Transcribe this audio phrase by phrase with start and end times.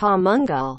[0.00, 0.74] המנגל.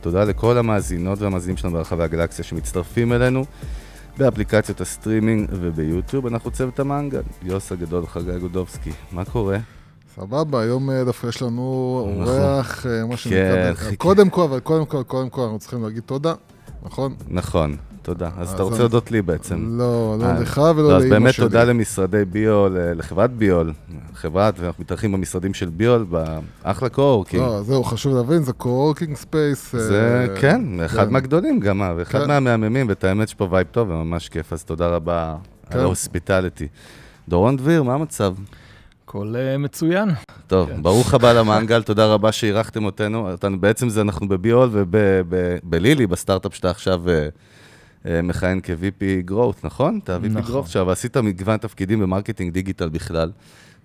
[0.00, 3.44] תודה לכל המאזינות והמאזינים שלנו ברחבי הגלקסיה שמצטרפים אלינו
[4.18, 6.26] באפליקציות הסטרימינג וביוטיוב.
[6.26, 8.90] אנחנו צוות המנגל, יוס הגדול, חגי גודובסקי.
[9.12, 9.58] מה קורה?
[10.16, 12.28] סבבה, היום אה, דווקא יש לנו נכון.
[12.28, 13.96] אורח, אה, מה כן, שנקרא, חיכה.
[13.96, 16.34] קודם כל, אבל קודם כל, קודם כל, אנחנו צריכים להגיד תודה,
[16.82, 17.14] נכון?
[17.28, 18.30] נכון, תודה.
[18.36, 19.78] אז אז אתה רוצה להודות לי בעצם.
[19.78, 21.44] לא, אה, לא לך לא, ולא אז לאימא באמת שלי.
[21.44, 23.72] תודה למשרדי ביול, אה, לחברת ביול,
[24.14, 26.06] חברת, ואנחנו מתארחים במשרדים של ביול,
[26.62, 27.42] באחלה קו-וורקינג.
[27.42, 29.76] לא, זהו, חשוב להבין, זה co-working space.
[29.76, 32.28] זה, כן, אחד מהגדולים גם, אה, ואחד כן.
[32.28, 35.36] מהמהממים, ואת האמת שפה vibe טוב וממש כיף, אז תודה רבה
[35.70, 35.78] כן.
[35.78, 36.68] על ה hospitality.
[37.28, 38.34] דורון דביר, מה המצב?
[39.12, 40.08] הכל אה, מצוין.
[40.46, 40.82] טוב, כן.
[40.82, 43.30] ברוך הבא למנגל, תודה רבה שאירחתם אותנו.
[43.30, 43.60] אותנו.
[43.60, 47.28] בעצם זה אנחנו בביול ובלילי, בסטארט-אפ שאתה עכשיו אה,
[48.06, 50.00] אה, מכהן כ-VP growth, נכון?
[50.04, 50.54] אתה VP נכון.
[50.54, 53.30] growth עכשיו, ועשית מגוון תפקידים ב marketing דיגיטל בכלל.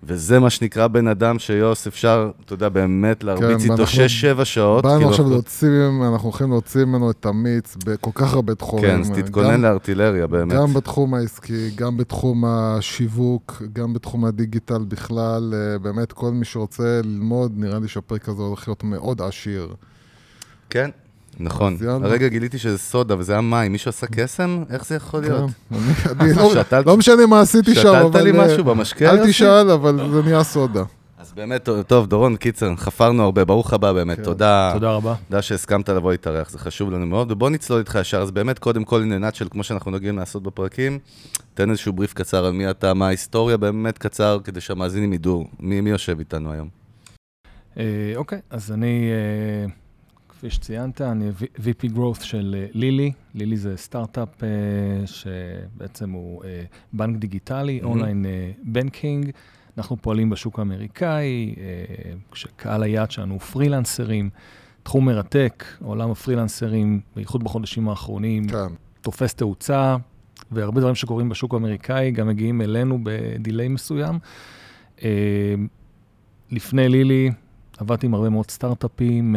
[0.02, 3.84] וזה מה שנקרא בן אדם שיוס, אפשר, אתה יודע, באמת להרביץ איתו ואנחנו
[4.40, 4.84] 6-7 שעות.
[4.84, 5.68] באנו כאילו, עכשיו להוציא,
[6.12, 8.84] אנחנו הולכים להוציא ממנו את המיץ בכל כך הרבה תחומים.
[8.90, 10.56] כן, אז תתכונן גם- לארטילריה, באמת.
[10.56, 17.00] גם בתחום העסקי, גם בתחום השיווק, גם בתחום הדיגיטל בכלל, אה, באמת כל מי שרוצה
[17.04, 19.74] ללמוד, נראה לי שהפרק הזה הולך להיות מאוד עשיר.
[20.70, 20.90] כן,
[21.40, 21.76] נכון.
[21.86, 23.72] הרגע גיליתי שזה סודה וזה היה מים.
[23.72, 24.62] מישהו עשה קסם?
[24.70, 25.50] איך זה יכול להיות?
[26.04, 28.22] כן, לא- שתלת- לא משנה מה עשיתי שם, שתלת אבל...
[28.22, 29.10] לי אה, משהו במשקה?
[29.10, 29.28] אל?
[29.28, 30.82] תשאל, אבל זה נהיה סודה.
[31.18, 34.22] אז באמת, טוב, דורון, קיצר, חפרנו הרבה, ברוך הבא באמת, כן.
[34.24, 34.70] תודה.
[34.74, 35.14] תודה רבה.
[35.28, 38.84] תודה שהסכמת לבוא להתארח, זה חשוב לנו מאוד, ובוא נצלול איתך ישר, אז באמת, קודם
[38.84, 40.98] כל, עניינת של כמו שאנחנו נוהגים לעשות בפרקים,
[41.54, 45.80] תן איזשהו בריף קצר על מי אתה, מה ההיסטוריה, באמת קצר, כדי שהמאזינים ידעו מי,
[45.80, 46.68] מי יושב איתנו היום.
[47.78, 47.84] אה,
[48.16, 49.70] אוקיי, אז אני, אה,
[50.38, 53.12] כפי שציינת, אני VP Growth של אה, לילי.
[53.34, 54.48] לילי זה סטארט-אפ אה,
[55.06, 57.84] שבעצם הוא אה, בנק דיגיטלי, Mhm.
[57.84, 58.26] online
[58.62, 59.30] banking.
[59.78, 61.54] אנחנו פועלים בשוק האמריקאי,
[62.32, 64.30] כשקהל היעד שלנו הוא פרילנסרים.
[64.82, 68.74] תחום מרתק, עולם הפרילנסרים, בייחוד בחודשים האחרונים, כן.
[69.00, 69.96] תופס תאוצה,
[70.50, 74.18] והרבה דברים שקורים בשוק האמריקאי גם מגיעים אלינו ב delay מסוים.
[76.50, 77.30] לפני לילי
[77.78, 79.36] עבדתי עם הרבה מאוד סטארט-אפים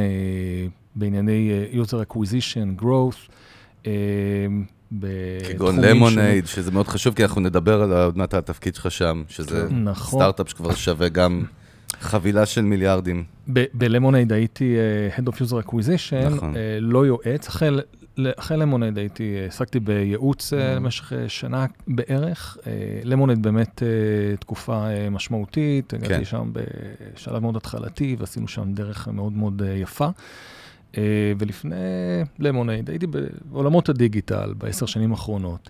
[0.95, 3.31] בענייני אה, user acquisition, growth.
[3.87, 3.91] אה,
[5.49, 8.91] כגון בתחומים למונייד, שזה מאוד חשוב, כי אנחנו נדבר על עוד מעט על התפקיד שלך
[8.91, 9.83] שם, שזה כן.
[9.83, 10.19] נכון.
[10.19, 11.43] סטארט-אפ שכבר שווה גם
[11.99, 13.23] חבילה של מיליארדים.
[13.53, 16.55] ב- בלמונייד הייתי אה, Head of User Acquisition, נכון.
[16.55, 17.47] אה, לא יועץ.
[17.47, 17.69] אחרי,
[18.37, 20.55] אחרי למונייד הייתי, עסקתי בייעוץ Mhm.
[20.75, 22.57] למשך שנה בערך.
[23.03, 23.87] למונייד באמת אה,
[24.37, 26.03] תקופה אה, משמעותית, כן.
[26.05, 30.07] הגעתי שם בשלב מאוד התחלתי ועשינו שם דרך מאוד מאוד אה, יפה.
[30.97, 31.03] אה,
[31.39, 31.75] ולפני
[32.39, 33.07] למונייד הייתי
[33.51, 35.69] בעולמות הדיגיטל בעשר שנים האחרונות.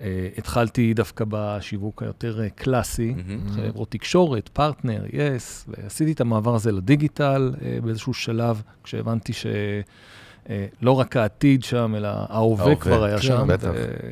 [0.00, 3.48] אה, התחלתי דווקא בשיווק היותר אה, קלאסי, מהמם.
[3.50, 11.16] חברות תקשורת, פרטנר, יס, ועשיתי את המעבר הזה לדיגיטל אה, באיזשהו שלב, כשהבנתי שלא רק
[11.16, 13.46] העתיד שם, אלא ההווה כבר היה כן, שם.
[13.48, 13.70] בטח.
[13.74, 14.10] ו-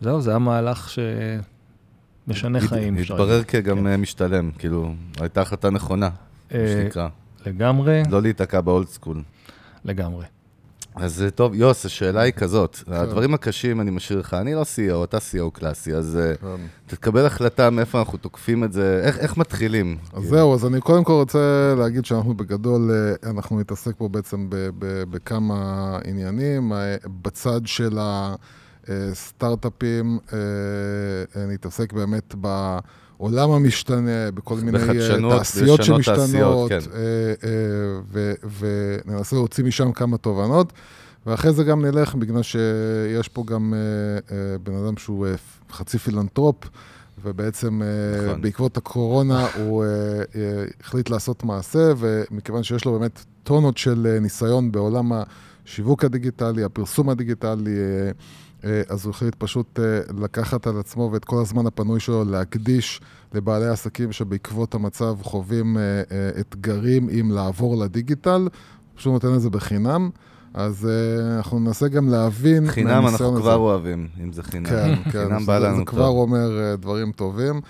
[0.00, 0.90] זהו, זה היה מהלך
[2.26, 2.96] שמשנה הת- חיים.
[2.96, 3.42] התברר.
[3.44, 3.96] כגם כן.
[4.00, 7.08] משתלם, כאילו, הייתה החלטה נכונה, מה אה, שנקרא.
[7.46, 9.22] לגמרי, לא להיתקע באולד סקול.
[9.84, 10.24] לגמרי.
[10.94, 12.92] אז אה, טוב, יוס, השאלה היא כזאת, כן.
[12.92, 16.46] הדברים הקשים אני משאיר לך, אני לא CEO, אתה CEO קלאסי, אז אה, כן.
[16.86, 19.98] תקבל החלטה מאיפה אנחנו תוקפים את זה, איך, איך מתחילים?
[20.12, 24.50] אז זהו, אז אני קודם כל רוצה להגיד שאנחנו בגדול, אה, אנחנו נתעסק פה בעצם
[24.50, 26.72] ב- ב- בכמה עניינים.
[27.22, 27.98] בצד של
[28.88, 30.18] הסטארט-אפים,
[31.48, 32.34] נתעסק באמת
[33.20, 36.78] בעולם המשתנה, בכל מיני אה, תעשיות שמשתנות, תעשיות, כן.
[36.94, 37.34] אה,
[38.16, 38.32] אה,
[39.06, 40.72] וננסה להוציא משם כמה תובנות.
[41.26, 43.74] ואחרי זה גם נלך, בגלל שיש פה גם
[44.62, 45.26] בן אדם שהוא
[45.72, 46.56] חצי פילנטרופ,
[47.22, 47.82] ובעצם
[48.24, 48.42] נכון.
[48.42, 49.84] בעקבות הקורונה הוא
[50.80, 57.76] החליט לעשות מעשה, ומכיוון שיש לו באמת טונות של ניסיון בעולם השיווק הדיגיטלי, הפרסום הדיגיטלי,
[58.88, 63.00] אז הוא החליט פשוט אה, לקחת על עצמו ואת כל הזמן הפנוי שלו להקדיש
[63.34, 68.48] לבעלי עסקים שבעקבות המצב חווים אה, אה, אתגרים עם לעבור לדיגיטל,
[68.94, 70.10] פשוט נותן את זה בחינם.
[70.54, 73.40] אז uh, אנחנו ננסה גם להבין חינם אנחנו הזה.
[73.40, 74.66] כבר אוהבים, אם זה חינם.
[74.66, 76.16] כן, כן, חינם זה, בא זה לנו כבר טוב.
[76.16, 77.60] אומר uh, דברים טובים,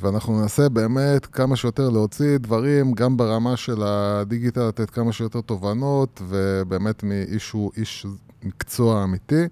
[0.00, 6.22] ואנחנו ננסה באמת כמה שיותר להוציא דברים, גם ברמה של הדיגיטל, לתת כמה שיותר תובנות,
[6.28, 8.06] ובאמת מאיש שהוא איש
[8.42, 9.44] מקצוע אמיתי.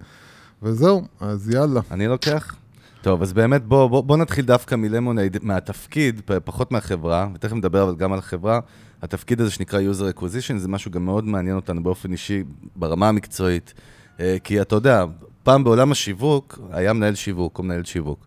[0.65, 1.81] וזהו, אז יאללה.
[1.91, 2.55] אני לוקח?
[3.01, 7.95] טוב, אז באמת בוא, בוא, בוא נתחיל דווקא מלמונייד, מהתפקיד, פחות מהחברה, ותכף נדבר אבל
[7.95, 8.59] גם על החברה.
[9.01, 12.43] התפקיד הזה שנקרא user acquisition, זה משהו גם מאוד מעניין אותנו באופן אישי,
[12.75, 13.73] ברמה המקצועית.
[14.19, 15.05] אה, כי אתה יודע,
[15.43, 18.25] פעם בעולם השיווק, היה מנהל שיווק או מנהל שיווק.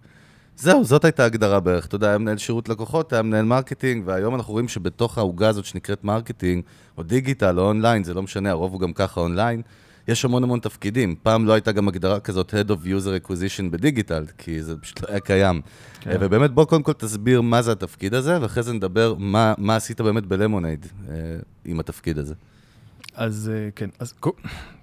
[0.57, 1.87] זהו, זאת הייתה ההגדרה בערך.
[1.87, 5.65] אתה יודע, היה מנהל שירות לקוחות, היה מנהל marketing, והיום אנחנו רואים שבתוך העוגה הזאת
[5.65, 6.63] שנקראת marketing,
[6.99, 9.63] או דיגיטל, או אונליין, זה לא משנה, הרוב הוא גם ככה אונליין,
[10.09, 11.15] יש המון המון תפקידים.
[11.23, 15.09] פעם לא הייתה גם הגדרה כזאת Head of User Acquisition בדיגיטל, כי זה פשוט לא
[15.11, 15.61] היה קיים.
[16.01, 16.11] כן.
[16.11, 16.17] כן.
[16.21, 20.01] ובאמת, בוא קודם כל תסביר מה זה התפקיד הזה, ואחרי זה נדבר מה, מה עשית
[20.01, 21.15] באמת בלמונייד אה,
[21.65, 22.35] עם התפקיד הזה.
[23.15, 24.33] אז אה, כן, אז קו-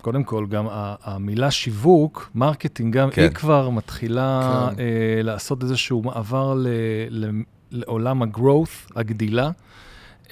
[0.02, 0.66] קודם כל, גם
[1.04, 3.22] המילה שיווק, marketing, גם כן.
[3.22, 4.42] היא כבר מתחילה
[4.76, 4.80] כן.
[4.82, 6.68] אה, לעשות איזשהו מעבר ל-
[7.10, 9.52] ל- לעולם ה-growth, הגדילה.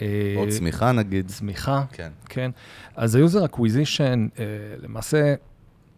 [0.01, 1.27] אה, או צמיחה נגיד.
[1.27, 2.11] צמיחה, כן.
[2.29, 2.51] כן.
[2.95, 4.45] אז ה-user acquisition, אה,
[4.83, 5.35] למעשה,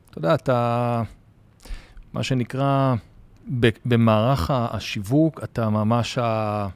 [0.10, 1.04] אתה יודע, אתה,
[2.14, 2.96] מה שנקרא,
[3.86, 6.68] במערך השיווק, אתה ממש ה...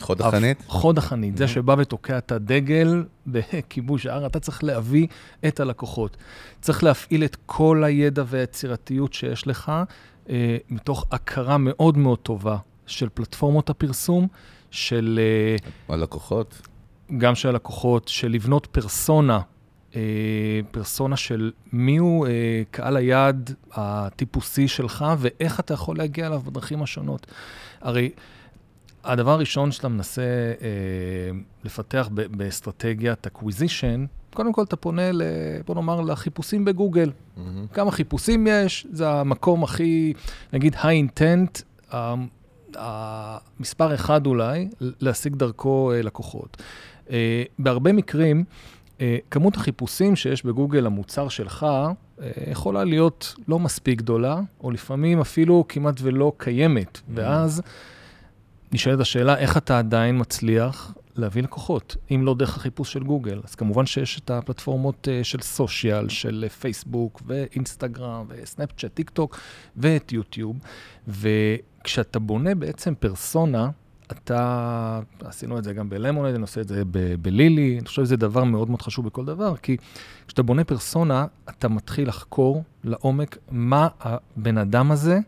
[0.00, 0.62] חוד החנית?
[0.66, 5.06] חוד החנית, זה שבא ותוקע את הדגל בכיבוש ההר, אתה צריך להביא
[5.48, 6.16] את הלקוחות.
[6.60, 9.72] צריך להפעיל את כל הידע והיצירתיות שיש לך,
[10.28, 12.56] אה, מתוך הכרה מאוד מאוד טובה
[12.86, 14.28] של פלטפורמות הפרסום,
[14.70, 16.62] של אה, הלקוחות?
[17.18, 19.40] גם של הלקוחות, של לבנות פרסונה,
[19.96, 20.00] אה,
[20.70, 26.82] פרסונה של מי הוא אה, קהל היעד הטיפוסי שלך, ואיך אתה יכול להגיע אליו בדרכים
[26.82, 27.26] השונות.
[27.80, 28.10] הרי
[29.04, 35.22] הדבר הראשון שאתה מנסה אה, לפתח ב- באסטרטגיית acquisition, קודם כל אתה פונה, ל,
[35.66, 37.10] בוא נאמר, לחיפושים בגוגל.
[37.36, 37.66] מהמם.
[37.72, 40.12] כמה חיפושים יש, זה המקום הכי,
[40.52, 41.62] נגיד, high intent,
[42.78, 46.62] המספר אחד אולי, להשיג דרכו אה, לקוחות.
[47.10, 48.44] אה, בהרבה מקרים,
[49.00, 51.66] אה, כמות החיפושים שיש בגוגל למוצר שלך,
[52.50, 57.00] יכולה להיות לא מספיק גדולה, או לפעמים אפילו כמעט ולא קיימת.
[57.14, 57.62] ואז
[58.72, 63.40] נשאלת השאלה, איך אתה עדיין מצליח להביא לקוחות, אם לא דרך החיפוש של גוגל?
[63.44, 69.38] אז כמובן שיש את הפלטפורמות של סושיאל, של פייסבוק ואינסטגרם וסנאפצ'אט, טיק טוק
[69.76, 70.56] ואת יוטיוב.
[71.86, 73.70] וכשאתה בונה בעצם פרסונה,
[74.12, 76.82] אתה, עשינו את זה גם בלמונד, אני עושה את זה
[77.22, 79.76] בלילי, אני חושב שזה דבר מאוד מאוד חשוב בכל דבר, כי
[80.26, 85.18] כשאתה בונה פרסונה, אתה מתחיל לחקור לעומק מה הבן אדם הזה,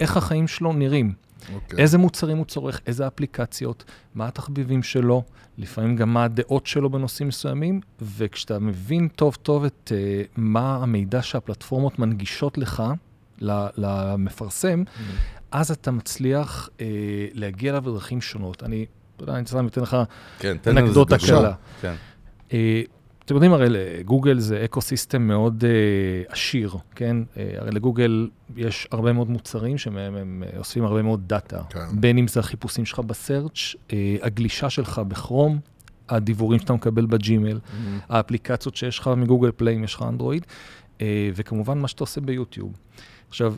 [0.00, 1.12] איך החיים שלו נראים.
[1.54, 1.78] אוקיי.
[1.78, 3.84] איזה מוצרים הוא צורך, איזה אפליקציות,
[4.14, 5.22] מה התחביבים שלו,
[5.58, 11.22] לפעמים גם מה הדעות שלו בנושאים מסוימים, וכשאתה מבין טוב טוב את uh, מה המידע
[11.22, 12.82] שהפלטפורמות מנגישות לך,
[13.40, 15.16] למפרסם, מהמם.
[15.54, 16.80] אז אתה מצליח uh,
[17.32, 18.62] להגיע אליו בדרכים שונות.
[18.62, 18.86] אני,
[19.16, 19.96] אתה יודע, אני סתם אתן לך
[20.38, 21.16] כן, אנקדוטה.
[21.18, 21.52] קלה.
[21.80, 21.94] כן.
[22.52, 22.82] אה,
[23.24, 27.16] אתם יודעים, הרי לגוגל זה ecosystem מאוד אה, עשיר, כן?
[27.36, 31.62] אה, הרי לגוגל יש הרבה מאוד מוצרים שמהם הם אה, אוספים הרבה מאוד data.
[31.70, 32.00] כן.
[32.00, 35.58] בין אם זה החיפושים שלך ב search, אה, הגלישה שלך בכרום,
[36.08, 37.98] הדיבורים שאתה מקבל בג'ימל, מהמם.
[38.08, 40.46] האפליקציות שיש לך מגוגל פליי, אם יש לך אנדרואיד,
[41.00, 42.72] אה, וכמובן מה שאתה עושה ביוטיוב.
[43.28, 43.56] עכשיו, אה,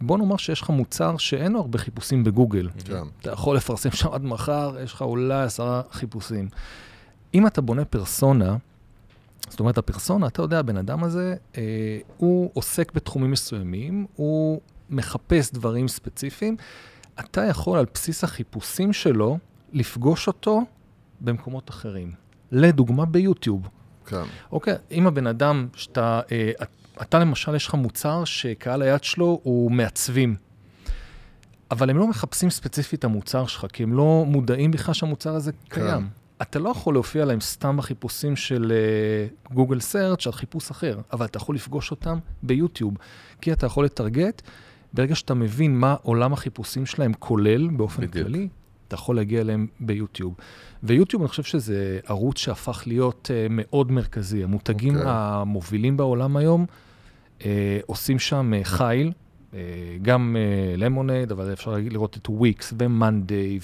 [0.00, 2.68] בוא נאמר שיש לך מוצר שאין לו הרבה חיפושים בגוגל.
[2.84, 3.02] כן.
[3.20, 6.48] אתה יכול לפרסם שם עד מחר, יש לך אולי עשרה חיפושים.
[7.34, 8.56] אם אתה בונה פרסונה,
[9.48, 14.60] זאת אומרת, הפרסונה, אתה יודע, הבן אדם הזה, אה, הוא עוסק בתחומים מסוימים, הוא
[14.90, 16.56] מחפש דברים ספציפיים,
[17.20, 19.38] אתה יכול על בסיס החיפושים שלו
[19.72, 20.60] לפגוש אותו
[21.20, 22.12] במקומות אחרים.
[22.52, 23.68] לדוגמה, ביוטיוב.
[24.06, 24.22] כן.
[24.52, 26.50] אוקיי, אם הבן אדם שאתה, אה,
[27.02, 30.36] אתה למשל, יש לך מוצר שקהל היד שלו הוא מעצבים,
[31.70, 35.52] אבל הם לא מחפשים ספציפית את המוצר שלך, כי הם לא מודעים בכלל שהמוצר הזה
[35.52, 35.58] כן.
[35.68, 36.08] קיים.
[36.42, 38.72] אתה לא יכול להופיע להם סתם בחיפושים של
[39.52, 42.94] גוגל uh, סרצ' על חיפוש אחר, אבל אתה יכול לפגוש אותם ביוטיוב,
[43.40, 44.42] כי אתה יכול לטרגט,
[44.92, 48.26] ברגע שאתה מבין מה עולם החיפושים שלהם כולל באופן בדיוק.
[48.26, 48.48] כללי,
[48.88, 50.34] אתה יכול להגיע אליהם ביוטיוב.
[50.82, 54.44] ויוטיוב, אני חושב שזה ערוץ שהפך להיות uh, מאוד מרכזי.
[54.44, 55.08] המותגים אוקיי.
[55.08, 55.14] okay.
[55.14, 56.66] המובילים בעולם היום
[57.86, 59.54] עושים שם uh, חיל, uh,
[60.02, 63.58] גם uh, למונייד, אבל אפשר לראות את וויקס ומאנדיי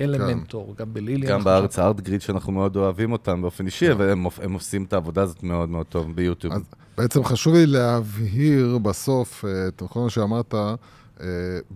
[0.00, 1.26] ואלמנטור, גם בלילי.
[1.26, 3.92] גם בארץ הארט גריד שאנחנו מאוד אוהבים אותם באופן אישי, כן.
[3.92, 6.54] אבל הם, הם עושים את העבודה הזאת מאוד מאוד טוב ביוטיוב.
[6.54, 6.62] אז
[6.98, 11.26] בעצם חשוב לי להבהיר בסוף אה, את כל מה שאמרת, אה,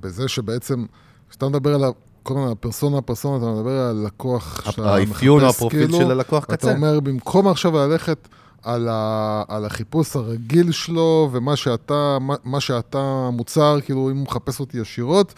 [0.00, 0.84] בזה שבעצם,
[1.30, 1.90] כשאתה מדבר על ה-
[2.22, 5.98] כל הזמן על פרסונה, פרסונה, אתה מדבר על לקוח שאתה האפיון או מחפש, הפרופיל כאילו,
[5.98, 6.74] של הלקוח ואתה קצה.
[6.74, 8.28] אומר, במקום עכשיו ללכת
[8.62, 14.24] על, ה, על החיפוש הרגיל שלו, ומה שאתה, מה, מה שאתה מוצר, כאילו, אם הוא
[14.24, 15.34] מחפש אותי ישירות,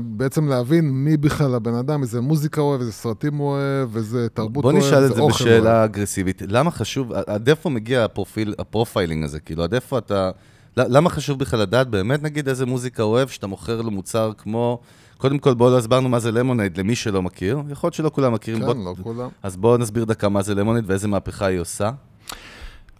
[0.00, 4.28] בעצם להבין מי בכלל הבן אדם, איזה מוזיקה הוא אוהב, איזה סרטים הוא אוהב, איזה
[4.28, 5.62] תרבות בוא הוא אוהב, נשאל את איזה זה אוכל הוא אוהב.
[5.62, 6.42] בשאלה אגרסיבית.
[6.48, 9.40] למה חשוב, עד איפה מגיע הפרופיל, ה profiling הזה?
[9.40, 10.30] כאילו, עד איפה אתה
[10.76, 14.80] למה חשוב בכלל לדעת באמת, נגיד, איזה מוזיקה אוהב, שאתה מוכר לו מוצר כמו...
[15.18, 17.62] קודם כל, בואו לא הסברנו מה זה למונייד למי שלא מכיר.
[17.70, 18.60] יכול להיות שלא כולם מכירים.
[18.60, 18.74] כן, בוא...
[18.74, 19.28] לא כולם.
[19.42, 21.90] אז בואו נסביר דקה מה זה למונייד ואיזה מהפכה היא עושה.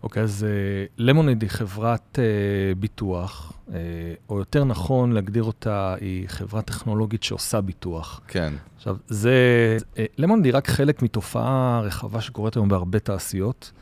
[0.05, 0.47] אוקיי, אז
[0.99, 3.73] למוניד היא חברת uh, ביטוח, uh,
[4.29, 8.21] או יותר נכון להגדיר אותה, היא חברה טכנולוגית שעושה ביטוח.
[8.29, 8.55] כן.
[8.77, 9.37] עכשיו, זה...
[10.19, 13.73] למוניד היא רק חלק מתופעה רחבה שקורית היום בהרבה תעשיות.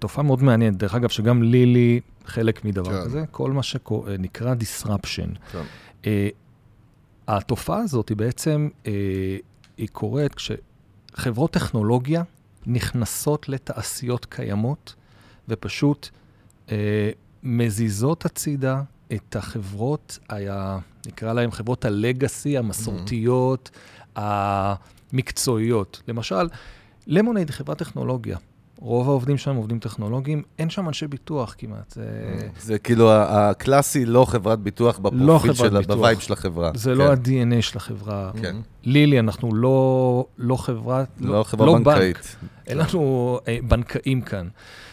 [0.00, 3.04] תופעה מאוד מעניינת, דרך אגב, שגם לילי חלק מדבר כן.
[3.04, 5.38] כזה, כל מה שנקרא disruption.
[5.52, 5.62] כן.
[6.02, 6.06] Uh,
[7.28, 8.88] התופעה הזאת היא בעצם, uh,
[9.76, 12.22] היא קורית כשחברות טכנולוגיה
[12.66, 14.94] נכנסות לתעשיות קיימות
[15.48, 16.08] ופשוט
[16.66, 16.70] uh,
[17.42, 23.70] מזיזות הצידה את החברות, היה, נקרא להן חברות הלגאסי, המסורתיות,
[24.16, 26.02] המקצועיות.
[26.08, 26.48] למשל,
[27.06, 28.38] למונייד היא חברת טכנולוגיה.
[28.80, 31.90] רוב העובדים שם עובדים טכנולוגיים, אין שם אנשי ביטוח כמעט.
[31.90, 32.04] זה,
[32.60, 35.96] זה כאילו ה- הקלאסי, לא חברת ביטוח בפרופיל לא חברת שלה, ביטוח.
[35.96, 36.70] ב vibe של החברה.
[36.74, 36.96] זה כן.
[36.98, 38.30] לא ה-DNA של החברה.
[38.42, 38.56] כן.
[38.84, 42.16] לילי, אנחנו לא, לא חברה, לא חברה בנקאית.
[42.16, 42.24] בנק.
[42.66, 44.48] אין לנו אה, בנקאים כאן.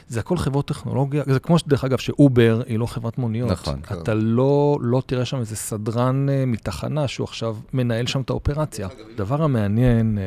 [0.07, 3.51] זה הכל חברות טכנולוגיה, זה כמו שדרך אגב שאובר היא לא חברת מוניות.
[3.51, 3.79] נכון.
[3.83, 3.95] כן.
[4.01, 8.87] אתה לא, לא תראה שם איזה סדרן אה, מתחנה שהוא עכשיו מנהל שם את האופרציה.
[9.13, 10.23] הדבר המעניין, אה,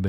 [0.00, 0.08] ב...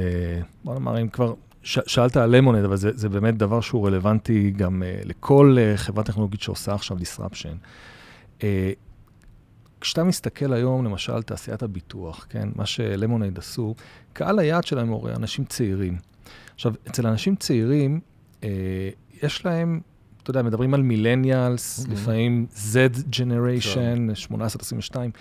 [0.63, 1.33] בוא נאמר, אם כבר
[1.69, 1.79] ש...
[1.88, 6.03] שאלת על למונד, אבל זה, זה באמת דבר שהוא רלוונטי גם אה, לכל אה, חברה
[6.03, 7.55] טכנולוגית שעושה עכשיו disruption.
[8.43, 8.71] אה,
[9.81, 13.75] כשאתה מסתכל היום, למשל, תעשיית הביטוח, כן, מה שלמונייד עשו,
[14.13, 15.97] קהל היעד שלהם הוא אנשים צעירים.
[16.55, 17.99] עכשיו, אצל אנשים צעירים,
[18.43, 18.49] אה,
[19.23, 19.79] יש להם,
[20.23, 21.91] אתה יודע, מדברים על מילניאלס, Mhm.
[21.91, 25.11] לפעמים Z Generation, 18-22.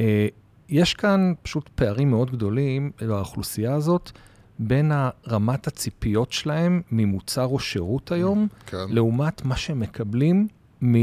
[0.00, 0.26] אה,
[0.68, 4.12] יש כאן פשוט פערים מאוד גדולים באוכלוסייה הזאת,
[4.58, 4.92] בין
[5.28, 8.86] רמת הציפיות שלהם ממוצר או שירות היום, כן.
[8.88, 10.48] לעומת מה שהם מקבלים
[10.84, 10.94] מ...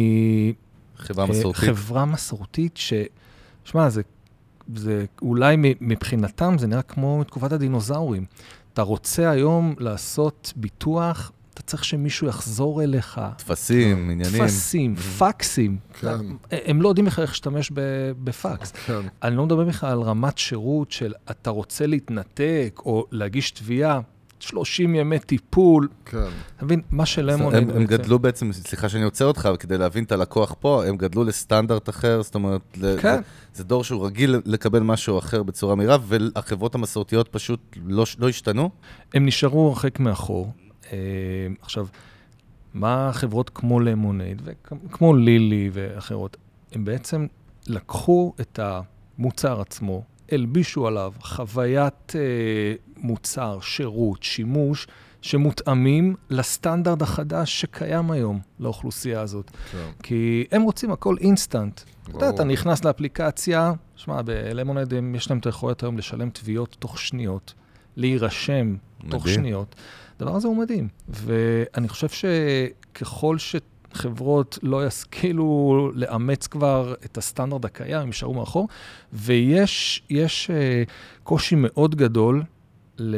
[0.98, 1.64] חברה אה, מסורתית.
[1.64, 2.94] חברה מסורתית ש...
[3.64, 4.02] שמע, זה,
[4.76, 8.26] זה אולי מ- מבחינתם זה נראה כמו מתקופת הדינוזאורים.
[8.74, 13.22] אתה רוצה היום לעשות ביטוח, אתה צריך שמישהו יחזור אליך.
[13.38, 14.42] טפסים, עניינים.
[14.44, 15.78] טפסים, פקסים.
[16.00, 16.10] כן.
[16.52, 17.80] הם לא יודעים איך להשתמש ב-
[18.24, 18.72] בפקס.
[18.72, 19.00] כן.
[19.24, 24.00] אני לא מדבר בכלל על רמת שירות של אתה רוצה להתנתק או להגיש תביעה,
[24.40, 25.88] 30 ימי טיפול.
[26.06, 26.18] כן.
[26.58, 27.56] אתה מבין, מה שלמון...
[27.56, 31.24] הם, הם גדלו בעצם, סליחה שאני עוצר אותך, כדי להבין את הלקוח פה, הם גדלו
[31.24, 33.16] לסטנדרט אחר, זאת אומרת, ל- כן.
[33.16, 33.22] זה,
[33.54, 38.70] זה דור שהוא רגיל לקבל משהו אחר בצורה מהירה, והחברות המסורתיות פשוט לא, לא השתנו?
[39.14, 40.52] הם נשארו הרחק מאחור.
[40.94, 40.98] אה,
[41.62, 41.88] עכשיו,
[42.74, 46.38] מה חברות כמו למונייד וכמו לילי ואחרות,
[46.72, 47.28] הם בעצם
[47.68, 48.60] לקחו את
[49.18, 52.22] המוצר עצמו, הלבישו עליו חוויית אה,
[52.98, 54.88] מוצר, שירות, שימוש,
[55.22, 59.52] שמותאמים לסטנדרט החדש שקיים היום לאוכלוסייה הזאת.
[59.72, 59.78] כן.
[60.04, 61.82] כי הם רוצים הכל אינסטנט.
[62.04, 62.30] אתה יודע.
[62.30, 67.54] אתה נכנס לאפליקציה, שמע, בלמונייד הם- יש להם את היכולת היום לשלם תביעות תוך שניות,
[67.96, 68.76] להירשם
[69.10, 69.28] תוך.
[69.30, 69.76] שניות.
[70.20, 70.88] הדבר הזה הוא מדהים.
[71.10, 78.68] ואני חושב שככל שחברות לא ישכילו לאמץ כבר את הסטנדרט הקיים, הם יישארו מאחור,
[79.14, 80.84] ויש יש, אה,
[81.24, 82.44] קושי מאוד גדול
[83.00, 83.16] ל-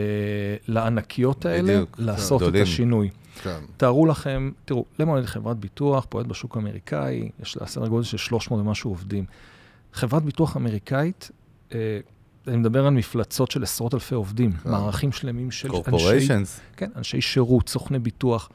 [0.68, 2.64] לענקיות האלה בדיוק, לעשות את גדולים.
[2.64, 3.10] השינוי.
[3.44, 3.60] כן.
[3.78, 8.60] תארו לכם, תראו, למונייד חברת ביטוח, פועלת בשוק האמריקאי, יש לה סדר גודל של 300
[8.62, 9.26] ומשהו עובדים.
[9.94, 11.32] חברת ביטוח אמריקאית,
[11.74, 12.00] אה,
[12.48, 14.72] אני מדבר על מפלצות של עשרות אלפי עובדים, כן.
[14.72, 16.06] מערכים שלמים של אנשי.
[16.78, 18.50] כן, אנשי שירות, סוכני ביטוח.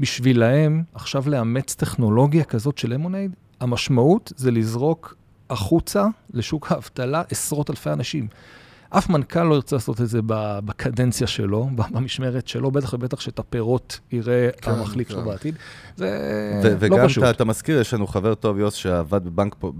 [0.00, 5.14] בשבילהם, עכשיו לאמץ טכנולוגיה כזאת של למונייד, המשמעות זה לזרוק
[5.50, 8.28] החוצה לשוק האבטלה עשרות אלפי אנשים.
[8.98, 13.38] אף מנכ"ל לא ירצה לעשות את זה ב- בקדנציה שלו, במשמרת שלו, בטח ובטח שאת
[13.38, 15.14] הפירות יראה כן, המחליף כן.
[15.14, 15.54] שלו בעתיד.
[15.96, 16.06] זה
[16.62, 17.22] ו- לא וגם פשוט.
[17.24, 19.72] אתה, אתה מזכיר, יש לנו חבר טוב, יוס, שעבד בבנק פה,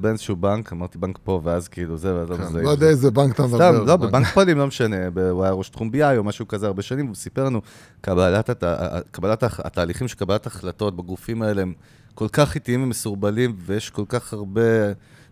[0.00, 2.44] באיזשהו בנק, אמרתי בנק פה, ואז כאילו זה, ואז כן.
[2.52, 2.62] זה...
[2.62, 3.56] לא יודע איזה בנק אתה מדבר.
[3.56, 6.48] סתם, לא, בנק- בבנק פועלים, לא משנה, ב- הוא היה ראש תחום BI או משהו
[6.48, 7.60] כזה הרבה שנים, והוא סיפר לנו,
[8.00, 8.64] קבלת, הת-
[9.10, 11.72] קבלת הח- התהליכים של קבלת החלטות בגופים האלה הם
[12.14, 14.60] כל כך איטיים ומסורבלים, ויש כל כך הרבה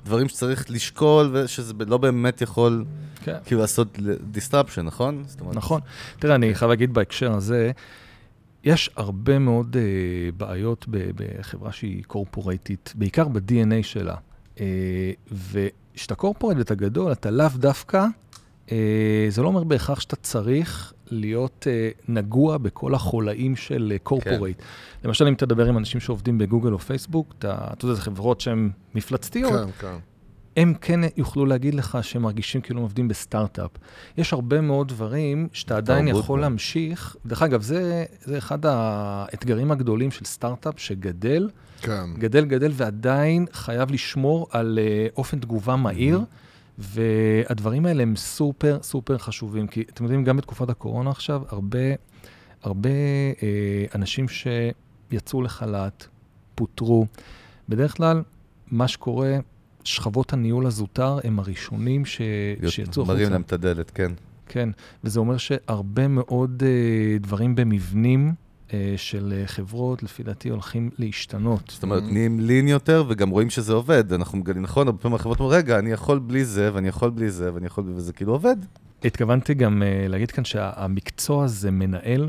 [0.05, 2.85] דברים שצריך לשקול, ושזה לא באמת יכול
[3.25, 3.37] כן.
[3.45, 3.99] כאילו לעשות
[4.35, 5.25] disruption, נכון?
[5.41, 5.81] אומרת, נכון.
[6.19, 7.73] תראה, אני חייב להגיד בהקשר הזה,
[8.65, 14.15] יש הרבה מאוד uh, בעיות בחברה שהיא קורפורייטית, בעיקר ב-DNA שלה.
[14.57, 14.59] Uh,
[15.33, 18.07] וכשאתה קורפורייט ואתה גדול, אתה לאו דווקא,
[18.67, 18.71] uh,
[19.29, 24.59] זה לא אומר בהכרח שאתה צריך להיות uh, נגוע בכל החולאים של קורפורייט.
[24.59, 24.65] כן.
[25.09, 28.71] למשל, אם תדבר עם אנשים שעובדים בגוגל או פייסבוק, אתה, אתה יודע, זה חברות שהן
[28.95, 29.53] מפלצתיות.
[29.53, 29.97] כן, כן.
[30.57, 33.71] הם כן יוכלו להגיד לך שהם מרגישים כאילו הם עובדים בסטארט-אפ.
[34.19, 36.43] יש הרבה מאוד דברים שאתה עדיין יכול גם.
[36.43, 37.17] להמשיך.
[37.27, 42.05] דרך אגב, זה, זה אחד האתגרים הגדולים של סטארט-אפ שגדל, כן.
[42.19, 46.21] גדל, גדל, ועדיין חייב לשמור על uh, אופן תגובה מהיר,
[46.79, 51.79] והדברים האלה הם סופר סופר חשובים, כי אתם יודעים, גם בתקופת הקורונה עכשיו, הרבה,
[52.63, 52.91] הרבה
[53.37, 56.07] uh, אנשים שיצאו לחל"ת,
[56.55, 57.07] פוטרו.
[57.69, 58.23] בדרך כלל,
[58.71, 59.39] מה שקורה,
[59.85, 62.21] שכבות הניהול הזוטר הם הראשונים ש...
[62.69, 63.33] שיצאו מראים החוצה.
[63.33, 64.13] להם את הדלת, כן.
[64.47, 64.69] כן,
[65.05, 68.33] וזה אומר שהרבה מאוד uh, דברים במבנים
[68.97, 71.63] של uh, חברות, לפי דעתי, הולכים להשתנות.
[71.71, 74.13] זאת אומרת, נהיים לין יותר, וגם רואים שזה עובד.
[74.13, 77.31] אנחנו מגלים, נכון, הרבה פעמים החברות אומרות, רגע, אני יכול בלי זה, ואני יכול בלי
[77.31, 78.57] זה, ואני יכול, וזה כאילו עובד.
[79.05, 82.29] התכוונתי גם uh, להגיד כאן שהמקצוע הזה מנהל,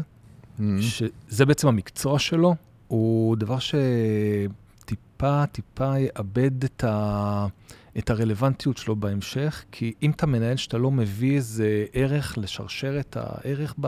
[0.60, 0.62] Mhm.
[0.82, 2.56] שזה בעצם המקצוע שלו,
[2.88, 7.48] הוא דבר שטיפה, טיפה יאבד את, ה...
[7.98, 13.74] את הרלוונטיות שלו בהמשך, כי אם אתה מנהל שאתה לא מביא איזה ערך לשרשרת הערך
[13.80, 13.88] ב...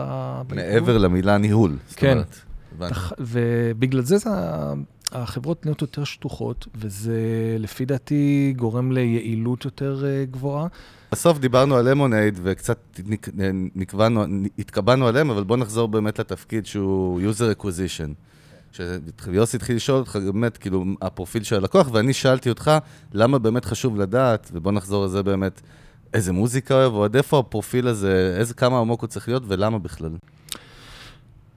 [0.54, 1.76] מעבר למילה ניהול.
[1.88, 2.12] זאת כן.
[2.12, 2.36] אומרת,
[2.76, 2.94] הבנתי.
[2.94, 4.30] תח- ובגלל זה, זה
[5.12, 7.16] החברות נהיות יותר שטוחות, וזה
[7.58, 10.66] לפי דעתי גורם ליעילות יותר אה, גבוהה.
[11.12, 13.28] בסוף דיברנו על למונייד, וקצת נק-
[13.74, 14.24] נקבענו,
[14.58, 18.10] התקבענו עליהם, אבל בוא נחזור באמת לתפקיד שהוא user acquisition.
[18.72, 22.70] שיוסי התחיל לשאול אותך באמת, כאילו, הפרופיל של הלקוח, ואני שאלתי אותך,
[23.12, 25.60] למה באמת חשוב לדעת, ובוא נחזור לזה באמת,
[26.14, 29.78] איזה מוזיקה אוהב, או עד איפה הפרופיל הזה, איזה, כמה עמוק הוא צריך להיות, ולמה
[29.78, 30.10] בכלל.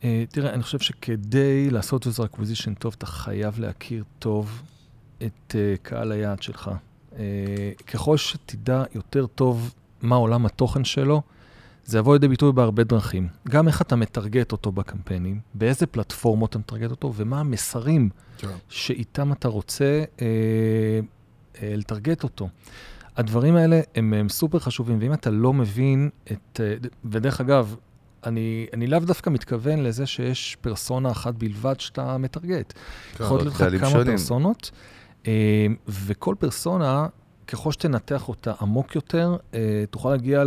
[0.03, 4.61] אה, תראה, אני חושב שכדי לעשות user acquisition טוב, אתה חייב להכיר טוב
[5.17, 6.71] את אה, קהל היעד שלך.
[7.19, 11.21] אה, ככל שתדע יותר טוב מה עולם התוכן שלו,
[11.91, 13.27] זה יבוא לידי ביטוי בהרבה דרכים.
[13.49, 18.47] גם איך אתה מטרגט אותו בקמפיינים, באיזה פלטפורמות אתה מטרגט אותו, ומה המסרים כן.
[18.69, 20.25] שאיתם אתה רוצה אה,
[21.61, 22.49] אה, לטרגט אותו.
[23.17, 26.59] הדברים האלה הם, הם סופר חשובים, ואם אתה לא מבין את...
[26.63, 27.75] אה, ודרך אגב,
[28.25, 32.73] אני, אני לאו דווקא מתכוון לזה שיש פרסונה אחת בלבד שאתה מטרגט.
[33.17, 33.23] כן.
[33.23, 34.05] יכול להיות לך כמה שונים.
[34.05, 34.71] פרסונות,
[35.27, 37.07] אה, וכל פרסונה,
[37.47, 40.43] ככל שתנתח אותה עמוק יותר, אה, תוכל להגיע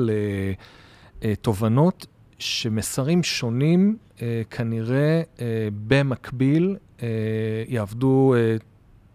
[1.25, 2.07] לתובנות
[2.38, 7.09] שמסרים שונים אה, כנראה אה, במקביל אה,
[7.69, 8.56] יעבדו אה,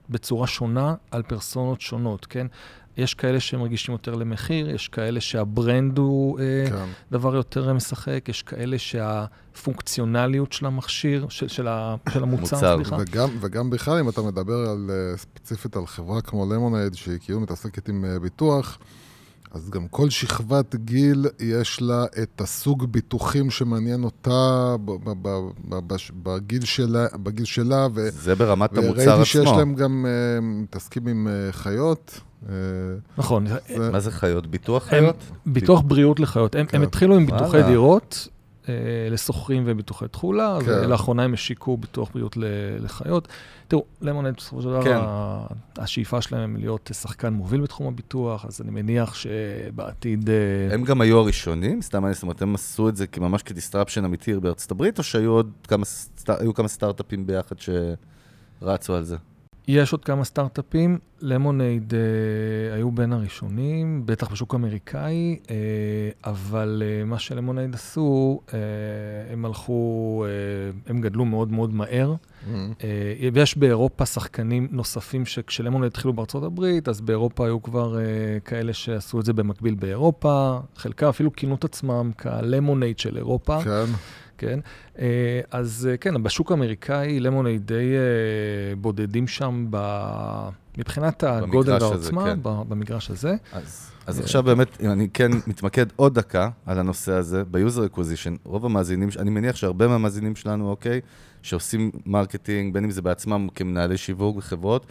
[0.09, 2.47] בצורה שונה על פרסונות שונות, כן?
[2.97, 6.85] יש כאלה שהם רגישים יותר למחיר, יש כאלה שהברנד הוא אה, כן.
[7.11, 12.75] דבר יותר משחק, יש כאלה שהפונקציונליות של המכשיר, של, של, ה, של המוצר, מוצר.
[12.75, 12.97] סליחה.
[12.99, 17.39] וגם, וגם בכלל, אם אתה מדבר על, אה, ספציפית על חברה כמו למונייד, שהיא כאילו
[17.39, 18.77] מתעסקת עם אה, ביטוח,
[19.51, 24.29] אז גם כל שכבת גיל יש לה את הסוג ביטוחים שמעניין אותה
[24.85, 28.09] ב- ב- ב- ב- בש- בגיל שלה, בגיל שלה ו...
[28.11, 29.57] זה ברמת המוצר וראיתי שיש עצמו.
[29.57, 32.19] להם גם, אה, מתעסקים עם אה, חיות.
[32.49, 32.53] אה,
[33.17, 33.45] נכון,
[33.77, 34.47] זה- מה זה חיות?
[34.47, 35.15] ביטוח חיות?
[35.45, 36.55] ביטוח בריאות לחיות.
[36.55, 36.77] הם, כן.
[36.77, 37.63] הם התחילו עם ביטוחי.
[37.63, 38.27] דירות
[38.69, 40.71] אה, לשוכרים וביטוחי תכולה, כן.
[40.71, 42.37] ולאחרונה הם השיקו ביטוח בריאות
[42.79, 43.27] לחיות.
[43.67, 44.99] תראו, למונד בסופו של דבר, כן.
[45.77, 50.29] השאיפה שלהם להיות שחקן מוביל בתחום הביטוח, אז אני מניח שבעתיד...
[50.29, 50.35] אה,
[50.73, 51.81] הם גם היו הראשונים?
[51.81, 55.51] סתם זאת אומרת, הם עשו את זה ממש כדיסטרפשן אמיתי בארצות הברית, או שהיו עוד
[55.67, 56.29] כמה, סט...
[56.55, 57.55] כמה סטארט-אפים ביחד
[58.61, 59.17] שרצו על זה?
[59.71, 65.55] יש עוד כמה סטארט-אפים, למונייד אה, היו בין הראשונים, בטח בשוק האמריקאי, אה,
[66.25, 68.59] אבל אה, מה שלמונייד עשו, אה,
[69.33, 70.31] הם הלכו, אה,
[70.87, 72.15] הם גדלו מאוד מאוד מהר.
[72.47, 78.03] אה, אה, ויש באירופה שחקנים נוספים שכשלמונייד התחילו בארצות הברית, אז באירופה היו כבר אה,
[78.45, 83.63] כאלה שעשו את זה במקביל באירופה, חלקם אפילו כינו את עצמם כלמונייד של אירופה.
[83.63, 83.85] כן.
[84.39, 84.59] כן?
[84.99, 89.77] אה, אז אה, כן, בשוק האמריקאי למונייד די אה, בודדים שם ב...
[90.77, 92.39] מבחינת הגודל והעוצמה, כן.
[92.43, 93.35] במגרש הזה.
[93.53, 98.37] אז, אז עכשיו באמת, אם אני כן מתמקד עוד דקה על הנושא הזה, ב-user acquisition,
[98.43, 101.01] רוב המאזינים, אני מניח שהרבה מהמאזינים שלנו, אוקיי,
[101.41, 104.85] שעושים marketing, בין אם זה בעצמם כמנהלי שיווק בחברות,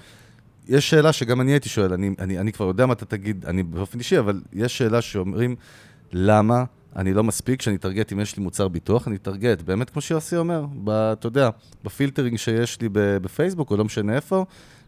[0.68, 3.62] יש שאלה שגם אני הייתי שואל, אני, אני, אני כבר יודע מה אתה תגיד, אני
[3.62, 5.56] באופן אישי, אבל יש שאלה שאומרים,
[6.12, 6.64] למה
[6.98, 10.36] אני לא מספיק שאני אטרגט, אם יש לי מוצר ביטוח, אני אטרגט, באמת כמו שיוסי
[10.36, 11.50] אומר, ב, אתה יודע,
[11.84, 14.44] ב filtering שיש לי בפייסבוק, או לא משנה איפה,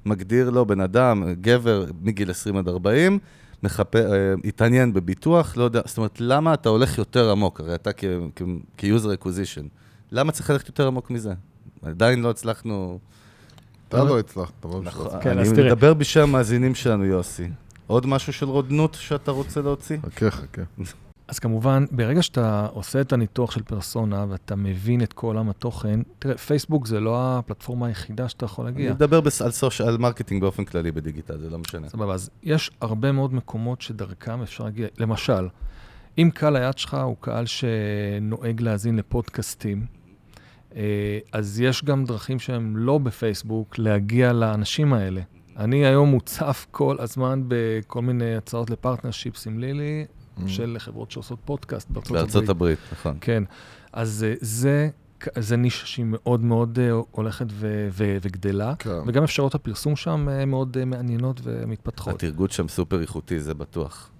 [0.07, 3.19] מגדיר לו בן אדם, גבר מגיל 20 עד 40,
[3.63, 7.61] מחפה, אה, התעניין בביטוח, לא יודע, זאת אומרת, למה אתה הולך יותר עמוק?
[7.61, 7.91] הרי אתה
[8.77, 9.65] כ-user acquisition,
[10.13, 11.33] למה צריך ללכת יותר עמוק מזה?
[11.83, 12.99] עדיין לא הצלחנו...
[13.89, 15.07] אתה לא הצלחת, ברור נכון.
[15.23, 15.67] כן, אני אז תראה.
[15.67, 17.49] מדבר בשם המאזינים שלנו, יוסי.
[17.87, 19.97] עוד משהו של רודנות שאתה רוצה להוציא?
[20.07, 20.63] חכה, חכה.
[21.31, 26.01] אז כמובן, ברגע שאתה עושה את הניתוח של פרסונה ואתה מבין את כל עולם התוכן,
[26.19, 28.93] תראה, פייסבוק זה לא הפלטפורמה היחידה שאתה יכול אני להגיע.
[28.95, 31.89] מדבר בס- על סוש- על marketing באופן כללי בדיגיטל, זה לא משנה.
[31.89, 34.87] סבבה, אז יש הרבה מאוד מקומות שדרכם אפשר להגיע.
[34.99, 35.49] למשל,
[36.19, 39.87] אם קהל היעד שלך הוא קהל שנוהג להאזין לפודקאסטים,
[40.77, 40.83] אה,
[41.33, 45.21] אז יש גם דרכים שהן לא בפייסבוק להגיע לאנשים האלה.
[45.57, 50.05] אני היום מוצף כל הזמן בכל מיני הצעות ל partnerships עם לילי.
[50.49, 52.79] של חברות שעושות פודקאסט בארצות בארצות הברית.
[52.79, 53.19] הברית, נכון.
[53.21, 53.43] כן,
[53.93, 54.89] אז אה, זה,
[55.37, 58.91] זה נישה שהיא מאוד מאוד אה, הולכת ו- ו- וגדלה, כן.
[59.07, 62.15] וגם אפשרויות הפרסום שם אה, מאוד מעניינות ומתפתחות.
[62.15, 64.11] התרגות שם סופר איכותי, זה בטוח.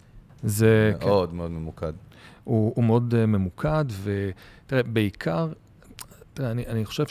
[0.43, 1.93] זה, כן, מאוד מאוד ממוקד.
[2.45, 5.49] הוא, הוא מאוד ממוקד, ותראה, בעיקר,
[6.35, 7.05] תראה, אני, אני חושב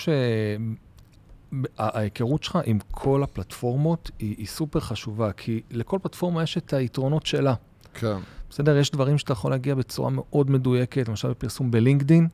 [1.77, 7.25] שההיכרות שלך עם כל הפלטפורמות היא, היא סופר חשובה, כי לכל פלטפורמה יש את היתרונות
[7.25, 7.53] שלה.
[7.93, 8.17] כן.
[8.49, 8.77] בסדר?
[8.77, 12.27] יש דברים שאתה יכול להגיע בצורה מאוד מדויקת, למשל בפרסום בלינקדין,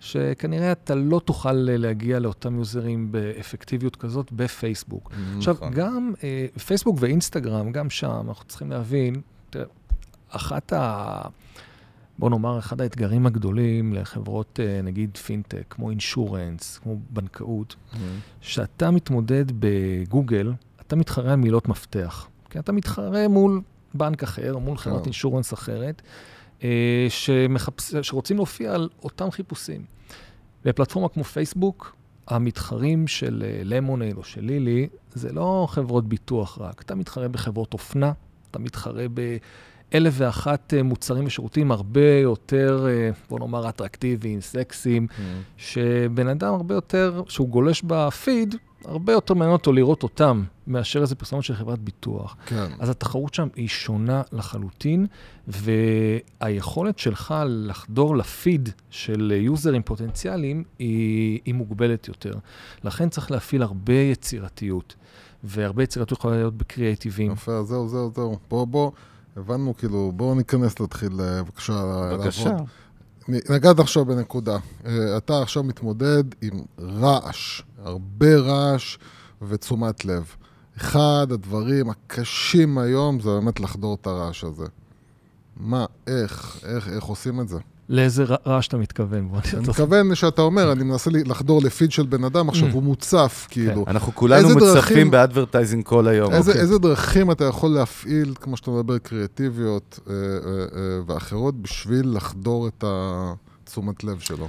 [0.00, 5.12] שכנראה אתה לא תוכל אה, להגיע לאותם יוזרים באפקטיביות כזאת בפייסבוק.
[5.36, 5.72] עכשיו, נכון.
[5.72, 9.14] גם אה, פייסבוק ואינסטגרם, גם שם, אנחנו צריכים להבין,
[9.50, 9.64] תראה,
[10.28, 11.20] אחת ה...
[12.18, 17.96] בוא נאמר, אחד האתגרים הגדולים לחברות, אה, נגיד פינטק, כמו אינשורנס, כמו בנקאות, Mm.
[18.40, 22.28] שאתה מתמודד בגוגל, אתה מתחרה על מילות מפתח.
[22.50, 23.60] כי אתה מתחרה מול
[23.94, 25.04] בנק אחר, מול חברת.
[25.04, 26.02] אינשורנס אחרת,
[26.64, 29.84] אה, שמחפש, שרוצים להופיע על אותם חיפושים.
[30.64, 36.82] בפלטפורמה כמו פייסבוק, המתחרים של למונייד או של לילי, זה לא חברות ביטוח רק.
[36.82, 38.12] אתה מתחרה בחברות אופנה,
[38.50, 39.06] אתה מתחרה
[39.94, 45.20] באלף ואחת אה, מוצרים ושירותים הרבה יותר, אה, בוא נאמר, אטרקטיביים, סקסיים, Mm.
[45.56, 48.54] שבן אדם הרבה יותר, שהוא גולש בפיד,
[48.84, 52.36] הרבה יותר מעניין אותו לראות אותם, מאשר איזה פרסומת של חברת ביטוח.
[52.46, 52.66] כן.
[52.78, 55.06] אז התחרות שם היא שונה לחלוטין,
[55.48, 62.32] והיכולת שלך לחדור לפיד של יוזרים פוטנציאליים היא, היא מוגבלת יותר.
[62.84, 64.94] לכן צריך להפעיל הרבה יצירתיות,
[65.44, 67.32] והרבה יצירתיות יכולה להיות בקריאייטיבים.
[67.32, 68.38] יפה, זהו, זהו, זהו.
[68.50, 68.90] בוא, בוא,
[69.36, 71.72] הבנו, כאילו, בואו ניכנס להתחיל, אה, בבקשה,
[72.12, 72.48] בבקשה.
[72.50, 72.66] לעבוד.
[73.28, 74.56] נ- נגעת עכשיו בנקודה.
[74.86, 78.98] אה, אתה עכשיו מתמודד עם רעש, הרבה רעש
[79.42, 80.24] ותשומת לב.
[80.76, 84.66] אחד הדברים הקשים היום זה באמת לחדור את הרעש הזה.
[85.56, 87.58] מה, איך, איך, איך עושים את זה?
[87.88, 89.28] לאיזה רעש אתה מתכוון?
[89.28, 89.68] בוא אני.
[89.68, 92.72] מתכוון שאתה אומר, אני מנסה לחדור לפיד של בן אדם, עכשיו Mm.
[92.72, 93.84] הוא מוצף, כאילו.
[93.86, 96.32] אנחנו כולנו מוצפים באדברטייזינג כל היום.
[96.32, 96.62] איזה, אוקיי.
[96.62, 102.68] איזה דרכים אתה יכול להפעיל, כמו שאתה מדבר, קריאטיביות אה, אה, אה, ואחרות, בשביל לחדור
[102.68, 104.48] את התשומת לב שלו?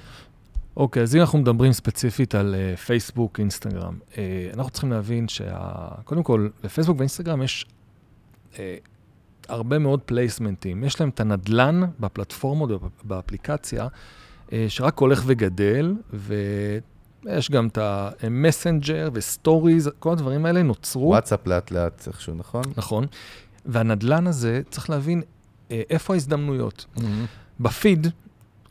[0.78, 3.98] אוקיי, אז אם אנחנו מדברים ספציפית על פייסבוק, אינסטגרם,
[4.54, 7.66] אנחנו צריכים להבין שקודם כל, לפייסבוק ואינסטגרם יש
[9.50, 10.84] הרבה מאוד פלייסמנטים.
[10.84, 12.70] יש להם את הנדלן בפלטפורמות,
[13.04, 13.88] באפליקציה,
[14.48, 17.78] אה, שרק הולך וגדל, ויש גם את
[18.22, 21.08] המסנג'ר ו stories, כל הדברים האלה נוצרו.
[21.08, 22.64] וואטסאפ לאט לאט איכשהו, נכון?
[22.78, 23.06] נכון.
[23.66, 26.86] והנדלן הזה, צריך להבין אה, איפה ההזדמנויות.
[27.60, 28.08] בפיד,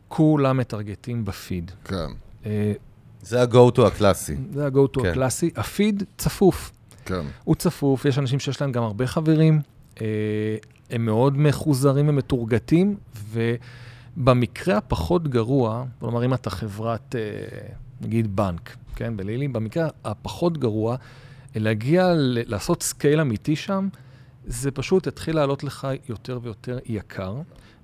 [0.08, 1.70] כולם מטרגטים בפיד.
[1.84, 2.06] כן.
[2.46, 2.72] אה,
[3.22, 4.37] זה ה-go-to הקלאסי.
[4.52, 5.08] זה ה-go-to כן.
[5.08, 5.50] הקלאסי.
[5.56, 6.72] הפיד צפוף.
[7.04, 7.26] כן.
[7.44, 9.60] הוא צפוף, יש אנשים שיש להם גם הרבה חברים, אה,
[10.90, 12.96] הם מאוד מחוזרים ומטורגטים,
[14.16, 17.20] ובמקרה הפחות גרוע, כלומר, אם אתה חברת, אה,
[18.00, 20.96] נגיד בנק, כן, בלילי, במקרה הפחות גרוע,
[21.54, 23.88] להגיע, לעשות scale אמיתי שם,
[24.46, 27.37] זה פשוט יתחיל לעלות לך יותר ויותר יקר.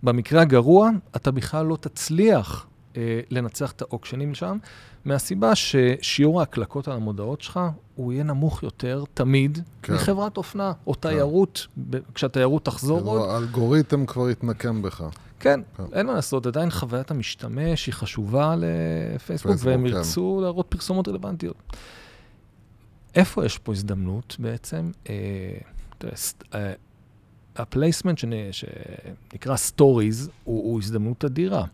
[0.03, 4.59] במקרה הגרוע, אתה בכלל לא תצליח אה, לנצח את האוקשנים שם,
[5.05, 7.61] מהסיבה ששיעור ההקלקות על המודעות שלך,
[7.95, 9.95] הוא יהיה נמוך יותר תמיד כן.
[9.95, 13.21] מחברת אופנה או תיירות, ב- כשהתיירות תחזור עוד.
[13.21, 15.05] כאילו, האלגוריתם כבר יתנקם בך.
[15.41, 15.83] כן, כן.
[15.93, 19.97] אין מה לעשות, עדיין חוויית המשתמש היא חשובה לפייסבוק, פייסבוק, והם כן.
[19.97, 21.57] ירצו להראות פרסומות רלוונטיות.
[23.15, 24.91] איפה יש פה הזדמנות בעצם?
[25.09, 25.15] אה,
[25.99, 26.13] תראה,
[26.55, 26.73] אה,
[27.57, 31.65] ה placement שנ- שנקרא stories הוא, הוא הזדמנות אדירה.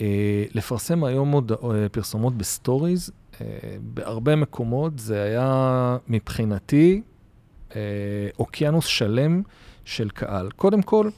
[0.00, 3.10] אה, לפרסם היום עוד אה, פרסומות ב stories,
[3.40, 3.46] אה,
[3.80, 7.02] בהרבה מקומות זה היה מבחינתי
[7.76, 7.80] אה,
[8.38, 9.42] אוקיינוס שלם
[9.84, 10.50] של קהל.
[10.50, 11.08] קודם כל,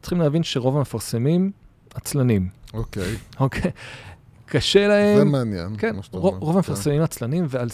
[0.00, 1.50] צריכים להבין שרוב המפרסמים
[1.94, 3.16] עצלנים, אוקיי.
[3.40, 3.70] אוקיי?
[4.46, 5.32] קשה זה להם...
[5.32, 5.76] מעניין.
[5.78, 6.46] כן, מה שאתה רוב, אומר.
[6.46, 7.68] רוב המפרסמים עצלנים, ועל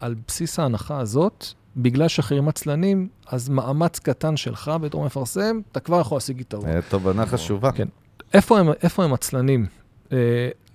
[0.00, 6.00] על בסיס ההנחה הזאת, בגלל שאחרים עצלנים, אז מאמץ קטן שלך בתור מפרסם, אתה כבר
[6.00, 6.68] יכול להשיג יתרון.
[6.68, 7.72] אה, תובנה חשובה.
[7.72, 7.88] כן.
[8.34, 9.66] איפה הם, איפה הם עצלנים?
[10.12, 10.18] אה,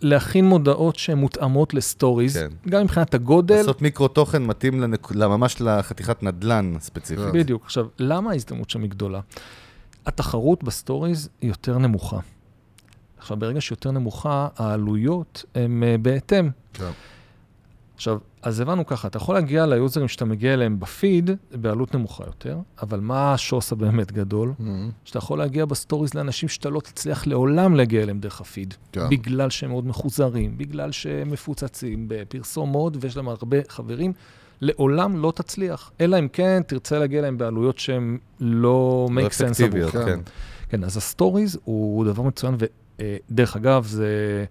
[0.02, 2.48] להכין מודעות שהן מותאמות ל stories, כן.
[2.70, 3.56] גם מבחינת הגודל.
[3.56, 7.26] לעשות מיקרו תוכן מתאים לנק- ממש לחתיכת נדל"ן ספציפית.
[7.34, 7.64] בדיוק.
[7.66, 9.20] עכשיו, למה ההזדמנות שם היא גדולה?
[10.06, 12.20] התחרות ב stories היא יותר נמוכה.
[13.18, 16.50] עכשיו, ברגע שיותר נמוכה, העלויות הן אה, בהתאם.
[16.74, 16.90] כן.
[17.98, 22.60] עכשיו, אז הבנו ככה, אתה יכול להגיע ליוזרים שאתה מגיע אליהם בפיד בעלות נמוכה יותר,
[22.82, 24.54] אבל מה השוס הבאמת גדול?
[24.60, 24.64] Mhm.
[25.04, 28.74] שאתה יכול להגיע ב stories לאנשים שאתה לא תצליח לעולם להגיע אליהם דרך הפיד.
[28.92, 29.10] כן.
[29.10, 34.14] בגלל שהם מאוד מחוזרים, בגלל שהם מפוצצים בפרסומות ויש להם הרבה חברים,
[34.62, 35.92] לעולם לא תצליח.
[36.02, 39.92] אלא אם כן תרצה להגיע אליהם בעלויות שהן לא make sense עבורך.
[39.92, 40.20] כן.
[40.70, 42.56] כן, אז ה stories הוא דבר מצוין,
[43.00, 44.46] ודרך אגב, זה,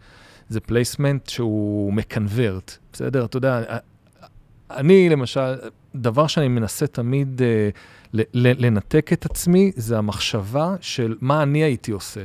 [0.49, 3.25] זה placement שהוא מקנברט, בסדר?
[3.25, 3.63] אתה יודע,
[4.71, 5.55] אני למשל,
[5.95, 7.69] דבר שאני מנסה תמיד אה,
[8.35, 12.25] לנתק את עצמי, זה המחשבה של מה אני הייתי עושה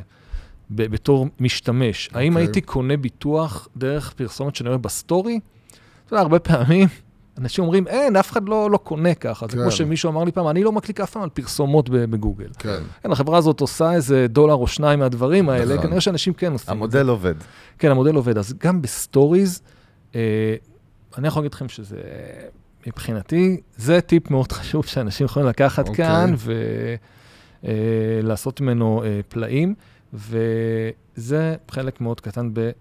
[0.70, 2.08] בתור משתמש.
[2.08, 2.18] אוקיי.
[2.18, 2.46] האם אוקיי.
[2.46, 5.40] הייתי קונה ביטוח דרך פרסומת שאני רואה ב story?
[6.06, 6.88] אתה יודע, הרבה פעמים
[7.38, 9.46] אנשים אומרים, אין, אף אחד לא, לא קונה ככה.
[9.48, 9.62] זה כן.
[9.62, 12.50] כמו שמישהו אמר לי פעם, אני לא מקליק אף פעם על פרסומות בגוגל.
[12.60, 12.80] כן.
[13.04, 15.88] כן, החברה הזאת עושה איזה דולר או שניים מהדברים האלה, נכון.
[15.88, 16.72] כנראה שאנשים כן עושים את זה.
[16.72, 17.36] המודל עובד.
[17.80, 18.38] כן, המודל עובד.
[18.38, 19.62] אז גם ב stories,
[20.15, 20.56] אה,
[21.17, 21.98] אני יכול להגיד לכם שזה,
[22.88, 26.06] מבחינתי, זה טיפ מאוד חשוב שאנשים יכולים לקחת אוקיי.
[26.06, 26.34] כאן
[27.63, 29.76] ולעשות ממנו אה, פלאים,
[30.13, 32.72] וזה חלק מאוד קטן ב...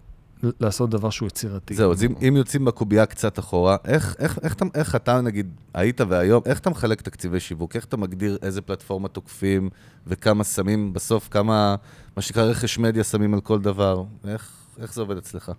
[0.60, 1.74] לעשות דבר שהוא יצירתי.
[1.74, 5.50] זהו, אז אם, אם יוצאים בקובייה קצת אחורה, איך, איך, איך, אתה, איך אתה, נגיד,
[5.74, 7.76] היית והיום, איך אתה מחלק תקציבי שיווק?
[7.76, 9.70] איך אתה מגדיר איזה פלטפורמה תוקפים
[10.06, 11.76] וכמה שמים בסוף, כמה,
[12.16, 14.04] מה שנקרא רכש מדיה שמים על כל דבר?
[14.28, 15.52] איך, איך זה עובד אצלך?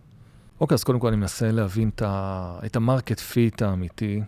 [0.62, 1.90] אוקיי, אז קודם כל אני מנסה להבין
[2.66, 4.22] את ה market fit האמיתי,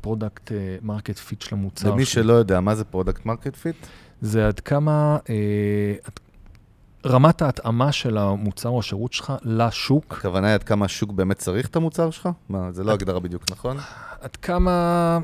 [0.00, 1.90] product market fit של המוצר.
[1.90, 2.04] למי.
[2.04, 3.76] שלא יודע, מה זה product market fit?
[4.20, 5.34] זה עד כמה אה,
[6.04, 6.20] עד-
[7.06, 11.66] רמת ההתאמה של המוצר או השירות שלך לשוק, הכוונה היא עד כמה השוק באמת צריך
[11.66, 12.28] את המוצר שלך?
[12.48, 13.76] מה, זה לא הגדרה בדיוק, נכון?
[14.20, 15.18] עד כמה,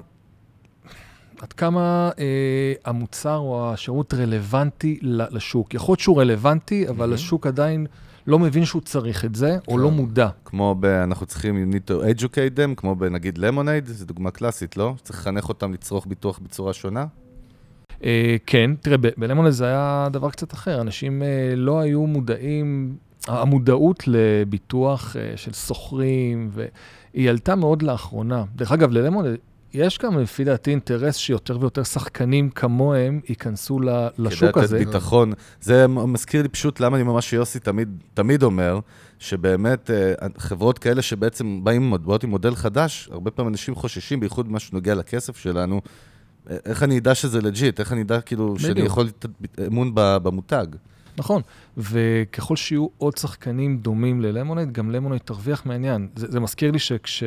[1.41, 5.75] עד כמה אה, המוצר או השירות רלוונטי לשוק.
[5.75, 7.13] יכול להיות שהוא רלוונטי, אבל מהמם.
[7.13, 7.87] השוק עדיין
[8.27, 9.79] לא מבין שהוא צריך את זה, או כן.
[9.79, 10.29] לא מודע.
[10.45, 10.85] כמו ב...
[10.85, 14.95] אנחנו צריכים, you need to educate them, כמו בנגיד למונייד, זו דוגמה קלאסית, לא?
[15.03, 17.07] צריך לחנך אותם לצרוך ביטוח בצורה שונה?
[18.05, 20.81] אה, כן, תראה, בלמונד זה היה דבר קצת אחר.
[20.81, 22.97] אנשים אה, לא היו מודעים,
[23.29, 28.45] המודעות לביטוח אה, של שוכרים, והיא עלתה מאוד לאחרונה.
[28.57, 29.37] דרך אגב, ללמונד
[29.75, 34.79] יש גם, לפי דעתי, אינטרס שיותר ויותר שחקנים כמוהם ייכנסו ל- לשוק כדי הזה.
[34.79, 35.33] לתת ביטחון.
[35.61, 38.81] זה מזכיר לי פשוט למה אני ממש יוסי תמיד, תמיד אומר,
[39.19, 39.91] שבאמת
[40.39, 44.95] חברות כאלה שבעצם באים, באות עם מודל חדש, הרבה פעמים אנשים חוששים, בייחוד במה שנוגע
[44.95, 45.81] לכסף שלנו,
[46.65, 47.81] איך אני אדע שזה legit?
[47.81, 48.87] איך אני אדע כאילו שאני בדיוק.
[48.87, 50.67] יכול לתת ב- אמון במותג?
[51.19, 51.43] נכון,
[51.77, 56.09] וככל שיהיו עוד שחקנים דומים ללמונייד, גם למונייד תרוויח מהעניין.
[56.17, 57.23] זה, זה מזכיר לי שכש...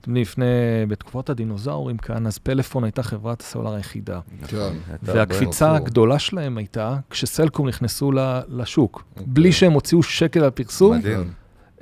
[0.00, 0.44] אתם יודעים, לפני,
[0.88, 4.20] בתקופות הדינוזאורים כאן, אז פלאפון הייתה חברת הסלולר היחידה.
[4.46, 4.56] כן.
[4.94, 5.74] אתה והקפיצה.
[5.74, 9.04] הגדולה שלהם הייתה כשסלקום נכנסו ל- לשוק.
[9.10, 9.26] אוקיי.
[9.28, 10.96] בלי שהם הוציאו שקל על פרסום.
[10.98, 11.30] מדהים.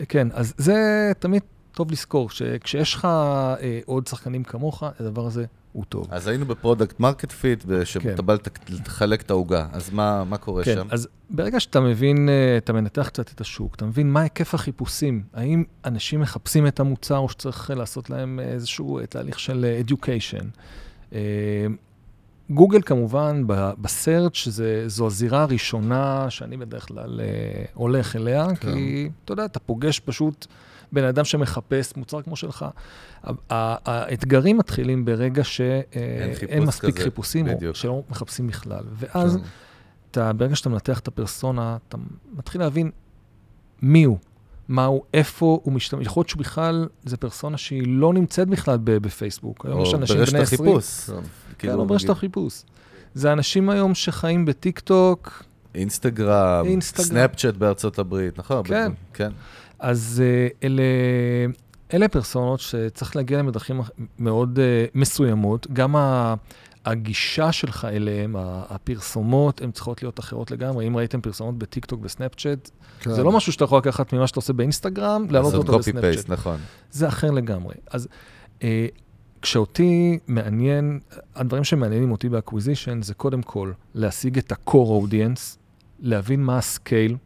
[0.09, 0.75] כן, אז זה
[1.19, 5.45] תמיד טוב לזכור, שכשיש לך אה, עוד שחקנים כמוך, הדבר הזה
[5.77, 6.07] הוא טוב.
[6.11, 8.37] אז היינו ב product market fit, שאתה בא
[8.69, 10.87] לחלק את העוגה, אז מה מה קורה כן, שם?
[10.91, 15.23] אז ברגע שאתה מבין, אה, אתה מנתח קצת את השוק, אתה מבין מה היקף החיפושים,
[15.35, 20.45] האם אנשים מחפשים את המוצר או שצריך לעשות להם איזשהו אה, תהליך של אה, education.
[22.51, 23.43] גוגל כמובן,
[23.81, 27.21] בסרצ' זה, זו הזירה הראשונה שאני בדרך כלל
[27.75, 28.75] הולך אליה, כן.
[28.75, 30.47] כי אתה יודע, אתה פוגש פשוט
[30.93, 32.67] בן אדם שמחפש מוצר כמו שלך.
[33.51, 37.77] האתגרים מתחילים ברגע שאין חיפוש מספיק כזה, חיפושים, או בדיוק.
[37.77, 38.85] שלא מחפשים בכלל.
[38.93, 39.43] ואז כן.
[40.11, 41.97] אתה, ברגע שאתה מנתח את הפרסונה, אתה
[42.37, 42.91] מתחיל להבין
[43.83, 44.19] מי הוא,
[44.69, 46.07] מה הוא, איפה הוא משתמש.
[46.07, 49.67] יכול להיות שהוא בכלל, זו פרסונה שהיא לא נמצאת בכלל בפייסבוק.
[49.67, 50.61] היום יש או אנשים ברשת בני 20.
[50.61, 51.01] החיפוש.
[51.01, 51.13] כן.
[51.13, 51.21] כן,
[51.59, 52.63] כאילו, או ברשת החיפוש.
[53.15, 55.43] זה אנשים היום שחיים בטיק טוק,
[55.75, 56.81] אינסטגרם.
[56.81, 58.63] סנאפצ'אט בארצות הברית, נכון?
[58.65, 58.93] כן.
[59.15, 59.31] כן.
[59.79, 60.83] אז אה, אלה,
[61.95, 63.81] אלה פרסונות שצריך להגיע אליהן בדרכים
[64.19, 65.67] מאוד אה, מסוימות.
[65.73, 66.35] גם ה,
[66.85, 70.87] הגישה שלך אליהן, ה- הפרסומות, הן צריכות להיות אחרות לגמרי.
[70.87, 73.11] אם ראיתם פרסומות בטיקטוק וסנאפצ'אט, כן.
[73.15, 76.15] זה לא משהו שאתה יכול לקחת ממה שאתה עושה באינסטגרם, להעלות לעשות אותו copy בסנאפצ'אט.
[76.15, 76.57] paste, נכון.
[76.91, 77.75] זה אחר לגמרי.
[77.91, 78.09] אז
[78.63, 78.87] אה,
[79.43, 81.01] כשאותי מעניין,
[81.35, 85.57] הדברים שמעניינים אותי ב acquisition זה קודם כל להשיג את ה-core audience,
[86.01, 87.17] להבין מה ה scale,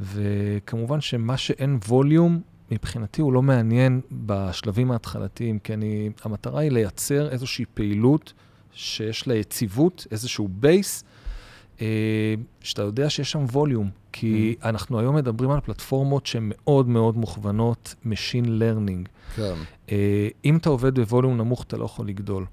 [0.00, 7.28] וכמובן שמה שאין volume, מבחינתי הוא לא מעניין בשלבים ההתחלתיים, כי אני, המטרה היא לייצר
[7.28, 8.32] איזושהי פעילות
[8.72, 11.04] שיש לה יציבות, איזשהו base,
[11.80, 13.90] אה, שאתה יודע שיש שם volume.
[14.12, 19.08] כי אנחנו היום מדברים על פלטפורמות שהן מאוד מאוד מוכוונות Machine Learning.
[19.36, 19.54] כן.
[19.90, 22.46] אה, אם אתה עובד בווליום נמוך, אתה לא יכול לגדול.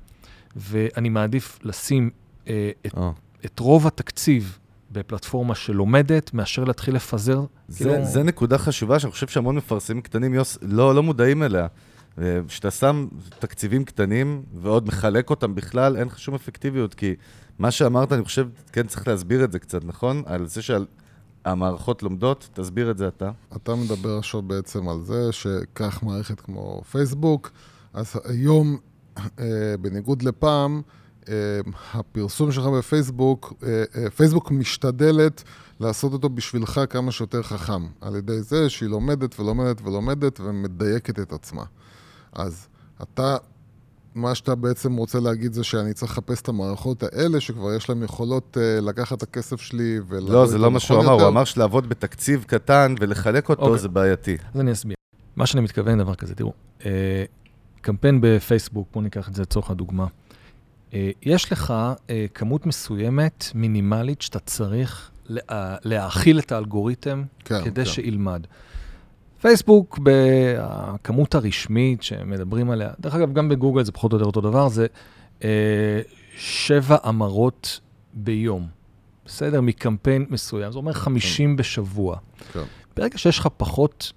[0.55, 2.09] ואני מעדיף לשים
[2.47, 3.13] אה, את, או,
[3.45, 4.57] את רוב התקציב
[4.93, 7.41] בפלטפורמה שלומדת, מאשר להתחיל לפזר.
[7.67, 8.05] זה, כאילו...
[8.05, 11.67] זה נקודה חשובה שאני חושב שהמון מפרסמים קטנים, יוס, לא, לא מודעים אליה.
[12.47, 13.07] כשאתה שם
[13.39, 17.15] תקציבים קטנים ועוד מחלק אותם בכלל, אין לך שום אפקטיביות, כי
[17.59, 20.23] מה שאמרת, אני חושב, כן צריך להסביר את זה קצת, נכון?
[20.25, 23.31] על זה שהמערכות לומדות, תסביר את זה אתה.
[23.55, 27.51] אתה מדבר עכשיו בעצם על זה שקח מערכת כמו פייסבוק,
[27.93, 28.77] אז היום,
[29.39, 31.02] אה, בניגוד לפעם, אה,
[31.93, 35.43] הפרסום שלך בפייסבוק, אה, פייסבוק משתדלת
[35.79, 41.33] לעשות אותו בשבילך כמה שיותר חכם, על ידי זה שהיא לומדת ולומדת ולומדת ומדייקת את
[41.33, 41.63] עצמה.
[42.33, 42.67] אז
[43.01, 43.37] אתה,
[44.15, 48.03] מה שאתה בעצם רוצה להגיד זה שאני צריך לחפש את המערכות האלה, שכבר יש להן
[48.03, 51.43] יכולות uh, לקחת את הכסף שלי ולעבוד לא, זה לא מה שהוא אמר, הוא אמר
[51.43, 53.77] שלעבוד בתקציב קטן ולחלק אותו okay.
[53.77, 54.37] זה בעייתי.
[54.53, 54.95] אז אני אסביר.
[55.35, 56.53] מה שאני מתכוון דבר כזה, תראו,
[57.81, 60.05] קמפיין בפייסבוק, בואו ניקח את זה לצורך הדוגמה.
[60.93, 67.85] Uh, יש לך uh, כמות מסוימת, מינימלית, שאתה צריך לה, להאכיל את האלגוריתם כן, כדי
[67.85, 67.91] כן.
[67.91, 68.47] שילמד.
[69.41, 74.69] פייסבוק, בכמות הרשמית שמדברים עליה, דרך אגב, גם בגוגל זה פחות או יותר אותו דבר,
[74.69, 74.87] זה
[75.43, 76.01] אה,
[76.37, 77.79] שבע המרות
[78.13, 78.67] ביום.
[79.25, 79.61] בסדר?
[79.61, 80.71] מקמפיין מסוים.
[80.71, 81.55] זה אומר 50 כן.
[81.55, 82.17] בשבוע.
[82.53, 82.63] כן.
[82.95, 84.11] ברגע שיש לך פחות,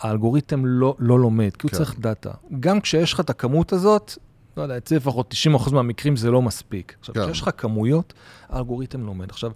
[0.00, 1.76] האלגוריתם לא, לא לומד, כי הוא כן.
[1.76, 2.30] צריך דאטה.
[2.60, 4.18] גם כשיש לך את הכמות הזאת,
[4.56, 5.34] לא יודע, אצלי לפחות
[5.68, 6.96] 90% מהמקרים זה לא מספיק.
[7.00, 7.24] עכשיו, כן.
[7.24, 8.12] כשיש לך כמויות,
[8.48, 9.30] האלגוריתם לומד.
[9.30, 9.50] עכשיו,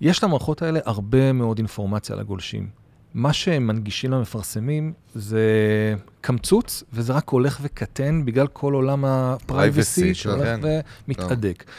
[0.00, 2.68] יש למערכות האלה הרבה מאוד אינפורמציה על הגולשים.
[3.14, 5.40] מה שהם מנגישים למפרסמים זה
[6.20, 10.60] קמצוץ, וזה רק הולך וקטן בגלל כל עולם הפרייבסי שהולך כן.
[11.08, 11.62] ומתהדק.
[11.66, 11.72] כן.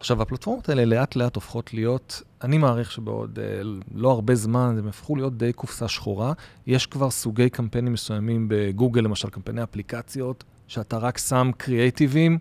[0.00, 3.60] עכשיו, הפלטפורמות האלה לאט לאט הופכות להיות, אני מעריך שבעוד אה,
[3.94, 6.32] לא הרבה זמן, הם הפכו להיות די קופסה שחורה.
[6.66, 12.38] יש כבר סוגי קמפיינים מסוימים בגוגל, למשל קמפייני אפליקציות, שאתה רק שם קריאייטיבים,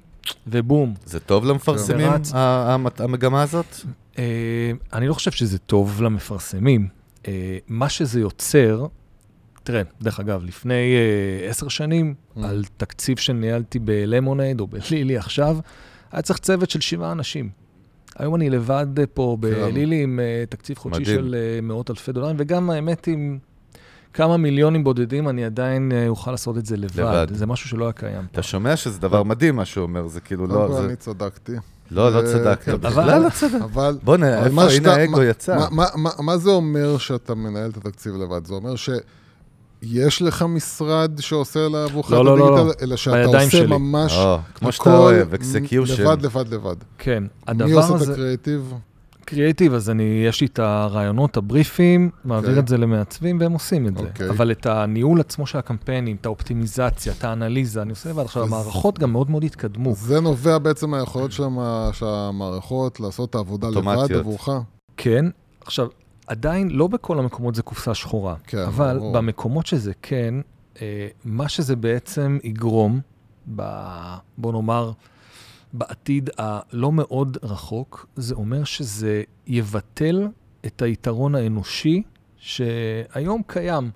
[0.47, 0.93] ובום.
[1.05, 2.11] זה טוב למפרסמים,
[2.99, 3.65] המגמה הזאת?
[4.19, 6.87] אה, אני לא חושב שזה טוב למפרסמים.
[7.27, 8.87] אה, מה שזה יוצר,
[9.63, 12.39] תראה, דרך אגב, לפני אה, עשר שנים, mm.
[12.43, 15.57] על תקציב שניהלתי בלמונייד או בלילי עכשיו,
[16.11, 17.49] היה צריך צוות של שבעה אנשים.
[18.15, 21.15] היום אני לבד פה בלילי עם תקציב חודשי מדהים.
[21.15, 23.39] של מאות אלפי דולרים, וגם האמת, עם
[24.13, 26.99] כמה מיליונים בודדים, אני עדיין uh, אוכל לעשות את זה לבד.
[26.99, 27.27] לבד.
[27.31, 28.25] זה משהו שלא היה קיים.
[28.31, 30.73] אתה שומע שזה דבר מדהים, מה שהוא אומר, זה כאילו לא...
[30.73, 30.85] זה...
[30.85, 31.51] אני צדקתי.
[31.91, 33.61] לא, לא צדקת, כן, בכלל לא צדקת.
[33.61, 33.97] אבל...
[34.03, 35.57] בוא'נה, איפה, הנה האגו יצא.
[36.19, 38.45] מה זה אומר שאתה מנהל את התקציב לבד?
[38.45, 38.89] זה אומר ש...
[39.81, 43.65] יש לך משרד שעושה עבורך לא, את לא, לא, לא, אלא שאתה עושה שלי.
[43.67, 46.03] ממש או, כמו שאתה אוהב, execution.
[46.03, 46.75] לבד, לבד, לבד.
[46.97, 47.93] כן, הדבר הזה...
[47.93, 48.73] מי עושה את הקריאייטיב?
[49.27, 52.51] קריאייטיב, אז אני, יש לי את הרעיונות, הבריפים, מעביר okay.
[52.51, 52.59] אוקיי.
[52.59, 54.03] את זה למעצבים, והם עושים את זה.
[54.03, 54.07] Okay.
[54.07, 54.29] אוקיי.
[54.29, 58.23] אבל את הניהול עצמו של הקמפיינים, את האופטימיזציה, את האנליזה, אני עושה לבד.
[58.23, 59.93] עכשיו, המערכות גם מאוד מאוד התקדמו.
[59.95, 61.43] זה נובע בעצם מהיכולות של
[62.05, 64.49] המערכות לעשות את העבודה לבד עבורך?
[64.97, 65.25] כן.
[65.61, 65.87] עכשיו,
[66.27, 68.35] עדיין לא בכל המקומות זה קופסה שחורה.
[68.47, 69.13] כן, אבל ברור.
[69.13, 70.33] במקומות שזה כן,
[70.81, 72.99] אה, מה שזה בעצם יגרום,
[73.55, 73.61] ב,
[74.37, 74.91] בוא נאמר,
[75.73, 80.27] בעתיד הלא מאוד רחוק, זה אומר שזה יבטל
[80.65, 82.01] את היתרון האנושי
[82.37, 83.91] שהיום קיים.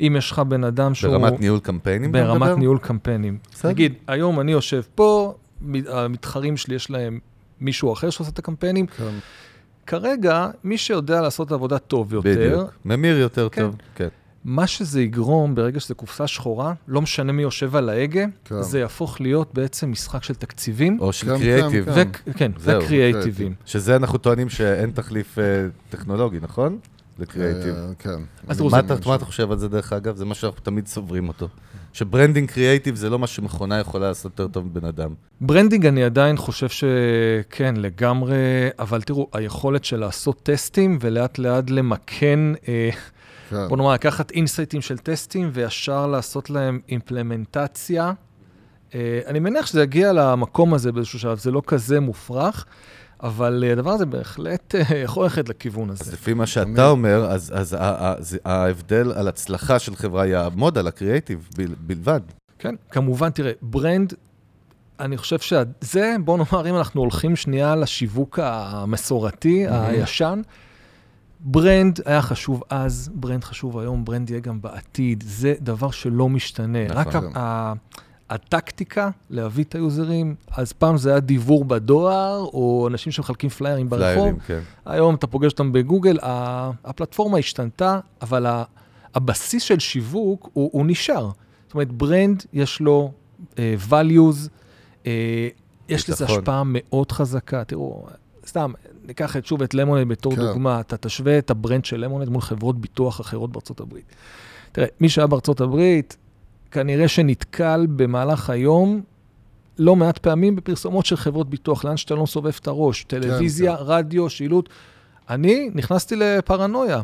[0.00, 1.18] אם יש לך בן אדם שהוא...
[1.18, 2.12] ברמת ניהול קמפיינים?
[2.12, 3.38] ברמת ניהול קמפיינים.
[3.52, 3.70] בסדר.
[3.70, 5.34] נגיד, היום אני יושב פה,
[5.88, 7.18] המתחרים שלי יש להם
[7.60, 8.86] מישהו אחר שעושה את הקמפיינים.
[8.86, 9.04] כן.
[9.86, 12.30] כרגע, מי שיודע לעשות עבודה טוב יותר...
[12.30, 13.62] בדיוק, ממיר יותר כן.
[13.62, 14.08] טוב, כן.
[14.46, 18.62] מה שזה יגרום, ברגע שזה קופסה שחורה, לא משנה מי יושב על ההגה, כן.
[18.62, 21.00] זה יהפוך להיות בעצם משחק של תקציבים.
[21.00, 21.94] או של קריאייטיב.
[21.94, 23.54] כן, כן, כן וקריאייטיבים.
[23.64, 25.40] שזה אנחנו טוענים שאין תחליף uh,
[25.90, 26.78] טכנולוגי, נכון?
[27.18, 27.74] לקריאייטיב.
[27.74, 28.18] Uh, כן.
[28.48, 30.16] אז מה, אתה, מה אתה חושב על זה, דרך אגב?
[30.16, 31.48] זה מה שאנחנו תמיד סוברים אותו.
[31.92, 35.14] ש branding קריאייטיב זה לא מה שמכונה יכולה לעשות יותר טוב מבן אדם.
[35.40, 38.36] branding אני עדיין חושב שכן, לגמרי,
[38.78, 42.38] אבל תראו, היכולת של לעשות טסטים ולאט לאט למכן...
[42.68, 42.90] אה,
[43.50, 43.68] כן.
[43.68, 48.12] בוא נאמר, לקחת אינסייטים של טסטים וישר לעשות להם אימפלמנטציה.
[49.26, 52.64] אני מניח שזה יגיע למקום הזה באיזשהו שלב, זה לא כזה מופרך,
[53.22, 56.04] אבל אה, הדבר הזה בהחלט אה, יכול ללכת לכיוון הזה.
[56.04, 57.76] אז לפי מה שאתה אומר, אז, אז
[58.44, 61.48] ההבדל על הצלחה של חברה יעמוד על הקריאייטיב
[61.80, 62.20] בלבד.
[62.58, 64.14] כן, כמובן, תראה, brand,
[65.00, 69.66] אני חושב שזה, בוא נאמר, אם אנחנו הולכים שנייה לשיווק המסורתי.
[69.68, 70.40] הישן,
[71.48, 75.24] brand היה חשוב אז, brand חשוב היום, brand יהיה גם בעתיד.
[75.26, 76.84] זה דבר שלא משתנה.
[76.88, 76.98] נכון.
[77.24, 77.72] רק ה-
[78.30, 84.04] הטקטיקה להביא את היוזרים, אז פעם זה היה דיוור בדואר, או אנשים שמחלקים פליירים ברחוב.
[84.14, 84.60] פליירים, כן.
[84.86, 86.18] היום אתה פוגש אותם בגוגל,
[86.84, 88.46] הפלטפורמה השתנתה, אבל
[89.14, 91.30] הבסיס של שיווק הוא, הוא נשאר.
[91.66, 93.12] זאת אומרת, brand יש לו
[93.54, 93.56] אה,
[93.90, 94.48] values,
[95.04, 95.06] אה,
[95.88, 97.64] יש לזה השפעה מאוד חזקה.
[97.64, 98.06] תראו,
[98.46, 98.72] סתם,
[99.06, 100.42] ניקח את, שוב את Lemonade בתור כן.
[100.42, 104.04] דוגמה, אתה תשווה את ה brand של Lemonade מול חברות ביטוח אחרות בארצות הברית.
[104.72, 106.16] תראה, מי שהיה בארצות הברית,
[106.70, 109.02] כנראה שנתקל במהלך היום
[109.78, 113.82] לא מעט פעמים בפרסומות של חברות ביטוח, לאן שאתה לא מסובב את הראש, טלוויזיה, כן.
[113.86, 114.68] רדיו, שילוט.
[115.30, 117.02] אני נכנסתי לפרנויה.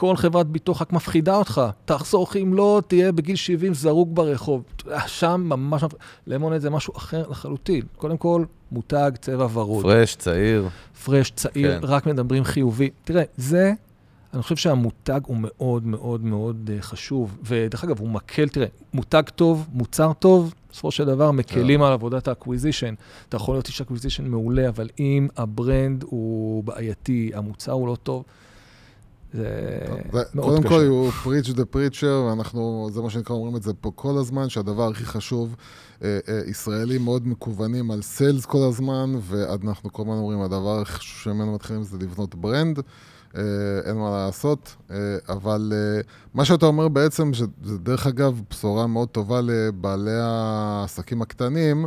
[0.00, 1.62] כל חברת ביטוח רק מפחידה אותך.
[1.84, 4.62] תחסוך, אם לא, תהיה בגיל 70 זרוק ברחוב.
[5.06, 5.84] שם ממש...
[6.26, 7.82] Lemonade זה משהו אחר לחלוטין.
[7.96, 9.82] קודם כל, מותג, צבע ורוד.
[9.82, 10.68] fresh, צעיר.
[11.04, 11.86] fresh, צעיר, כן.
[11.86, 12.90] רק מדברים חיובי.
[13.04, 13.72] תראה, זה,
[14.34, 17.38] אני חושב שהמותג הוא מאוד מאוד מאוד אה, חשוב.
[17.44, 22.28] ודרך אגב, הוא מקל, תראה, מותג טוב, מוצר טוב, בסופו של דבר מקלים על עבודת
[22.28, 22.94] ה acquisition.
[23.28, 27.96] אתה יכול להיות איש acquisition מעולה, אבל אם ה brand הוא בעייתי, המוצר הוא לא
[28.02, 28.24] טוב,
[29.32, 29.48] זה
[30.34, 30.68] מאוד קודם קשה.
[30.68, 34.48] כל, הוא preach the preacher, ואנחנו, זה מה שנקרא, אומרים את זה פה כל הזמן,
[34.48, 35.56] שהדבר הכי חשוב,
[36.04, 40.92] אה, אה, ישראלים מאוד מכוונים על sales כל הזמן, ואנחנו כל הזמן אומרים, הדבר הכי
[40.92, 42.80] חשוב שממנו מתחילים זה לבנות brand,
[43.36, 43.42] אה,
[43.84, 44.96] אין מה לעשות, אה,
[45.28, 46.00] אבל אה,
[46.34, 51.86] מה שאתה אומר בעצם, שזה דרך אגב בשורה מאוד טובה לבעלי העסקים הקטנים,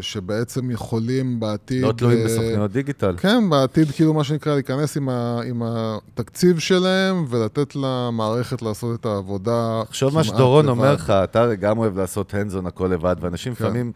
[0.00, 1.82] שבעצם יכולים בעתיד...
[1.82, 3.14] לא תלויים אה, בסוכניות דיגיטל.
[3.16, 9.06] כן, בעתיד כאילו מה שנקרא להיכנס עם, ה, עם התקציב שלהם ולתת למערכת לעשות את
[9.06, 10.70] העבודה תחשוב מה כמעט שדורון לבד.
[10.70, 13.64] אומר לך, אתה גם אוהב לעשות הנדזון הכל לבד, ואנשים כן.
[13.64, 13.92] לפעמים,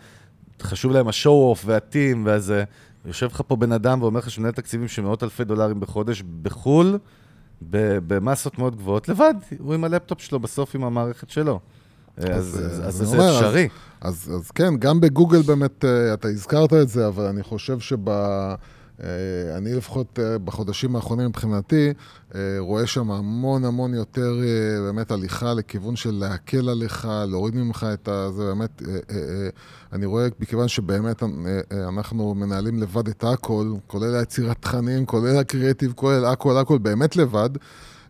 [0.62, 2.64] חשוב להם השואו-אוף והטים והזה.
[3.04, 6.98] יושב לך פה בן אדם ואומר לך שמנהל תקציבים של מאות אלפי דולרים בחודש בחו"ל,
[8.06, 11.60] במסות מאוד גבוהות, לבד, הוא עם הלפטופ שלו, בסוף עם המערכת שלו.
[12.16, 13.68] אז, אז, אז, אה, אז אני זה אומר, אפשרי.
[14.00, 18.08] אז, אז כן, גם בגוגל באמת, אה, אתה הזכרת את זה, אבל אני חושב שב...
[19.04, 21.92] אה, אני לפחות בחודשים האחרונים מבחינתי,
[22.34, 24.34] אה, רואה שם המון המון יותר
[24.86, 28.30] באמת הליכה לכיוון של להקל עליך, להוריד ממך את ה...
[28.30, 28.82] זה באמת,
[29.92, 31.22] אני רואה, מכיוון שבאמת
[31.88, 37.50] אנחנו מנהלים לבד את הכל, כולל היצירת תכנים, כולל הקריאטיב, כולל הכל, הכל באמת לבד.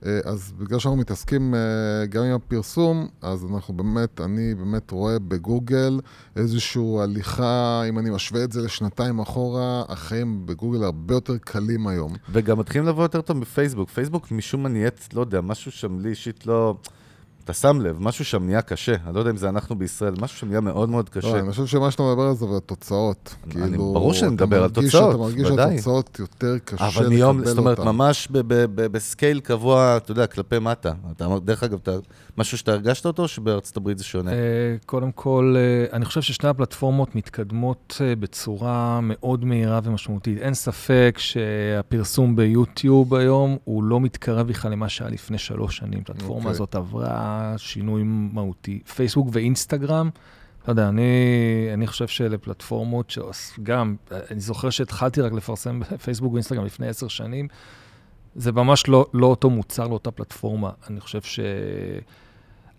[0.07, 5.19] אה, אז בגלל שאנחנו מתעסקים אה, גם עם הפרסום, אז אנחנו באמת, אני באמת רואה
[5.19, 6.01] בגוגל
[6.37, 12.13] איזושהי הליכה, אם אני משווה את זה לשנתיים אחורה, החיים בגוגל הרבה יותר קלים היום.
[12.33, 13.89] וגם מתחילים לבוא יותר טוב בפייסבוק.
[13.91, 16.77] פייסבוק משום מה נהיית, לא יודע, משהו שם לי אישית לא...
[17.47, 18.95] אתה שם לב, משהו שם נהיה קשה.
[19.07, 21.39] אני לא יודע אם זה אנחנו בישראל, משהו שם נהיה מאוד מאוד לא, קשה.
[21.39, 23.35] אני חושב שמה שאתה מדבר על זה, זה התוצאות.
[23.51, 25.49] כאילו, ברור שאני מדבר על תוצאות, אתה מרגיש.
[25.49, 27.15] שהתוצאות יותר קשה לקבל אבל אותן.
[27.15, 28.29] מיום, זאת אומרת, ממש
[28.75, 30.93] בסקייל קבוע, אתה יודע, כלפי מטה.
[31.45, 31.93] דרך אגב, אתה,
[32.39, 34.33] משהו שאתה הרגשת אותו, או שבארצות הברית זה שונה?
[34.33, 34.37] אה,
[34.87, 40.39] קודם כל, אה, אני חושב ששתי הפלטפורמות מתקדמות אה, בצורה מאוד מהירה ומשמעותית.
[40.39, 46.01] אין ספק שהפרסום ביוטיוב היום הוא לא מתקרב בכלל למה שהיה לפני שלוש שנים.
[46.01, 46.51] הפלטפורמה אוקיי.
[46.51, 48.81] הזאת עברה שינוי מהותי.
[48.95, 50.11] פייסבוק ואינסטגרם,
[50.67, 51.03] לא יודע, אני,
[51.75, 53.97] אני חושב שאלה פלטפורמות שגם,
[54.31, 57.49] אני זוכר שהתחלתי רק לפרסם בפייסבוק ואינסטגרם לפני עשר שנים,
[58.35, 60.71] זה ממש לא, לא אותו מוצר, לא אותה פלטפורמה.
[60.91, 61.41] אני חושב ש...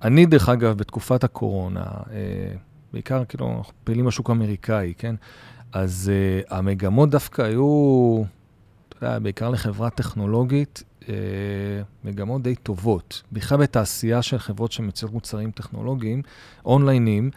[0.02, 2.56] אני, דרך אגב, בתקופת הקורונה, אה,
[2.94, 5.16] בעיקר כאילו, אנחנו פעילים בשוק האמריקאי, כן?
[5.74, 8.24] אז אה, המגמות דווקא היו,
[8.90, 11.16] אתה יודע, בעיקר לחברה טכנולוגית, אה,
[12.04, 13.24] מגמות די טובות.
[13.32, 16.22] בכלל בתעשייה של חברות שמציעות מוצרים טכנולוגיים,
[16.66, 17.32] אונליינים,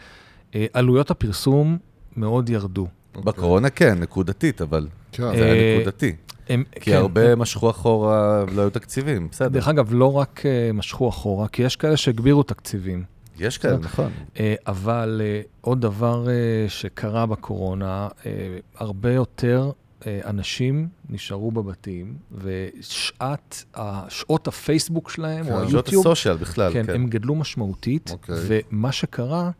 [0.73, 1.77] עלויות הפרסום
[2.15, 2.87] מאוד ירדו.
[3.15, 3.33] אוקיי.
[3.33, 5.23] בקורונה כן, נקודתית, אבל כן.
[5.23, 6.15] זה היה אה, נקודתי.
[6.49, 9.47] הם, כי הרבה משכו אחורה ולא היו תקציבים, בסדר.
[9.49, 13.03] דרך אגב, לא רק אה, משכו אחורה, כי יש כאלה שהגבירו תקציבים.
[13.39, 14.11] יש כאלה, נכון.
[14.39, 16.33] אה, אבל אה, עוד דבר אה,
[16.67, 18.31] שקרה בקורונה, אה,
[18.77, 19.71] הרבה יותר
[20.07, 26.73] אה, אנשים נשארו בבתים, ושעת, ה- שעות הפייסבוק שלהם, כן, או שעות היוטיוב, הסושיאל בכלל,
[26.73, 26.95] כן, כן.
[26.95, 28.35] הם גדלו משמעותית, אוקיי.
[28.71, 29.51] ומה שקרה,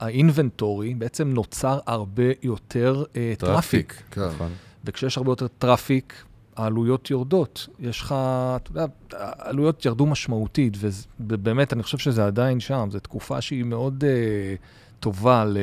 [0.00, 4.02] ה inventory בעצם נוצר הרבה יותר אה, traffic.
[4.10, 4.20] כן.
[4.20, 4.52] נכון.
[4.84, 6.24] וכשיש הרבה יותר traffic,
[6.56, 7.68] העלויות יורדות.
[7.80, 8.14] יש לך,
[8.56, 10.76] אתה יודע, העלויות ירדו משמעותית,
[11.20, 12.88] ובאמת, אני חושב שזה עדיין שם.
[12.92, 15.58] זו תקופה שהיא מאוד אה, טובה, ל...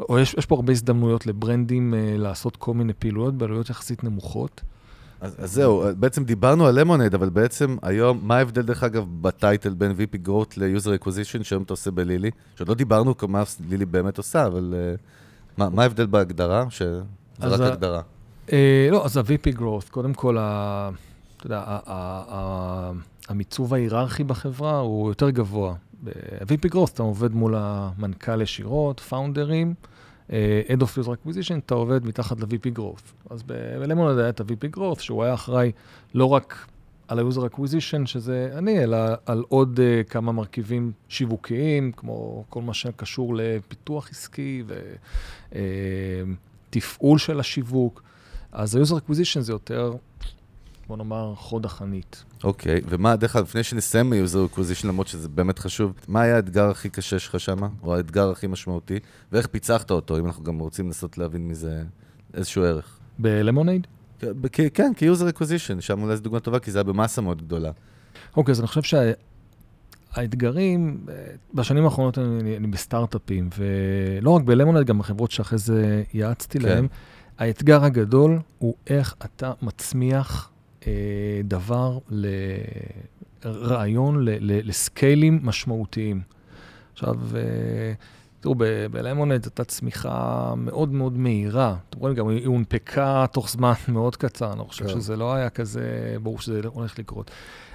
[0.00, 4.62] או יש, יש פה הרבה הזדמנויות לברנדים אה, לעשות כל מיני פעילויות בעלויות יחסית נמוכות.
[5.20, 9.29] אז, אז זהו, בעצם דיברנו על Lemonade, אבל בעצם היום, מה ההבדל דרך אגב ב
[9.29, 12.30] title בין VP Growth ל-User Acquisition שהיום אתה עושה בלילי?
[12.56, 15.00] שעוד לא דיברנו מה לילי באמת עושה, אבל uh,
[15.58, 16.64] מה, מה ההבדל בהגדרה?
[16.70, 17.00] שזה
[17.40, 18.00] רק הגדרה.
[18.46, 18.50] Uh,
[18.90, 20.90] לא, אז ה-VP Growth, קודם כל, ה,
[21.36, 22.92] אתה יודע, ה, ה, ה,
[23.28, 25.74] המיצוב ההיררכי בחברה הוא יותר גבוה.
[26.04, 29.74] ב-VP Growth אתה עובד מול המנכ"ל ישירות, פאונדרים,
[30.28, 33.30] Head of User Acquisition, אתה עובד מתחת ל-VP Growth.
[33.30, 35.72] אז בלמונד היה את ה-VP Growth, שהוא היה אחראי
[36.14, 36.66] לא רק
[37.08, 42.74] על ה-User Acquisition, שזה אני, אלא על עוד uh, כמה מרכיבים שיווקיים, כמו כל מה
[42.74, 44.62] שקשור לפיתוח עסקי
[46.70, 48.02] ותפעול של השיווק.
[48.52, 49.92] אז ה-user acquisition זה יותר,
[50.88, 52.24] בוא נאמר, חוד החנית.
[52.44, 56.70] אוקיי, ומה, דרך אגב, לפני שנסיים מ-user acquisition, למרות שזה באמת חשוב, מה היה האתגר
[56.70, 58.98] הכי קשה שלך שם, או האתגר הכי משמעותי,
[59.32, 61.82] ואיך פיצחת אותו, אם אנחנו גם רוצים לנסות להבין מזה
[62.34, 62.98] איזשהו ערך?
[63.18, 63.86] בלמונייד?
[64.74, 67.70] כן, כ-user acquisition, שם אולי זו דוגמה טובה, כי זה היה במסה מאוד גדולה.
[68.36, 69.06] אוקיי, אז אני חושב
[70.12, 71.14] שהאתגרים, אה,
[71.54, 76.68] בשנים האחרונות אני, אני בסטארט-אפים, ולא רק בלמונייד, גם בחברות שאחרי זה יעצתי כן.
[76.68, 76.88] להם,
[77.38, 80.50] האתגר הגדול הוא איך אתה מצמיח
[81.44, 81.98] דבר
[83.44, 86.20] לרעיון, ל, ל, לסקיילים משמעותיים.
[86.92, 87.92] עכשיו, אה,
[88.40, 88.54] תראו,
[88.90, 91.76] בלמונד הייתה צמיחה מאוד מאוד מהירה.
[91.90, 94.90] אתם רואים, גם היא הונפקה תוך זמן מאוד קצר, אני חושב כן.
[94.90, 97.30] שזה לא היה כזה ברור שזה הולך לקרות.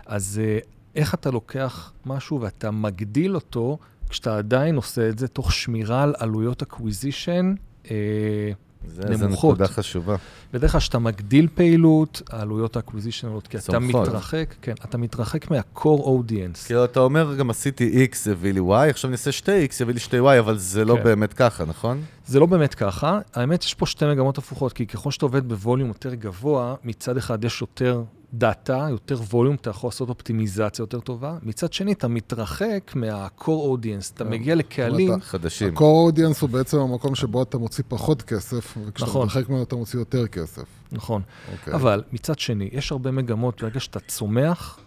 [0.06, 0.60] אז אה,
[0.96, 3.78] איך אתה לוקח משהו ואתה מגדיל אותו,
[4.10, 7.54] כשאתה עדיין עושה את זה תוך שמירה על עלויות acquisition,
[7.92, 8.52] אה,
[8.88, 9.56] זה, נמוכות.
[9.56, 10.16] נקודה חשובה.
[10.54, 13.80] בדרך כלל כשאתה מגדיל פעילות, העלויות ה acquisition עולות, כי אתה.
[13.80, 16.66] מתרחק, כן, אתה מתרחק מה-core audience.
[16.66, 19.94] כאילו, אתה אומר, גם עשיתי X, הביא לי Y, עכשיו אני אעשה שתי X, יביא
[19.94, 21.04] לי שתי Y, אבל זה לא כן.
[21.04, 22.02] באמת ככה, נכון?
[22.28, 23.20] זה לא באמת ככה.
[23.34, 27.18] האמת, יש פה שתי מגמות הפוכות, כי ככל שאתה עובד ב volume יותר גבוה, מצד
[27.18, 28.04] אחד יש יותר
[28.34, 31.38] דאטה, יותר volume, אתה יכול לעשות אופטימיזציה יותר טובה.
[31.44, 34.30] מצד שני, אתה מתרחק מה-core audience, אתה כן.
[34.30, 35.78] מגיע לקהלים, חדשים.
[35.78, 39.28] ה-core audience הוא בעצם המקום שבו אתה מוציא פחות כסף, וכשאתה נכון.
[39.28, 40.64] מתרחק ממנו אתה מוציא יותר כסף.
[40.92, 41.22] נכון.
[41.52, 41.74] אוקיי.
[41.74, 44.80] אבל מצד שני, יש הרבה מגמות, ברגע שאתה צומח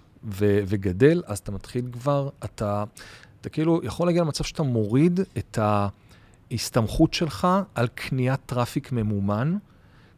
[0.66, 2.84] וגדל, אז אתה מתחיל כבר, אתה,
[3.40, 5.58] אתה כאילו יכול להגיע למצב שאתה מוריד את
[6.50, 9.56] ההסתמכות שלך על קניית traffic ממומן,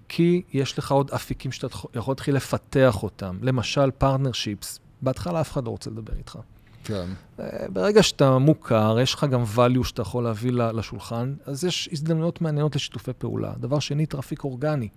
[0.09, 3.39] כי יש לך עוד אפיקים שאתה יכול להתחיל לפתח אותם.
[3.43, 4.81] למשל, partnerships.
[5.03, 6.39] בהתחלה אף אחד לא רוצה לדבר איתך.
[6.85, 7.07] כן.
[7.41, 12.41] אה, ברגע שאתה מוכר, יש לך גם value שאתה יכול להביא לשולחן, אז יש הזדמנויות
[12.41, 13.53] מעניינות לשיתופי פעולה.
[13.59, 14.89] דבר שני, traffic אורגני.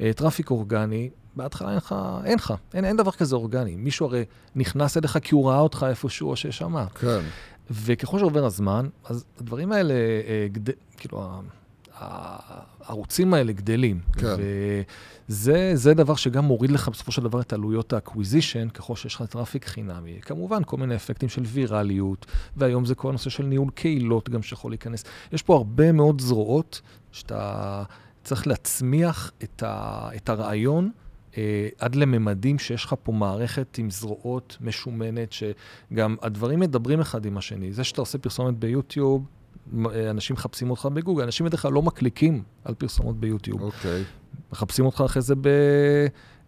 [0.00, 3.76] אה, traffic אורגני, בהתחלה אין לך, אין לך, אין, אין דבר כזה אורגני.
[3.76, 4.24] מישהו הרי
[4.56, 6.86] נכנס אליך כי הוא ראה אותך איפשהו או ששמע.
[6.86, 7.20] כן.
[7.70, 10.72] וככל שעובר הזמן, אז הדברים האלה, אה, גד...
[10.96, 11.30] כאילו,
[11.98, 14.00] הערוצים האלה גדלים.
[14.12, 14.26] כן.
[15.28, 19.14] וזה זה דבר שגם מוריד לך בסופו של דבר את עלויות ה acquisition, ככל שיש
[19.14, 20.18] לך traffic חינמי.
[20.22, 22.26] כמובן, כל מיני אפקטים של ויראליות,
[22.56, 25.04] והיום זה כל הנושא של ניהול קהילות גם שיכול להיכנס.
[25.32, 26.80] יש פה הרבה מאוד זרועות
[27.12, 27.82] שאתה
[28.24, 30.08] צריך להצמיח את, ה...
[30.16, 30.90] את הרעיון.
[31.36, 37.38] אה, עד לממדים שיש לך פה מערכת עם זרועות משומנת, שגם הדברים מדברים אחד עם
[37.38, 37.72] השני.
[37.72, 39.26] זה שאתה עושה פרסומת ביוטיוב,
[40.10, 43.62] אנשים מחפשים אותך בגוגל, אנשים בדרך כלל לא מקליקים על פרסומות ביוטיוב.
[43.62, 44.02] אוקיי.
[44.52, 45.48] מחפשים אותך אחרי זה ב...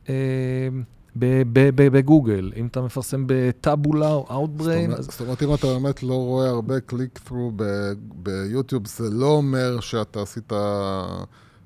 [0.08, 0.68] אה,
[1.16, 6.48] בגוגל, אם אתה מפרסם בטאבולה או Outbrain, אז זאת אומרת, אם אתה באמת לא רואה
[6.48, 7.52] הרבה click-through
[8.22, 10.52] ביוטיוב, זה לא אומר שאתה עשית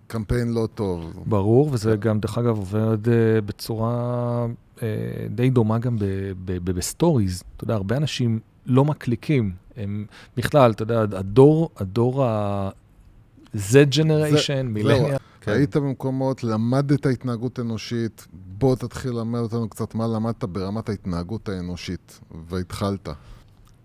[0.06, 1.12] קמפיין לא טוב.
[1.26, 4.46] ברור, וזה גם, דרך אגב, עובד אה, בצורה
[4.82, 4.88] אה,
[5.30, 5.96] די דומה גם
[6.44, 7.42] בסטוריז.
[7.56, 9.52] אתה יודע, הרבה אנשים לא מקליקים.
[9.76, 10.06] הם
[10.36, 13.58] בכלל, אתה יודע, הדור, הדור ה-Z
[13.90, 15.52] Generation, מילניאל, כן.
[15.52, 22.20] היית במקומות, למדת התנהגות אנושית, בוא תתחיל ללמד אותנו קצת מה למדת ברמת ההתנהגות האנושית,
[22.48, 23.08] והתחלת.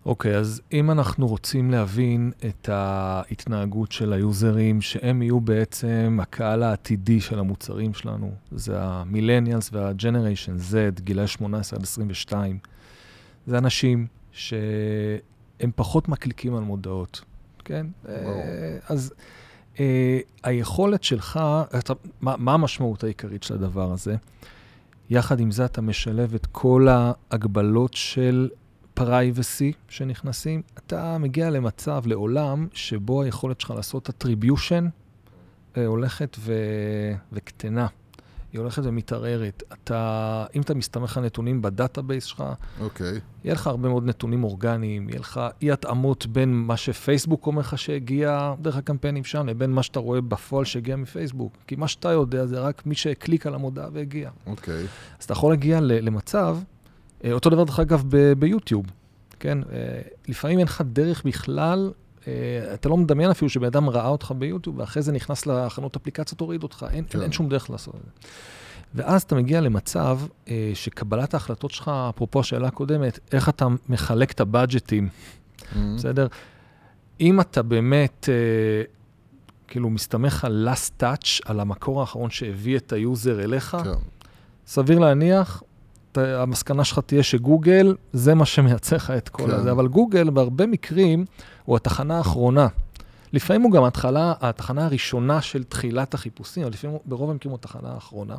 [0.06, 7.22] אוקיי, אז אם אנחנו רוצים להבין את ההתנהגות של היוזרים, שהם יהיו בעצם הקהל העתידי
[7.22, 12.58] של המוצרים שלנו, זה המילניאלס והג'נריישן Z, גילאי 18 עד 22,
[13.48, 14.08] זה אנשים
[15.60, 17.22] שהם פחות מקליקים על מודעות,
[17.66, 17.88] כן?
[18.10, 19.14] אה, אז
[19.80, 21.40] אה, היכולת שלך,
[21.80, 24.16] אתה, מה, מה המשמעות העיקרית של הדבר הזה?
[25.10, 28.50] יחד עם זה אתה משלב את כל ההגבלות של
[28.94, 34.84] פרייבסי שנכנסים, אתה מגיע למצב, לעולם, שבו היכולת שלך לעשות attribution
[35.78, 36.54] אה, הולכת ו...
[37.32, 37.88] וקטנה.
[38.54, 39.64] היא הולכת ומתערערת.
[39.74, 42.44] אתה, אם אתה מסתמך על נתונים ב database שלך,
[42.80, 43.20] אוקיי.
[43.44, 48.54] יהיה לך הרבה מאוד נתונים אורגניים, יהיה לך אי-התאמות בין מה שפייסבוק אומר לך שהגיע
[48.62, 51.54] דרך הקמפיינים שם, לבין מה שאתה רואה בפועל שהגיע מפייסבוק.
[51.68, 54.30] כי מה שאתה יודע זה רק מי שהקליק על המודעה והגיע.
[54.48, 54.84] אוקיי.
[55.20, 56.58] אז אתה יכול להגיע למצב,
[57.24, 58.04] אה, אותו דבר דרך אגב
[58.40, 58.86] ביוטיוב,
[59.40, 59.58] כן?
[59.72, 61.92] אה, לפעמים אין לך דרך בכלל,
[62.74, 66.64] אתה לא מדמיין אפילו שבן אדם ראה אותך ביוטיוב, ואחרי זה נכנס לחנות אפליקציות, הוריד
[66.64, 67.22] אותך, אין, כן.
[67.22, 68.28] אין, שום דרך לעשות את זה.
[68.96, 74.40] ואז אתה מגיע למצב אה, שקבלת ההחלטות שלך, אפרופו השאלה הקודמת, איך אתה מחלק את
[74.40, 75.10] ה budgets,
[75.62, 75.76] Mhm.
[75.98, 76.28] בסדר?
[77.22, 78.84] אם אתה באמת, אה,
[79.68, 83.90] כאילו, מסתמך על last touch, על המקור האחרון שהביא את ה user אליך, כן.
[84.68, 85.64] סביר להניח,
[86.18, 89.52] המסקנה שלך תהיה שגוגל, זה מה שמייצר לך את כל כן.
[89.52, 89.72] הזה.
[89.72, 91.26] אבל גוגל, בהרבה מקרים,
[91.66, 92.68] הוא התחנה האחרונה.
[93.34, 97.92] לפעמים הוא גם התחלה, התחנה הראשונה של תחילת החיפושים, אבל לפעמים ברוב המקרים הוא התחנה
[97.94, 98.36] האחרונה.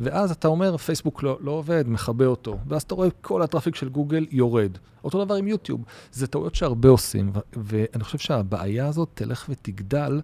[0.00, 2.58] ואז אתה אומר, פייסבוק לא, לא עובד, מכבה אותו.
[2.68, 4.78] ואז אתה רואה כל ה traffic של גוגל יורד.
[5.04, 5.84] אותו דבר עם יוטיוב.
[6.12, 10.20] זה טעויות שהרבה עושים, ו- ואני חושב שהבעיה הזאת תלך ותגדל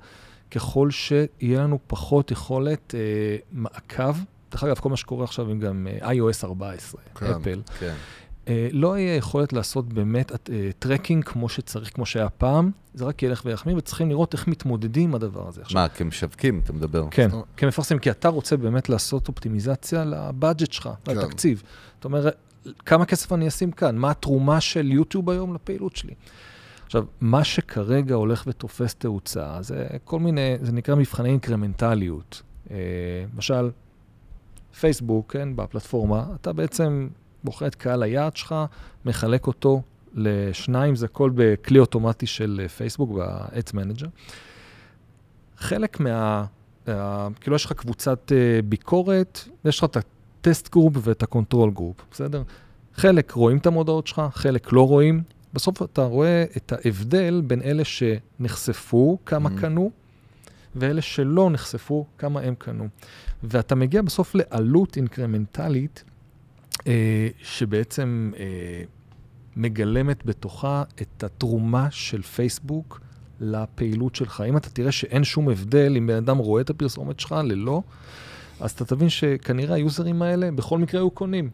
[0.50, 4.16] ככל שיהיה לנו פחות יכולת אה, מעקב.
[4.50, 7.26] דרך אגב, כל מה שקורה עכשיו עם גם אה, iOS 14, כן.
[7.26, 7.60] אפל.
[7.78, 7.94] כן.
[8.48, 13.22] אה, לא יהיה יכולת לעשות באמת אה, tracking כמו שצריך, כמו שהיה פעם, זה רק
[13.22, 15.60] ילך ויחמיר, וצריכים לראות איך מתמודדים עם הדבר הזה.
[15.62, 17.04] עכשיו, מה, כמשווקים, אתה מדבר?
[17.10, 21.16] כן, אומרת- כמפרסם, כי אתה רוצה באמת לעשות אופטימיזציה לבאג'ט שלך, כן.
[21.16, 21.62] לתקציב.
[21.94, 22.36] זאת אומרת,
[22.86, 23.96] כמה כסף אני אשים כאן?
[23.96, 26.14] מה התרומה של יוטיוב היום לפעילות שלי?
[26.86, 32.42] עכשיו, מה שכרגע הולך ותופס תאוצה, זה כל מיני, זה נקרא מבחני אינקרמנטליות.
[32.70, 32.76] אה,
[33.34, 33.70] למשל,
[34.80, 37.08] פייסבוק, כן, בפלטפורמה, אתה בעצם
[37.44, 38.54] בוחר את קהל היעד שלך,
[39.04, 39.82] מחלק אותו
[40.14, 44.08] לשניים, זה הכל בכלי אוטומטי של אה, פייסבוק, ב-Ads Manager.
[45.56, 46.44] חלק מה...
[46.88, 51.28] אה, כאילו, יש לך קבוצת אה, ביקורת, יש לך את ה test group ואת ה
[51.28, 52.42] control group, בסדר?
[52.94, 55.22] חלק רואים את המודעות שלך, חלק לא רואים.
[55.54, 59.60] בסוף אתה רואה את ההבדל בין אלה שנחשפו, כמה Mhm.
[59.60, 59.90] קנו,
[60.76, 62.88] ואלה שלא נחשפו, כמה הם קנו.
[63.42, 66.04] ואתה מגיע בסוף לעלות אינקרמנטלית,
[66.86, 68.82] אה, שבעצם אה,
[69.56, 73.00] מגלמת בתוכה את התרומה של פייסבוק
[73.40, 74.42] לפעילות שלך.
[74.48, 77.82] אם אתה תראה שאין שום הבדל אם בן אדם רואה את הפרסומת שלך ללא,
[78.60, 81.50] אז אתה תבין שכנראה היוזרים האלה בכל מקרה היו קונים.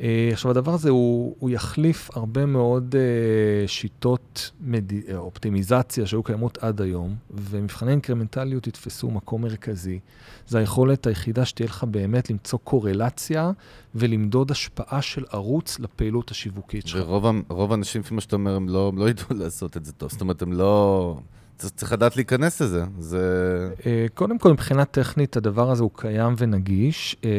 [0.00, 4.92] אה, עכשיו, הדבר הזה, הוא, הוא יחליף הרבה מאוד אה, שיטות מד...
[4.92, 9.98] אה, אופטימיזציה שהיו קיימות עד היום, ומבחני אינקרמנטליות יתפסו מקום מרכזי.
[10.46, 13.50] זה היכולת היחידה שתהיה לך באמת למצוא קורלציה
[13.94, 17.08] ולמדוד השפעה של ערוץ לפעילות השיווקית שלך.
[17.08, 20.10] ורוב האנשים, לפי מה שאתה אומר, הם לא, לא ידעו לעשות את זה טוב.
[20.10, 21.16] זאת אומרת, הם לא...
[21.56, 22.84] צריך- לדעת להיכנס לזה.
[22.98, 23.70] זה...
[23.86, 27.16] אה, קודם כל, מבחינה טכנית, הדבר הזה הוא קיים ונגיש.
[27.24, 27.30] אה,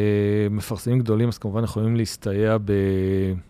[0.52, 2.72] מפרסמים גדולים, אז כמובן יכולים להסתייע ב...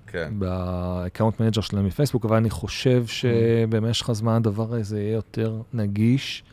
[0.08, 0.34] כן.
[0.38, 6.44] ב account manager שלהם מפייסבוק, אבל אני חושב שבמשך הזמן הדבר הזה יהיה יותר נגיש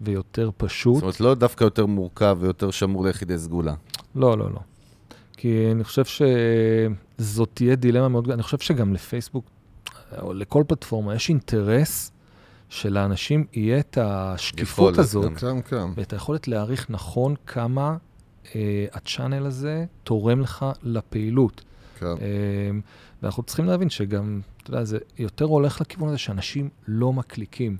[0.00, 0.94] ויותר פשוט.
[0.94, 3.74] זאת אומרת, לא דווקא יותר מורכב ויותר שמור ליחידי סגולה.
[4.14, 4.60] לא, לא, לא.
[5.36, 8.34] כי אני חושב שזאת תהיה דילמה מאוד גדולה.
[8.34, 9.44] אני חושב שגם לפייסבוק,
[10.22, 12.12] או לכל פלטפורמה, יש אינטרס
[12.68, 15.34] שלאנשים יהיה את השקיפות יכולת הזאת, גם.
[15.34, 15.84] כן, כן.
[15.96, 17.96] ואת היכולת להעריך נכון כמה
[18.54, 21.64] אה, הצ'אנל הזה תורם לך לפעילות.
[21.98, 22.06] כן.
[22.06, 22.14] אה,
[23.22, 27.76] ואנחנו צריכים להבין שגם, אתה יודע, זה יותר הולך לכיוון הזה שאנשים לא מקליקים.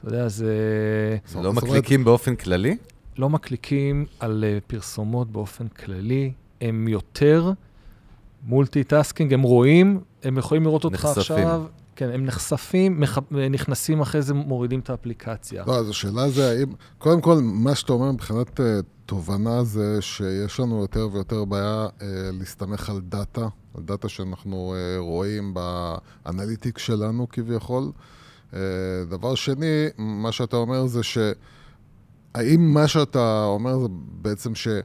[0.00, 0.54] אתה יודע, זה...
[1.34, 2.76] לא אומרת- מקליקים באופן כללי?
[3.18, 7.52] לא מקליקים על uh, פרסומות באופן כללי, הם יותר
[8.46, 11.36] multi-tasking, הם רואים, הם יכולים לראות אותך נחשפים.
[11.36, 11.64] עכשיו,
[11.96, 13.18] כן, הם נחשפים, מח...
[13.50, 15.64] נכנסים אחרי זה, מורידים את האפליקציה.
[15.66, 18.62] לא, אז השאלה זה האם, קודם כל, מה שאתה אומר מבחינת uh,
[19.06, 25.00] תובנה זה שיש לנו יותר ויותר בעיה uh, להסתמך על data, על data שאנחנו uh,
[25.00, 27.92] רואים ב analytics שלנו כביכול.
[28.52, 28.56] Uh,
[29.08, 31.18] דבר שני, מה שאתה אומר זה ש...
[32.34, 33.86] האם מה שאתה אומר זה
[34.22, 34.68] בעצם ש...
[34.68, 34.80] אה,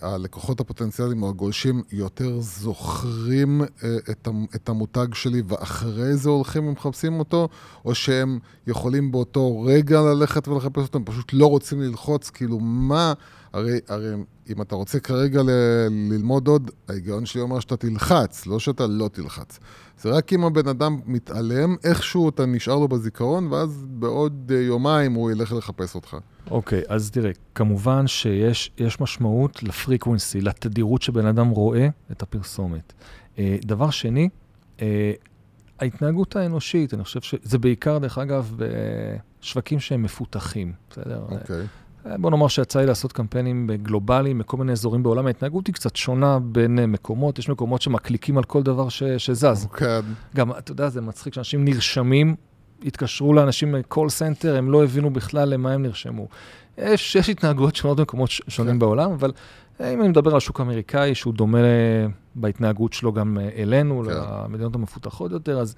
[0.00, 3.96] הלקוחות הפוטנציאליים או הגולשים יותר זוכרים אה,
[4.54, 7.48] את המותג שלי ואחרי זה הולכים ומחפשים אותו,
[7.84, 13.12] או שהם יכולים באותו רגע ללכת ולחפש אותו, הם פשוט לא רוצים ללחוץ, כאילו מה,
[13.52, 14.14] הרי, הרי
[14.50, 19.08] אם אתה רוצה כרגע ל- ללמוד עוד, ההיגיון שלי אומר שאתה תלחץ, לא שאתה לא
[19.12, 19.58] תלחץ.
[19.98, 25.12] זה רק אם הבן אדם מתעלם, איכשהו אתה נשאר לו בזיכרון, ואז בעוד אה, יומיים
[25.12, 26.16] הוא ילך לחפש אותך.
[26.50, 32.92] אוקיי, אז תראה, כמובן שיש יש משמעות לפריקוונסי, לתדירות שבן אדם רואה את הפרסומת.
[33.38, 34.28] אה, דבר שני,
[34.82, 35.12] אה,
[35.80, 41.22] ההתנהגות האנושית, אני חושב שזה בעיקר, דרך אגב, בשווקים שהם מפותחים, בסדר?
[41.30, 41.56] אוקיי.
[41.56, 41.62] אה,
[42.04, 46.38] בוא נאמר שיצא לי לעשות קמפיינים גלובליים בכל מיני אזורים בעולם, ההתנהגות היא קצת שונה
[46.38, 49.68] בין אה, מקומות, יש מקומות שמקליקים על כל דבר ש, שזז.
[49.76, 50.00] כן.
[50.36, 52.34] גם, אתה יודע, זה מצחיק שאנשים נרשמים,
[52.84, 56.28] התקשרו לאנשים מ-call center, הם לא הבינו בכלל למה הם נרשמו.
[56.78, 58.78] יש, יש התנהגויות שונות במקומות שונים כן.
[58.78, 59.34] בעולם, אבל אה,
[59.80, 61.58] אם אני מדבר על שוק אמריקאי, שהוא דומה
[62.34, 64.12] בהתנהגות שלו גם אה, אלינו, כן.
[64.12, 65.74] למדינות המפותחות יותר, אז,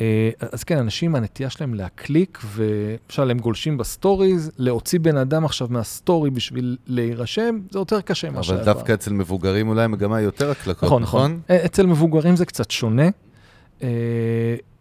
[0.00, 5.44] אה, אז כן, אנשים, הנטייה שלהם להקליק, ולמשל, הם גולשים ב stories, להוציא בן אדם
[5.44, 8.94] עכשיו מה story בשביל להירשם, זה יותר קשה ממה אבל שהיה דווקא פעם.
[8.94, 11.30] אצל מבוגרים אולי המגמה היא יותר הקלקות, נכון, נכון?
[11.30, 11.40] נכון.
[11.50, 13.08] אה, אצל מבוגרים זה קצת שונה.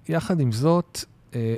[0.10, 1.00] יחד עם זאת,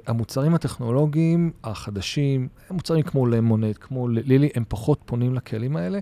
[0.08, 6.00] המוצרים הטכנולוגיים החדשים, מוצרים כמו למונד, כמו לילי, הם פחות פונים לקהלים האלה.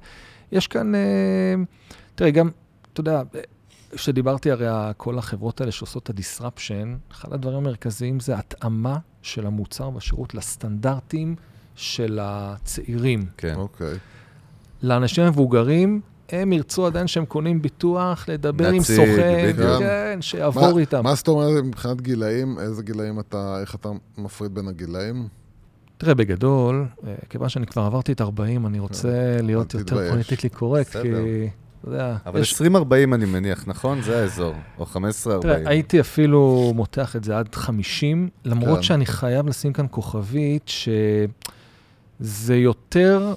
[0.51, 1.01] יש כאן, אה,
[2.15, 2.49] תראה, גם,
[2.93, 3.21] אתה יודע,
[3.91, 9.45] כשדיברתי הרי על כל החברות האלה שעושות את ה-disruption, אחד הדברים המרכזיים זה התאמה של
[9.47, 11.35] המוצר והשירות לסטנדרטים
[11.75, 13.25] של הצעירים.
[13.37, 13.53] כן.
[13.55, 13.93] אוקיי.
[14.83, 19.53] לאנשים המבוגרים, הם ירצו עדיין שהם קונים ביטוח, לדבר עם להציג, סוכן.
[19.79, 21.03] כן, שיעבור מה- איתם.
[21.03, 22.59] מה זאת אומרת מבחינת גילאים?
[22.59, 25.27] איזה גילאים אתה, איך אתה מפריד בין הגילאים?
[25.97, 30.09] תראה, בגדול, אה, כיוון שאני כבר עברתי את 40, אני רוצה להיות אל יותר.
[30.09, 30.91] פוליטיקלי קורקט.
[30.91, 30.97] כי,
[31.81, 32.61] אתה יודע, אבל יש...
[32.61, 32.65] 20-40
[33.13, 34.01] אני מניח, נכון?
[34.01, 34.53] זה האזור.
[34.79, 34.97] או 15-40.
[35.41, 38.83] תראה, הייתי אפילו מותח את זה עד 50, למרות כן.
[38.83, 40.67] שאני חייב לשים כאן כוכבית,
[42.19, 43.33] שזה יותר,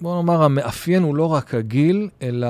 [0.00, 2.48] בוא נאמר, המאפיין הוא לא רק הגיל, אלא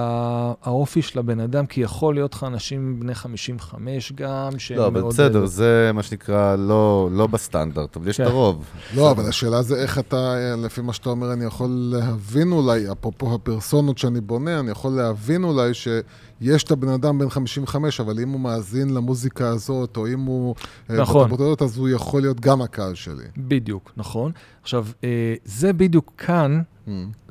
[0.62, 5.00] האופי של הבן אדם, כי יכול להיות לך אנשים בני 55 גם, שהם לא, אבל
[5.00, 5.12] מאוד...
[5.12, 8.22] בסדר, זה מה שנקרא לא לא בסטנדרט, אבל יש כן.
[8.22, 8.64] את הרוב.
[8.94, 10.34] לא, אבל השאלה זה איך אתה,
[10.64, 15.44] לפי מה שאתה אומר, אני יכול להבין אולי, אפרופו הפרסונות שאני בונה, אני יכול להבין
[15.44, 20.20] אולי שיש את הבן אדם בן 55, אבל אם הוא מאזין למוזיקה הזאת, או אם
[20.20, 20.54] הוא...
[20.90, 21.30] אה, נכון.
[21.30, 23.24] בתרבות אז הוא יכול להיות גם הקהל שלי.
[23.36, 24.32] בדיוק, נכון.
[24.62, 26.62] עכשיו, אה, זה בדיוק כאן,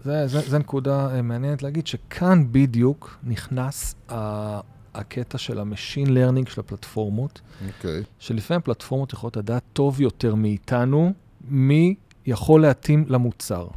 [0.05, 4.59] זה, זה, זה נקודה אה, מעניינת להגיד, שכאן בדיוק נכנס ה-
[4.93, 8.03] הקטע של ה machine learning של הפלטפורמות, אוקיי.
[8.19, 11.13] שלפעמים פלטפורמות יכולות לדעת טוב יותר מאיתנו,
[11.47, 11.95] מי
[12.25, 13.67] יכול להתאים למוצר.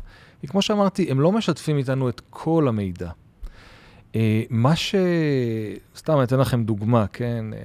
[0.41, 3.11] כי כמו שאמרתי, הם לא משתפים איתנו את כל המידע.
[4.15, 4.95] אה, מה ש...
[5.97, 7.45] סתם, אני אתן לכם דוגמה, כן?
[7.53, 7.59] אה,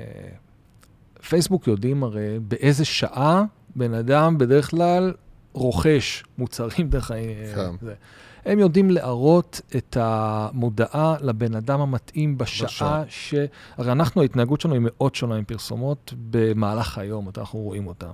[1.30, 3.44] פייסבוק יודעים הרי באיזה שעה
[3.76, 5.14] בן אדם בדרך כלל
[5.54, 7.16] רוכש מוצרים דרך ה...
[7.56, 7.88] כן.
[8.46, 13.04] הם יודעים להראות את המודעה לבן אדם המתאים בשעה בשעה.
[13.10, 13.34] ש...
[13.78, 18.12] הרי אנחנו, ההתנהגות שלנו היא מאוד שונה עם פרסומות במהלך היום, אנחנו רואים אותם.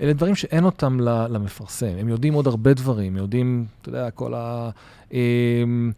[0.00, 1.92] אלה דברים שאין אותם למפרסם.
[1.98, 4.70] הם יודעים עוד הרבה דברים, הם יודעים, אתה יודע, כל ה...
[5.12, 5.92] אמ,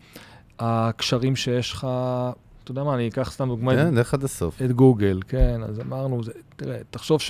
[0.59, 1.87] הקשרים שיש לך,
[2.65, 4.63] אתה יודע מה, אני אקח סתם דוגמא, כן, לך עד הסוף.
[4.63, 7.21] את גוגל, כן, אז אמרנו, זה, תראה, תחשוב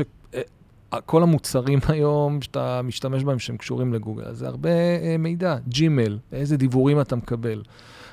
[0.97, 6.19] שכל המוצרים היום שאתה משתמש בהם שהם קשורים לגוגל, אז זה הרבה אה, מידע, ג'ימל,
[6.33, 7.63] איזה דיוורים אתה מקבל.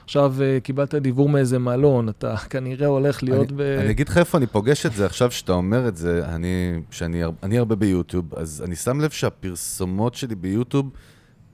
[0.04, 3.62] עכשיו אה, קיבלת דיוור מאיזה מלון, אתה כנראה הולך להיות אני, ב...
[3.62, 7.24] אני אגיד לך איפה אני פוגש את זה עכשיו שאתה אומר את זה, אני, שאני
[7.44, 10.90] אני הרבה ביוטיוב, אז אני שם לב שהפרסומות שלי ביוטיוב,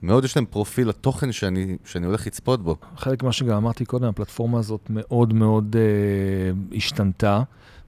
[0.02, 2.76] מאוד יש להם פרופיל לתוכן שאני, שאני הולך לצפות בו.
[2.96, 7.42] חלק ממה שגם אמרתי קודם, הפלטפורמה הזאת מאוד מאוד אה, השתנתה,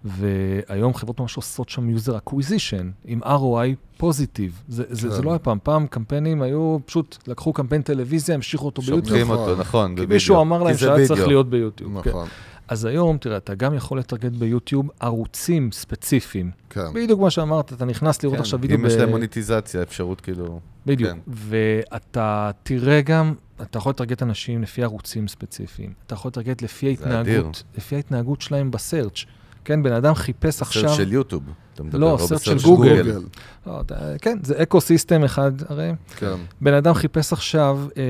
[0.04, 4.62] והיום חברות ממש עושות שם user acquisition עם ROI פוזיטיב.
[4.68, 5.24] זה, זה, זה כן.
[5.24, 9.18] לא היה פעם, פעם קמפיינים היו, פשוט לקחו קמפיין טלוויזיה, המשיכו אותו ביוטיוב.
[9.18, 9.38] נכון.
[9.38, 10.14] אותו, נכון, כי בווידאו.
[10.14, 11.26] מישהו אמר להם כי שהיה צריך.
[11.26, 12.02] להיות ביוטיוב.
[12.02, 12.10] כן.
[12.10, 12.28] נכון,
[12.68, 16.50] אז היום, תראה, אתה גם יכול לטרגט ביוטיוב ערוצים ספציפיים.
[16.70, 16.92] כן.
[16.94, 20.60] בדיוק מה שאמרת, אתה נכנס לראות כן, עכשיו וידאו אם יש להם מוניטיזציה, אפשרות כאילו...
[20.86, 21.10] בדיוק.
[21.10, 21.18] כן.
[21.26, 25.92] ואתה תראה גם, אתה יכול לטרגט אנשים לפי ערוצים ספציפיים.
[26.06, 27.34] אתה יכול לטרגט לפי זה אדיר.
[27.34, 29.24] ההתנהגות, לפי ההתנהגות שלהם בסרצ'.
[29.64, 30.82] כן, בן אדם חיפש עכשיו...
[30.88, 31.42] סרט של יוטיוב.
[31.74, 33.02] אתה מדבר, לא, בסרט סרט של גוגל.
[33.12, 33.20] גוגל,
[33.66, 35.92] לא, אתה, כן, זה אקו סיסטם אחד, הרי.
[36.16, 36.34] כן.
[36.60, 38.02] בן אדם חיפש עכשיו, אה,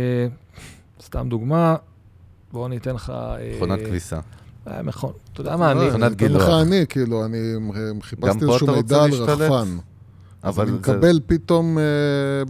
[1.02, 1.76] סתם דוגמה,
[2.52, 3.10] בואו אני אתן לך...
[3.16, 4.18] אה, מכונת כביסה.
[4.68, 5.80] אה, מכון, אתה יודע מה, אני...
[5.80, 6.42] אה, מכונת אני אתן גילוח.
[6.42, 7.38] לך אני, כאילו, אני
[8.02, 9.10] חיפשתי פה איזשהו מידע על?
[9.12, 9.76] רחפן.
[10.42, 11.82] אז אבל אני זה- מקבל פתאום אה,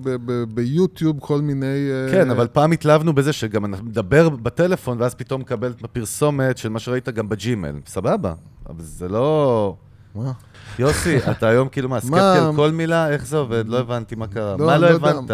[0.02, 1.66] ב- ב- ביוטיוב כל מיני...
[1.66, 6.68] אה, כן, אבל פעם התלהבנו בזה שגם אנחנו נדבר בטלפון, ואז פתאום מקבל בפרסומת של
[6.68, 7.72] מה שראית גם בג'ימל.
[7.86, 8.34] סבבה,
[8.68, 9.74] אבל זה לא...
[10.14, 10.32] מה?
[10.78, 12.18] יוסי, אתה היום כאילו מה, סקפטי?
[12.20, 13.08] על כל מילה?
[13.08, 13.68] איך זה עובד?
[13.68, 14.56] לא הבנתי מה קרה.
[14.58, 14.96] לא, מה לא לא.
[14.96, 15.30] הבנת?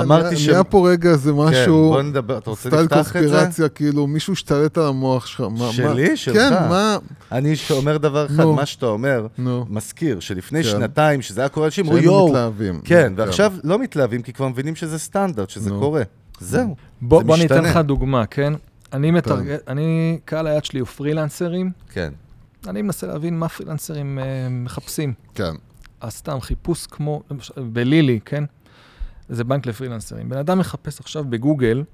[0.00, 3.04] אמרתי ש- נהיה פה רגע איזה כן, משהו, בוא נדבר, אתה רוצה סטייל לפתח את
[3.06, 3.18] זה?
[3.28, 5.42] קונספירציה, כאילו מישהו השתלט על המוח שלך.
[5.70, 6.16] שלי?
[6.16, 6.36] שלך?
[6.36, 6.96] כן, מה...
[7.32, 8.44] אני אומר דבר אחד.
[8.44, 9.26] מה שאתה אומר.
[9.70, 10.68] מזכיר שלפני כן.
[10.70, 12.80] שנתיים, שזה היה קורה, אנשים אמרו יואו, מתלהבים.
[12.84, 15.70] כן, ועכשיו לא מתלהבים, כי כבר מבינים שזה סטנדרט, שזה.
[15.70, 16.02] קורה.
[16.40, 16.76] זהו.
[17.00, 17.70] בוא, זה בוא אני אתן משתנה.
[17.70, 18.52] לך דוגמה, כן?
[18.92, 22.12] אני מתרגט, אני, קהל היד שלי הוא פרילנסרים, כן.
[22.66, 25.14] אני מנסה להבין מה פרילנסרים אה, מחפשים.
[25.34, 25.54] כן,
[26.00, 28.44] אז סתם חיפוש כמו, למשל, בלילי, כן?
[29.28, 30.28] זה בנק לפרילנסרים.
[30.28, 31.84] בן אדם מחפש עכשיו בגוגל,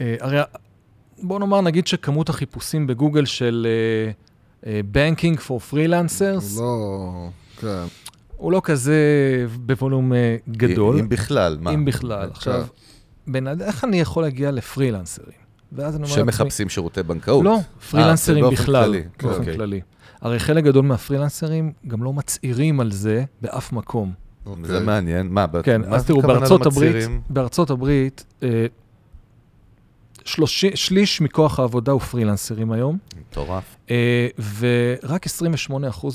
[0.00, 0.40] אה, הרי
[1.22, 3.66] בוא נאמר, נגיד שכמות החיפושים בגוגל של
[4.90, 7.28] בנקינג פור פרילנסרס, הוא לא...
[7.60, 7.84] כן.
[8.36, 8.96] הוא לא כזה
[9.56, 11.74] בוולום אה, גדול, אם בכלל, מה?
[11.74, 12.28] אם בכלל.
[12.30, 12.66] עכשיו,
[13.26, 15.45] בן אדם, איך אני יכול להגיע לפרילנסרים?
[15.72, 17.44] ואז אני אומר לעצמי, שמחפשים שירותי בנקאות.
[17.44, 17.58] לא,
[17.90, 18.94] פרילנסרים באופן בכלל.
[19.22, 19.54] באופן אוקיי.
[19.56, 19.80] כללי.
[20.20, 24.12] הרי חלק גדול מהפרילנסרים גם לא מצהירים על זה באף מקום.
[24.44, 24.80] זה אוקיי.
[24.86, 25.26] מעניין.
[25.30, 26.94] מה, כן, מה אז זה תראו, הכוונה בארצות לא הברית?
[27.30, 28.66] בארצות הברית, אה,
[30.24, 33.76] שלושי- שליש מכוח העבודה הוא פרילנסרים היום, מטורף.
[33.90, 35.30] אה, ורק 28%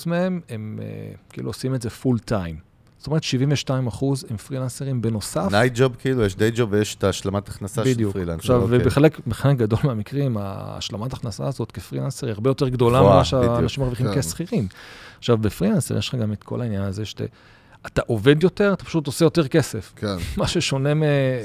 [0.05, 0.87] מהם, הם אה,
[1.29, 2.70] כאילו עושים את זה full time.
[3.01, 5.47] זאת אומרת, 72 אחוז הם פרילנסרים בנוסף.
[5.51, 8.13] נייט ג'וב כאילו, יש day job ויש את ההשלמת הכנסה של בדיוק.
[8.13, 8.39] פרילנסר.
[8.39, 8.77] עכשיו, אוקיי.
[8.81, 13.23] ובחלק בחלק גדול מהמקרים, ההשלמת הכנסה הזאת כפרילנסר היא הרבה יותר גדולה ממה בדיוק.
[13.23, 14.21] שאנשים מרוויחים כן.
[14.21, 14.67] כשכירים.
[15.19, 17.23] עכשיו, בפרילנסר יש לך גם את כל העניין הזה שאתה
[17.85, 19.93] אתה עובד יותר, אתה פשוט עושה יותר כסף.
[19.95, 21.03] כן, מה ששונה מ-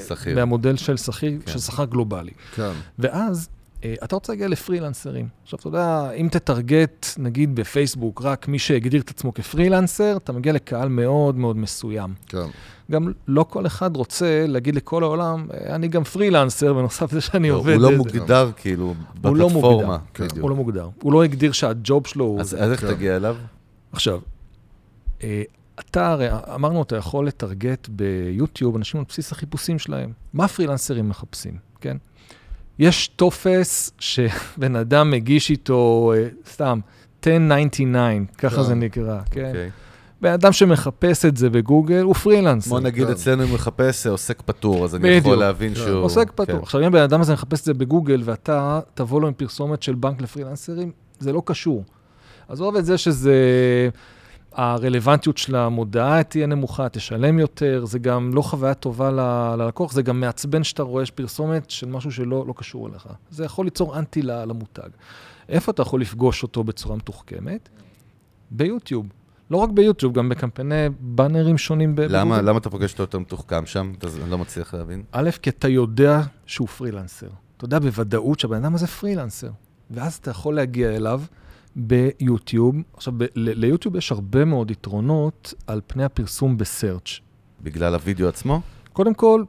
[0.08, 0.34] שכיר.
[0.34, 1.52] מהמודל של שכיר, כן.
[1.52, 2.30] של שכר גלובלי.
[2.56, 2.70] כן.
[2.98, 3.48] ואז
[4.04, 5.28] אתה רוצה להגיע לפרילנסרים.
[5.42, 10.52] עכשיו, אתה יודע, אם תטרגט, נגיד בפייסבוק, רק מי שהגדיר את עצמו כפרילנסר, אתה מגיע
[10.52, 12.14] לקהל מאוד מאוד מסוים.
[12.26, 12.46] כן.
[12.90, 17.50] גם לא כל אחד רוצה להגיד לכל העולם, "אה, אני גם פרילנסר, בנוסף לזה שאני
[17.50, 17.72] לא, עובד.
[17.74, 19.98] הוא לא איזה." מוגדר כאילו לא בפלטפורמה.
[20.14, 20.26] כן.
[20.40, 20.88] הוא לא מוגדר.
[21.02, 22.40] הוא לא הגדיר שהג'וב שלו הוא...
[22.40, 22.94] אז איך כן.
[22.94, 23.36] תגיע אליו?
[23.92, 24.20] עכשיו,
[25.22, 25.42] אה,
[25.80, 30.12] אתה הרי, אמרנו, אתה יכול לטרגט ביוטיוב אנשים על בסיס החיפושים שלהם.
[30.32, 31.96] מה פרילנסרים מחפשים, כן?
[32.78, 36.80] יש טופס שבן אדם מגיש איתו, אה, סתם,
[37.26, 38.62] 1099, ככה.
[38.62, 39.46] זה נקרא, כן?
[39.46, 39.70] אוקיי.
[40.20, 42.70] בן אדם שמחפש את זה בגוגל הוא פרילנסר.
[42.70, 43.12] בוא נגיד כן.
[43.12, 45.08] אצלנו הוא מחפש אה, עוסק פטור, אז אני.
[45.08, 45.80] יכול להבין כן.
[45.80, 46.04] שהוא...
[46.04, 46.56] עוסק פטור.
[46.56, 46.62] כן.
[46.62, 49.94] עכשיו, אם הבן אדם הזה מחפש את זה בגוגל, ואתה תבוא לו עם פרסומת של
[49.94, 51.84] בנק לפרילנסרים, זה לא קשור.
[52.48, 53.34] עזוב את זה שזה...
[54.56, 59.20] הרלוונטיות של המודעה תהיה נמוכה, תשלם יותר, זה גם לא חוויה טובה ל-
[59.62, 63.08] ללקוח, זה גם מעצבן שאתה רואה יש פרסומת של משהו שלא לא קשור אליך.
[63.30, 64.88] זה יכול ליצור אנטי למותג.
[65.48, 67.68] איפה אתה יכול לפגוש אותו בצורה מתוחכמת?
[68.50, 69.06] ביוטיוב.
[69.50, 72.42] לא רק ביוטיוב, גם בקמפייני באנרים שונים ב- למה.
[72.42, 73.92] למה אתה פוגש אותו יותר מתוחכם שם?
[73.98, 75.02] אתה- אני לא מצליח להבין.
[75.12, 77.26] א', כי אתה יודע שהוא פרילנסר.
[77.56, 79.50] אתה יודע בוודאות שהבן אדם הזה פרילנסר.
[79.90, 81.22] ואז אתה יכול להגיע אליו
[81.76, 82.74] ביוטיוב.
[82.94, 87.20] עכשיו, ב- ליוטיוב יש הרבה מאוד יתרונות על פני הפרסום בסרצ'.
[87.62, 88.60] בגלל הוידאו עצמו?
[88.92, 89.44] קודם כל,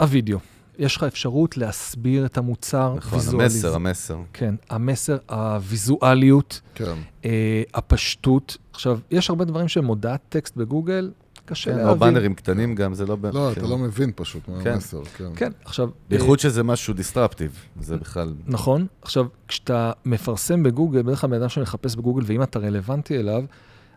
[0.00, 0.38] הווידאו.
[0.78, 4.18] יש לך אפשרות להסביר את המוצר, נכון, ויזואליז- המסר, המסר.
[4.32, 6.94] כן, המסר, הוויזואליות, כן.
[7.24, 8.56] אה, הפשטות.
[8.72, 11.10] עכשיו, יש הרבה דברים שהם הודעת טקסט בגוגל,
[11.50, 11.92] קשה כן, להבין.
[11.92, 13.16] או באנרים קטנים גם, זה לא...
[13.22, 13.60] לא, כן.
[13.60, 14.72] אתה לא מבין פשוט מה כן.
[14.72, 15.24] המסר, כן.
[15.36, 15.86] כן, עכשיו...
[15.86, 18.34] אה, בייחוד שזה משהו דיסטרפטיב, זה בכלל...
[18.46, 18.86] נכון.
[19.02, 23.44] עכשיו, כשאתה מפרסם בגוגל, בדרך כלל בן אדם שמחפש בגוגל, ואם אתה רלוונטי אליו,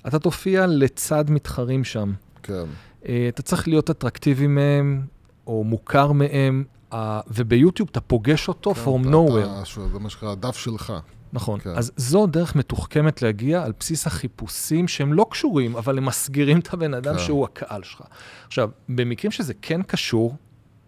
[0.08, 2.14] אתה תופיע לצד מתחרים שם.
[2.44, 2.64] כן.
[3.08, 5.06] אה, אתה צריך להיות אטרקטיבי מהם,
[5.48, 9.90] או מוכר מהם, אה, וביוטיוב אתה פוגש אותו כן, from nowhere.
[9.94, 10.94] זה מה שנקרא הדף שלך.
[11.34, 11.60] נכון.
[11.60, 11.70] כן.
[11.76, 16.74] אז זו דרך מתוחכמת להגיע על בסיס החיפושים שהם לא קשורים, אבל הם מסגירים את
[16.74, 17.20] הבן אדם כן.
[17.20, 18.02] שהוא הקהל שלך.
[18.48, 20.36] עכשיו, במקרים שזה כן קשור,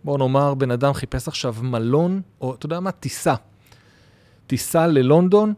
[0.03, 3.35] בוא נאמר, בן אדם חיפש עכשיו מלון, או אתה יודע מה, טיסה.
[4.47, 5.53] טיסה ללונדון,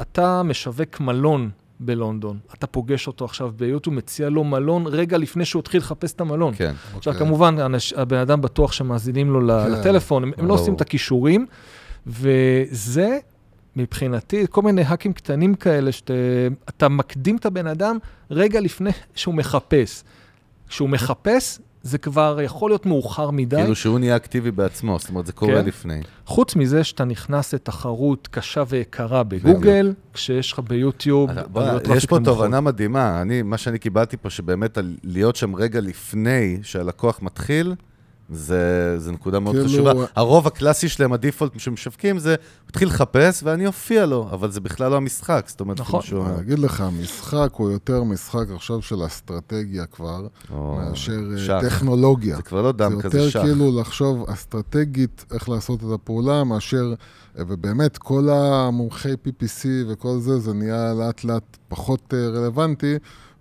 [0.00, 1.50] אתה משווק מלון
[1.80, 2.38] בלונדון.
[2.54, 6.54] אתה פוגש אותו עכשיו ביוטיוב, מציע לו מלון רגע לפני שהוא התחיל לחפש את המלון.
[6.54, 6.74] כן.
[6.96, 7.26] עכשיו, אוקיי.
[7.26, 10.54] כמובן, האנש- הבן אדם בטוח שמאזינים לו כן, לטלפון, הם, הם לא.
[10.54, 11.46] עושים את הכישורים,
[12.06, 13.18] וזה,
[13.76, 17.98] מבחינתי, כל מיני האקים קטנים כאלה, שאתה מקדים את הבן אדם
[18.30, 20.04] רגע לפני שהוא מחפש.
[20.68, 23.56] כשהוא מחפש, זה כבר יכול להיות מאוחר מדי.
[23.56, 25.64] כאילו שהוא נהיה אקטיבי בעצמו, זאת אומרת, זה קורה כן.
[25.64, 26.00] לפני.
[26.26, 32.18] חוץ מזה שאתה נכנס לתחרות קשה ויקרה בגוגל, כשיש לך ביוטיוב בוא, עלויות יש פה
[32.18, 32.34] נמוכות.
[32.34, 33.22] תובנה מדהימה.
[33.22, 37.74] אני, מה שאני קיבלתי פה, שבאמת להיות שם רגע לפני שהלקוח מתחיל,
[38.32, 40.04] זה, זה נקודה מאוד כאילו- חשובה.
[40.16, 44.90] הרוב הקלאסי שלהם, הדיפולט שמשווקים, זה, הוא התחיל לחפש ואני אופיע לו, אבל זה בכלל
[44.90, 45.44] לא המשחק.
[45.48, 46.00] זאת אומרת, נכון.
[46.00, 46.34] כאילו שהוא...
[46.34, 51.58] אני אגיד לך, המשחק הוא יותר משחק עכשיו של אסטרטגיה כבר, או, מאשר אה, שח.
[51.60, 52.36] טכנולוגיה.
[52.36, 53.42] זה כבר לא דם זה כזה יותר שח.
[53.42, 56.94] כאילו לחשוב אסטרטגית איך לעשות את הפעולה, מאשר,
[57.38, 62.94] אה, ובאמת כל המומחי PPC וכל זה, זה נהיה לאט לאט פחות אה, רלוונטי,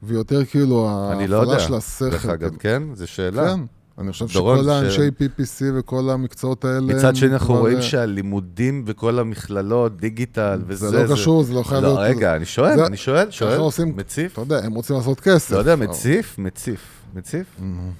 [0.03, 1.67] ויותר כאילו אני לא ההפעלה יודע.
[1.67, 2.09] של השכל.
[2.09, 2.83] דרך אגב, כן?
[2.93, 3.55] זו שאלה.
[3.55, 3.59] כן,
[3.99, 6.79] אני חושב דורון, שכל ש- האנשי PPC וכל המקצועות האלה...
[6.81, 10.89] מצד שני, אנחנו כבר, רואים אה, שהלימודים וכל המכללות, דיגיטל וזה...
[10.89, 12.15] זה לא קשור, זה לא חייב לא, להיות...
[12.17, 14.33] רגע, אני שואל, זה- אני שואל, שואל, עושים- מציף.
[14.33, 15.51] אתה יודע, הם רוצים לעשות כסף.
[15.51, 16.79] לא יודע, מציף, מציף,
[17.15, 17.45] מציף.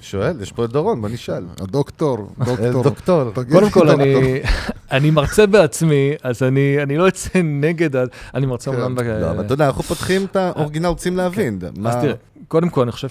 [0.00, 1.44] שואל, יש פה את דורון, בוא נשאל.
[1.60, 2.82] הדוקטור, דוקטור.
[2.82, 3.30] דוקטור.
[3.30, 4.02] תגיד קודם כל, דוקטור.
[4.02, 4.40] אני,
[4.96, 7.90] אני מרצה בעצמי, אז אני, אני לא אצא נגד,
[8.34, 8.80] אני מרצה כן.
[8.80, 8.98] אומנם...
[9.20, 11.58] לא, אבל אתה יודע, אנחנו פותחים את האורגינל, רוצים להבין.
[11.76, 12.14] מה- אז תראה,
[12.48, 13.08] קודם כל, אני חושב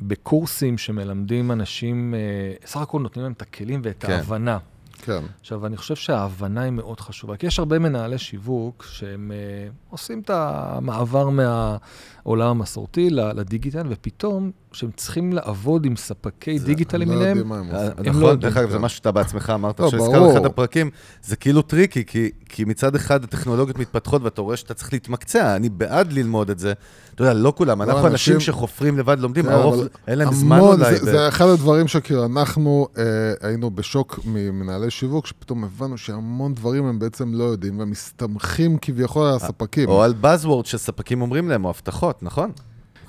[0.00, 2.20] שבקורסים שמלמדים אנשים, אה,
[2.66, 4.12] סך הכל נותנים להם את הכלים ואת כן.
[4.12, 4.58] ההבנה.
[5.02, 9.68] כן, עכשיו, אני חושב שההבנה היא מאוד חשובה, כי יש הרבה מנהלי שיווק שהם אה,
[9.90, 17.08] עושים את המעבר מהעולם המסורתי לדיגיטל, ופתאום, כשהם צריכים לעבוד עם ספקי זה- דיגיטל הם
[17.08, 18.12] לא למיניהם, יודעים מה הם אה, עושים.
[18.14, 18.40] הם לא נכון.
[18.40, 20.32] דרך אגב, זה מה שאתה בעצמך אמרת, לא, שהזכרנו.
[20.32, 20.90] אחד הפרקים,
[21.22, 25.68] זה כאילו טריקי, כי- כי מצד אחד הטכנולוגיות מתפתחות ואתה רואה שאתה צריך להתמקצע, אני
[25.68, 26.72] בעד ללמוד את זה.
[27.16, 30.32] אתה יודע, לא כולם, אנחנו אנשים- אנשים שחופרים לבד, לומדים, כן, הרוב, אבל אין להם
[30.34, 30.96] זמן אולי.
[30.96, 33.02] זה, זה אחד הדברים שכאילו אנחנו אה,
[33.40, 39.26] היינו בשוק ממנהלי שיווק, שפתאום הבנו שהמון דברים הם בעצם לא יודעים, והם מסתמכים כביכול
[39.26, 39.88] על הספקים.
[39.88, 42.50] או על Buzzword שספקים אומרים להם, או הבטחות, נכון?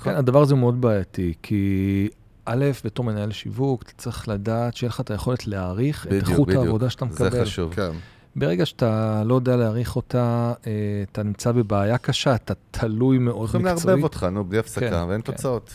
[0.03, 2.07] כן, הדבר הזה מאוד בעייתי, כי
[2.45, 6.63] א', בתור מנהל שיווק, אתה צריך לדעת שיהיה לך את היכולת להעריך את איכות בדיוק.
[6.63, 7.29] העבודה שאתה מקבל.
[7.31, 7.73] זה חשוב.
[7.73, 7.91] כן.
[8.37, 10.71] ברגע שאתה לא יודע להעריך אותה, אה,
[11.11, 14.03] אתה נמצא בבעיה קשה, אתה תלוי מאוד יכולים לערבב מקצועית.
[14.03, 15.31] אותך, נו, בלי הפסקה, כן, ואין כן.
[15.31, 15.73] תוצאות.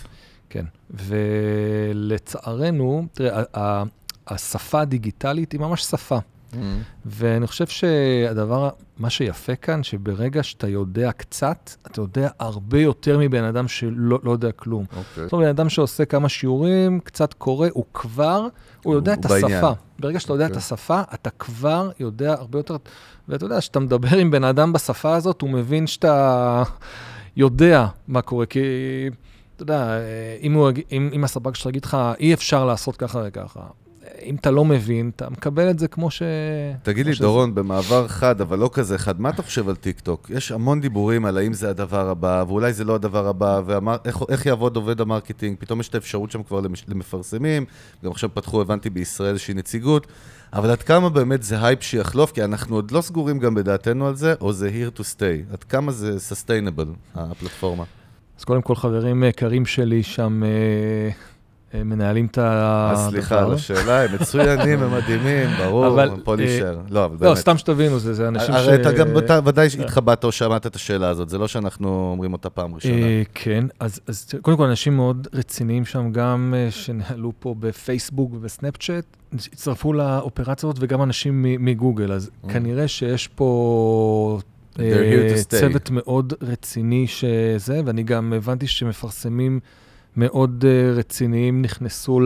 [0.51, 3.83] כן, ולצערנו, תראה,
[4.27, 6.19] השפה הדיגיטלית היא ממש שפה.
[6.53, 6.57] Mm.
[7.05, 13.45] ואני חושב שהדבר, מה שיפה כאן, שברגע שאתה יודע קצת, אתה יודע הרבה יותר מבן
[13.45, 14.85] אדם שלא לא יודע כלום.
[14.97, 15.25] אוקיי.
[15.25, 18.47] זאת אומרת, בן אדם שעושה כמה שיעורים, קצת קורא, הוא כבר,
[18.83, 19.53] הוא יודע הוא את בעניין.
[19.53, 19.73] השפה.
[19.99, 20.59] ברגע שאתה יודע את אוקיי.
[20.59, 22.77] השפה, אתה כבר יודע הרבה יותר...
[23.29, 26.63] ואתה יודע, כשאתה מדבר עם בן אדם בשפה הזאת, הוא מבין שאתה
[27.37, 28.47] יודע מה קורה.
[28.47, 28.61] כי,
[29.57, 29.99] אתה יודע,
[30.43, 33.61] אם, הוא, אם, אם הספק שלך יגיד לך, אי אפשר לעשות ככה וככה,
[34.25, 36.23] אם אתה לא מבין, אתה מקבל את זה כמו ש...
[36.83, 37.25] תגיד לי, שזה.
[37.25, 40.31] דורון, במעבר חד, אבל לא כזה חד, מה אתה חושב על טיקטוק?
[40.31, 44.77] יש המון דיבורים על האם זה הדבר הבא, ואולי זה לא הדבר הבא, ואיך יעבוד
[44.77, 47.65] עובד ה marketing, פתאום יש את האפשרות שם כבר למש- למפרסמים,
[48.05, 50.07] גם עכשיו פתחו, הבנתי, בישראל איזושהי נציגות,
[50.53, 54.15] אבל עד כמה באמת זה הייפ שיחלוף, כי אנחנו עוד לא סגורים גם בדעתנו על
[54.17, 55.53] זה, או זה here to stay?
[55.53, 57.85] עד כמה זה sustainable, הפלטפורמה?
[58.39, 60.43] אז קודם כל, חברים יקרים שלי שם
[61.75, 62.39] אה, אה, מנהלים את.
[62.39, 66.79] אז סליחה על השאלה, הם מצוינים, הם מדהימים, ברור, אבל, פה אה, להישאר.
[66.91, 67.37] לא, אבל לא, באמת.
[67.37, 68.57] סתם שתבינו, זה, זה אנשים ש...
[68.57, 69.09] הרי אתה גם
[69.45, 72.95] ודאי התחבאת או שמעת את השאלה הזאת, זה לא שאנחנו אומרים אותה פעם ראשונה.
[72.95, 74.01] אה, כן, אז,
[74.43, 81.03] קודם כל אנשים מאוד רציניים שם, גם שניהלו פה בפייסבוק ובסנאפצ'אט, הצטרפו לאופרציה הזאת, וגם
[81.03, 82.53] אנשים מגוגל, אז Mm.
[82.53, 84.39] כנראה שיש פה...
[85.49, 89.61] צוות מאוד רציני שזה, ואני גם הבנתי שמפרסמים
[90.17, 92.21] מאוד אה, רציניים נכנסו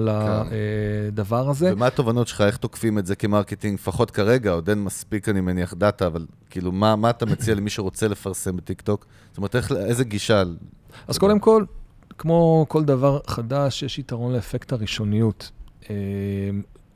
[0.00, 1.72] לדבר הזה.
[1.72, 5.40] ומה התובנות שלך, איך תוקפים את זה כ marketing, לפחות כרגע, עוד אין מספיק, אני
[5.40, 9.06] מניח, data, אבל כאילו, מה, מה אתה מציע למי שרוצה לפרסם בטיקטוק?
[9.28, 10.42] זאת אומרת, איך, איזה גישה?
[11.08, 11.64] אז קודם כל,
[12.18, 15.50] כמו כל דבר חדש, יש יתרון לאפקט הראשוניות.
[15.90, 15.94] אה,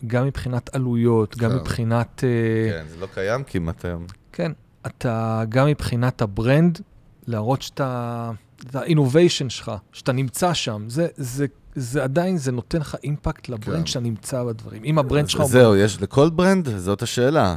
[0.07, 1.57] גם מבחינת עלויות, גם כן.
[1.57, 2.25] מבחינת...
[2.25, 4.07] אה, כן, זה לא קיים כמעט היום.
[4.33, 4.53] כן,
[4.87, 6.81] אתה, גם מבחינת ה brand,
[7.27, 8.31] להראות שאתה,
[8.63, 13.54] את ה-innovation שלך, שאתה נמצא שם, זה, זה, זה עדיין, זה נותן לך אימפקט ל
[13.54, 13.87] brand כן.
[13.87, 14.85] שאתה נמצא בדברים.
[14.85, 15.43] אם ה brand שלך...
[15.43, 16.69] זהו, יש לכל brand?
[16.77, 17.57] זאת השאלה.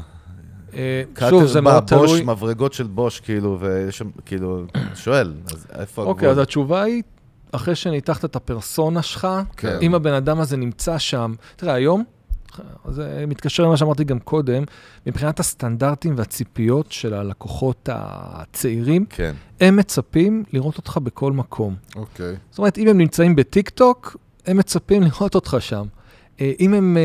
[0.73, 2.23] אה, קאטר שוב, זה מאוד בוש, תלוי.
[2.23, 4.63] מברגות של בוש, כאילו, ויש שם, כאילו,
[5.03, 6.13] שואל, אז איפה הגבול?
[6.15, 7.03] אוקיי, אז התשובה היא,
[7.51, 9.27] אחרי שניתחת את הפרסונה שלך,
[9.57, 9.77] כן.
[9.81, 12.03] אם הבן אדם הזה נמצא שם, תראה, היום,
[12.89, 14.63] זה מתקשר למה שאמרתי גם קודם,
[15.05, 19.33] מבחינת הסטנדרטים והציפיות של הלקוחות הצעירים, כן.
[19.61, 21.75] הם מצפים לראות אותך בכל מקום.
[21.95, 22.35] אוקיי.
[22.49, 25.85] זאת אומרת, אם הם נמצאים בטיק טוק, הם מצפים לראות אותך שם.
[26.41, 27.03] אה, אם הם אה,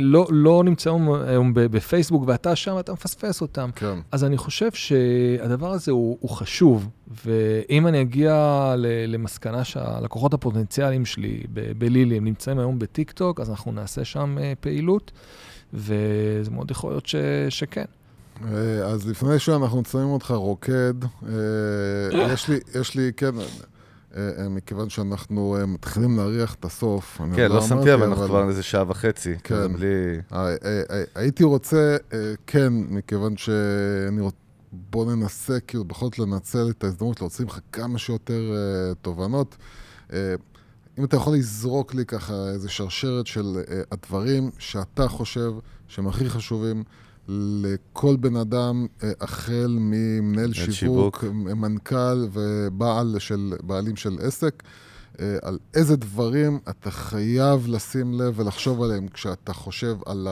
[0.00, 3.70] לא, לא נמצאים היום ב- בפייסבוק ואתה שם, אתה מפספס אותם.
[3.74, 3.98] כן.
[4.12, 6.88] אז אני חושב שהדבר הזה הוא, הוא חשוב,
[7.24, 8.74] ואם אני אגיע
[9.08, 11.42] למסקנה שהלקוחות הפוטנציאליים שלי
[11.78, 15.12] בלילי, הם נמצאים היום בטיק טוק, אז אנחנו נעשה שם אה, פעילות,
[15.74, 17.16] וזה מאוד יכול להיות ש-
[17.48, 17.84] שכן.
[18.44, 18.50] אה,
[18.86, 20.94] אז לפני שאנחנו מציינים אותך רוקד,
[21.28, 21.32] אה,
[22.32, 23.46] יש לי, יש לי, כן, אה, אה,
[24.50, 27.20] מכיוון שאנחנו אה, מתחילים להריח את הסוף.
[27.36, 29.34] כן, עוד לא שמתי, אבל אנחנו כבר איזה שעה וחצי.
[29.44, 29.72] כן.
[29.72, 29.86] בלי...
[30.32, 34.36] אה, אה, אה, הייתי רוצה, אה, כן, מכיוון שאני רוצה...
[34.90, 39.56] בוא ננסה, כאילו, בכל זאת לנצל את ההזדמנות להוציא ממך כמה שיותר אה, תובנות.
[40.12, 40.34] אה,
[40.98, 45.52] אם אתה יכול לזרוק לי ככה איזה שרשרת של אה, הדברים שאתה חושב
[45.88, 46.84] שהם הכי חשובים
[47.28, 51.24] לכל בן אדם, אה, החל ממנהל שיווק, שיווק.
[51.34, 54.62] מנכ"ל ובעל של, בעלים של עסק,
[55.20, 60.28] אה, על איזה דברים אתה חייב לשים לב ולחשוב עליהם כשאתה חושב על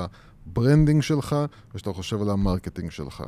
[0.46, 1.36] ה branding שלך
[1.74, 3.22] וכשאתה חושב על ה marketing שלך.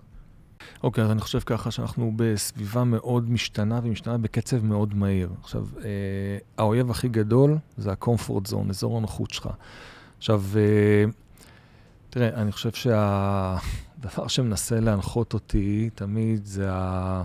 [0.83, 5.31] אוקיי, אז אני חושב ככה שאנחנו בסביבה מאוד משתנה ומשתנה בקצב מאוד מהיר.
[5.43, 9.49] עכשיו, אה, האויב הכי גדול זה ה-comfort zone, אזור הנוחות שלך.
[10.19, 11.05] עכשיו, אה,
[12.15, 17.25] תראה, אני חושב שהדבר שמנסה להנחות אותי תמיד זה ה,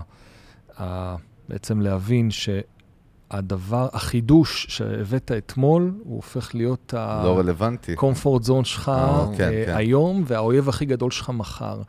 [0.80, 1.16] ה,
[1.48, 7.22] בעצם להבין שהדבר, החידוש שהבאת אתמול, הוא הופך להיות ה...
[7.24, 7.94] לא רלוונטי.
[7.94, 9.72] comfort zone שלך אה, אה, כן, כן.
[9.76, 11.82] היום, והאויב הכי גדול שלך מחר.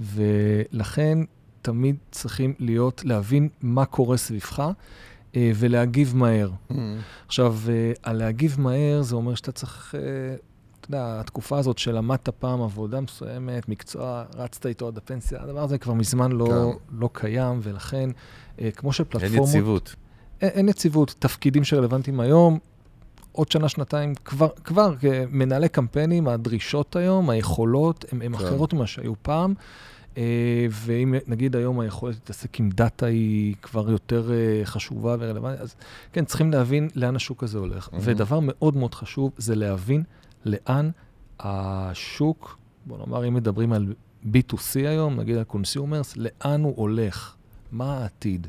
[0.00, 1.18] ולכן
[1.62, 4.70] תמיד צריכים להיות, להבין מה קורה סביבך
[5.36, 6.50] אה, ולהגיב מהר.
[7.26, 10.00] עכשיו, אה, על להגיב מהר זה אומר שאתה צריך, אה,
[10.84, 15.78] אתה יודע, התקופה הזאת שלמדת פעם עבודה מסוימת, מקצוע, רצת איתו עד הפנסיה, הדבר הזה
[15.78, 16.96] כבר מזמן לא, כן.
[16.98, 18.10] לא קיים, ולכן,
[18.60, 19.48] אה, כמו אין שפלטפורמות...
[19.48, 19.94] יציבות.
[20.40, 22.58] אין, אין יציבות, תפקידים שרלוונטיים היום,
[23.32, 28.34] עוד שנה, שנתיים, כבר, כבר כמנהלי קמפיינים, הדרישות היום, היכולות, הן כן.
[28.34, 29.54] אחרות ממה שהיו פעם.
[30.16, 35.74] אה, ואם נגיד היום היכולת להתעסק עם דאטה היא כבר יותר אה, חשובה ורלוונטית, אז
[36.12, 37.88] כן, צריכים להבין לאן השוק הזה הולך.
[37.88, 37.96] Mhm.
[38.00, 40.02] ודבר מאוד מאוד חשוב זה להבין
[40.44, 40.90] לאן
[41.40, 47.34] השוק, בוא נאמר, אם מדברים על B2C היום, נגיד על consumers, לאן הוא הולך,
[47.72, 48.46] מה העתיד.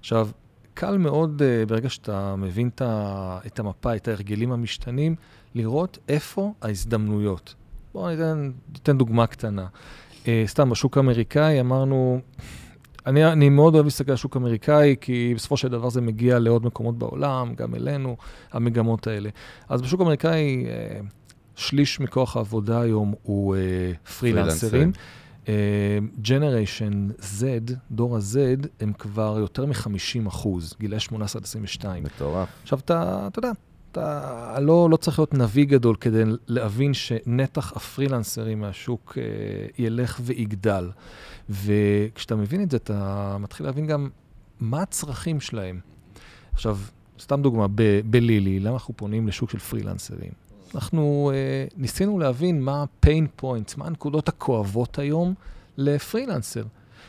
[0.00, 0.28] עכשיו,
[0.74, 5.14] קל מאוד, אה, ברגע שאתה מבין ה- את המפה, את ההרגלים המשתנים,
[5.54, 7.54] לראות איפה ההזדמנויות.
[7.94, 9.66] בואו ניתן, ניתן דוגמה קטנה.
[10.28, 12.20] אה, סתם, בשוק האמריקאי אמרנו,
[13.06, 16.66] אני, אני מאוד אוהב להסתכל על השוק האמריקאי, כי בסופו של דבר זה מגיע לעוד
[16.66, 18.16] מקומות בעולם, גם אלינו,
[18.52, 19.30] המגמות האלה.
[19.68, 21.00] אז בשוק האמריקאי, אה,
[21.62, 23.60] שליש מכוח העבודה היום הוא אה,
[24.18, 24.92] פרילנסרים.
[26.22, 27.08] ג'נריישן
[27.40, 27.42] Z,
[27.90, 32.04] דור ה-Z, הם כבר יותר מ-50 אחוז, גילאי 18 עד 22.
[32.04, 32.48] מטורף.
[32.62, 33.52] עכשיו, אתה, אתה יודע,
[33.92, 39.22] אתה לא, לא צריך להיות נביא גדול כדי להבין שנתח הפרילנסרים מהשוק אה,
[39.78, 40.90] ילך ויגדל.
[41.50, 44.08] וכשאתה מבין את זה, אתה מתחיל להבין גם
[44.60, 45.80] מה הצרכים שלהם.
[46.52, 46.78] עכשיו,
[47.20, 50.32] סתם דוגמה, ב- בלילי, למה אנחנו פונים לשוק של פרילנסרים?
[50.74, 55.34] אנחנו אה, ניסינו להבין מה ה-pain points, מה הנקודות הכואבות היום
[55.76, 56.62] לפרילנסר.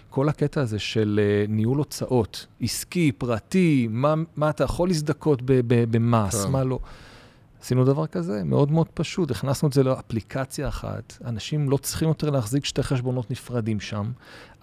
[0.09, 6.45] כל הקטע הזה של uh, ניהול הוצאות, עסקי, פרטי, מה, מה אתה יכול להזדכות במס,
[6.45, 6.51] כן.
[6.51, 6.79] מה לא.
[7.63, 12.29] עשינו דבר כזה, מאוד מאוד פשוט, הכנסנו את זה לאפליקציה אחת, אנשים לא צריכים יותר
[12.29, 14.11] להחזיק שתי חשבונות נפרדים שם,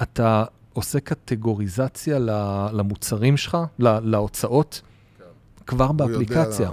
[0.02, 2.18] אתה עושה קטגוריזציה
[2.72, 4.82] למוצרים שלך, ל- להוצאות,
[5.66, 6.70] כבר הוא יודע באפליקציה.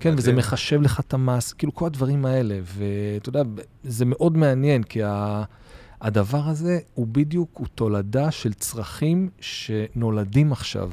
[0.00, 0.32] כן, וזה.
[0.32, 3.42] מחשב לך את המס, כאילו כל הדברים האלה, ואתה יודע,
[3.84, 5.42] זה מאוד מעניין, כי ה...
[6.00, 10.90] הדבר הזה הוא בדיוק, הוא תולדה של צרכים שנולדים עכשיו.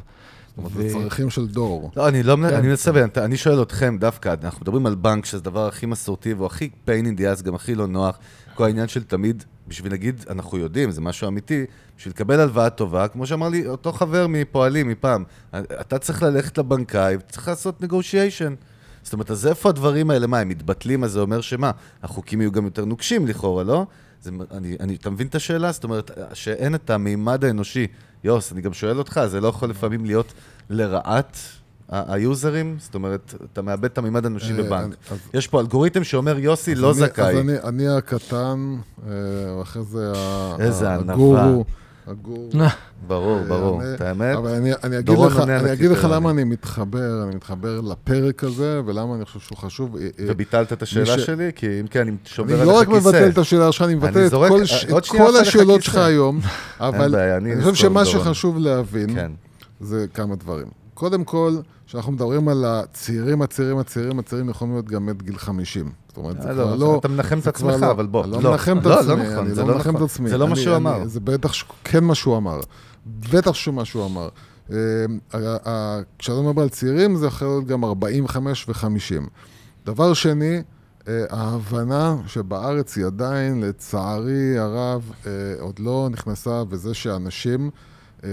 [0.47, 1.91] זאת אומרת, ו- זה צרכים של דור.
[1.95, 2.43] לא, אני לא, כן.
[2.43, 6.45] אני מנסה, אני שואל אתכם דווקא, אנחנו מדברים על בנק, שזה הדבר הכי מסורתי והוא
[6.45, 8.19] הכי pain in the ass, גם הכי לא נוח.
[8.55, 11.65] כל העניין של תמיד, בשביל להגיד, אנחנו יודעים, זה משהו אמיתי,
[11.97, 15.23] בשביל לקבל הלוואה טובה, כמו שאמר לי אותו חבר מפועלים מפעם,
[15.55, 18.53] אתה צריך ללכת לבנקאי וצריך לעשות negotiation.
[19.07, 21.71] זאת אומרת, אז איפה הדברים האלה, מה, הם מתבטלים, אז זה אומר שמה,
[22.03, 23.85] החוקים יהיו גם יותר נוקשים לכאורה, לא?
[24.21, 25.71] זה, אני, אני, אתה מבין את השאלה?
[25.71, 27.87] זאת אומרת, שאין את המימד האנושי.
[28.23, 30.33] יוס, אני גם שואל אותך, זה לא יכול לפעמים להיות
[30.69, 31.37] לרעת
[31.89, 32.75] היוזרים?
[32.79, 34.95] זאת אומרת, אתה מאבד את המימד האנושי אה, בבנק.
[35.11, 37.25] אז- יש פה אלגוריתם שאומר, יוסי לא אני- זכאי.
[37.33, 38.75] אז אני- אני הקטן,
[39.07, 39.11] אה,
[39.59, 41.47] ואחרי זה ה- איזה ענווה.
[42.07, 42.49] הגורו.
[43.07, 43.81] ברור, ברור.
[43.83, 44.37] אני- את האמת?
[44.37, 45.91] אבל אני, אני, אגיד לך, אני אגיד.
[46.03, 49.95] למה אני מתחבר, אני מתחבר לפרק הזה, ולמה אני חושב שהוא חשוב.
[49.95, 51.49] אה, אה, וביטלת את השאלה ש- שלי?
[51.55, 52.91] כי אם כן, אני אני שובר עליך לא כיסא.
[52.97, 54.57] רק מבטל את השאלה שלך, אני מבטל את כל, אה,
[55.39, 55.81] את השאלות.
[55.83, 56.39] שלך היום,
[56.79, 58.05] אבל אני אני חושב שמה.
[58.05, 59.31] שחשוב להבין, כן.
[59.79, 60.67] זה כמה דברים.
[60.93, 61.55] קודם כל,
[61.87, 65.91] כשאנחנו מדברים על הצעירים, הצעירים, הצעירים, הצעירים יכולים להיות גם עד גיל 50.
[66.18, 66.97] זאת אומרת, זה אה, כבר לא, לא...
[66.99, 67.91] אתה מנחם את עצמך, לא.
[67.91, 68.24] אבל בוא.
[68.24, 70.01] אני לא מנחם את לא, עצמי, לא אני לא לא מנחם את.
[70.01, 70.30] עצמי.
[70.30, 71.05] זה לא מה שהוא אמר.
[71.05, 71.53] זה בטח
[71.84, 72.59] כן מה שהוא אמר.
[73.34, 74.30] בטח שמה שהוא אמר.
[74.72, 74.78] אה,
[76.20, 79.30] כשאתה מדבר על צעירים, זה יכול להיות גם 45 ו-50.
[79.86, 80.61] דבר שני,
[81.07, 87.70] אה, ההבנה שבארץ היא עדיין, לצערי הרב, אה, עוד לא נכנסה, וזה שאנשים,
[88.24, 88.30] אה,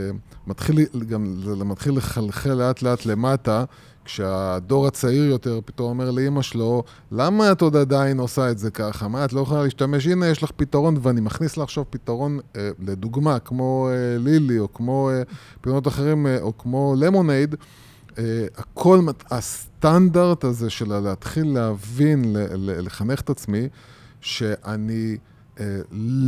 [0.46, 3.64] מתחיל, גם, זה מתחיל לחלחל לאט לאט למטה,
[4.04, 6.82] כשהדור הצעיר יותר פתאום אומר לאימא שלו,
[7.12, 9.08] למה את עוד עדיין עושה את זה ככה?
[9.08, 10.06] מה, את לא יכולה להשתמש?
[10.06, 14.72] הנה, יש לך פתרון, ואני מכניס לה עכשיו פתרון, אה, לדוגמה, כמו אה, לילי, או
[14.72, 15.22] כמו אה,
[15.60, 17.54] פתרונות אחרים, אה, או כמו למונייד,
[18.18, 19.00] אה, הכל,
[19.30, 23.68] הסטנדרט הזה של להתחיל להבין, ל- ל- לחנך את עצמי,
[24.20, 25.16] שאני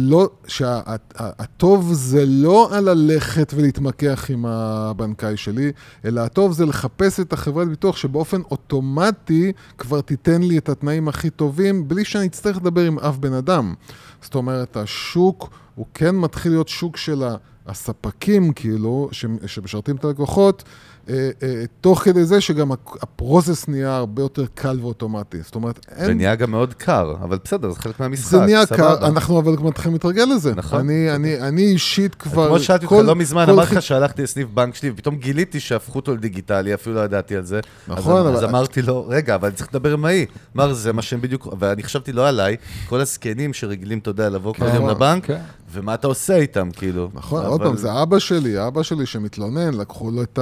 [0.08, 5.72] לא, שהטוב זה לא על ללכת ולהתמקח עם הבנקאי שלי,
[6.04, 11.30] אלא הטוב זה לחפש את החברת ביטוח שבאופן אוטומטי כבר תיתן לי את התנאים הכי
[11.30, 13.74] טובים, בלי שאני אצטרך לדבר עם אף בן אדם.
[14.22, 17.24] זאת אומרת, השוק הוא כן מתחיל להיות שוק של
[17.66, 19.08] הספקים, כאילו,
[19.46, 20.95] שמשרתים את הלקוחות, אה, אה,
[21.80, 25.38] תוך כדי זה שגם הפ- הפרוסס נהיה הרבה יותר קל ואוטומטי.
[25.42, 26.06] זאת אומרת, אין...
[26.06, 28.66] זה נהיה גם מאוד קר, אבל בסדר, זה חלק מהמשחק, זה נהיה.
[28.66, 30.54] קר, אנחנו אבל כבר מתחילים להתרגל לזה.
[30.54, 30.78] נכון.
[30.80, 32.48] אני, אני, אני אישית כבר...
[32.48, 35.98] כמו ששאלתי כל- אותך לא מזמן, אמרתי לך שהלכתי לסניף בנק שלי, ופתאום גיליתי שהפכו
[35.98, 37.60] אותו לדיגיטלי, אפילו לא ידעתי על זה.
[37.88, 40.26] נכון, אז, אז אבל- אמרתי לו, רגע, אבל אני צריך לדבר עם ההיא.
[40.56, 42.56] אמר, זה מה שהם בדיוק, ואני חשבתי לא עליי,
[42.88, 44.74] כל הזקנים שרגילים, אתה יודע, לבוא כל כן.
[44.74, 45.40] יום לבנק, כן.
[45.72, 47.10] ומה אתה עושה איתם, כאילו.
[47.14, 50.38] נכון, אבל עוד אבל- פעם, זה אבא שלי, אבא שלי שמתלונן, לקחו לו את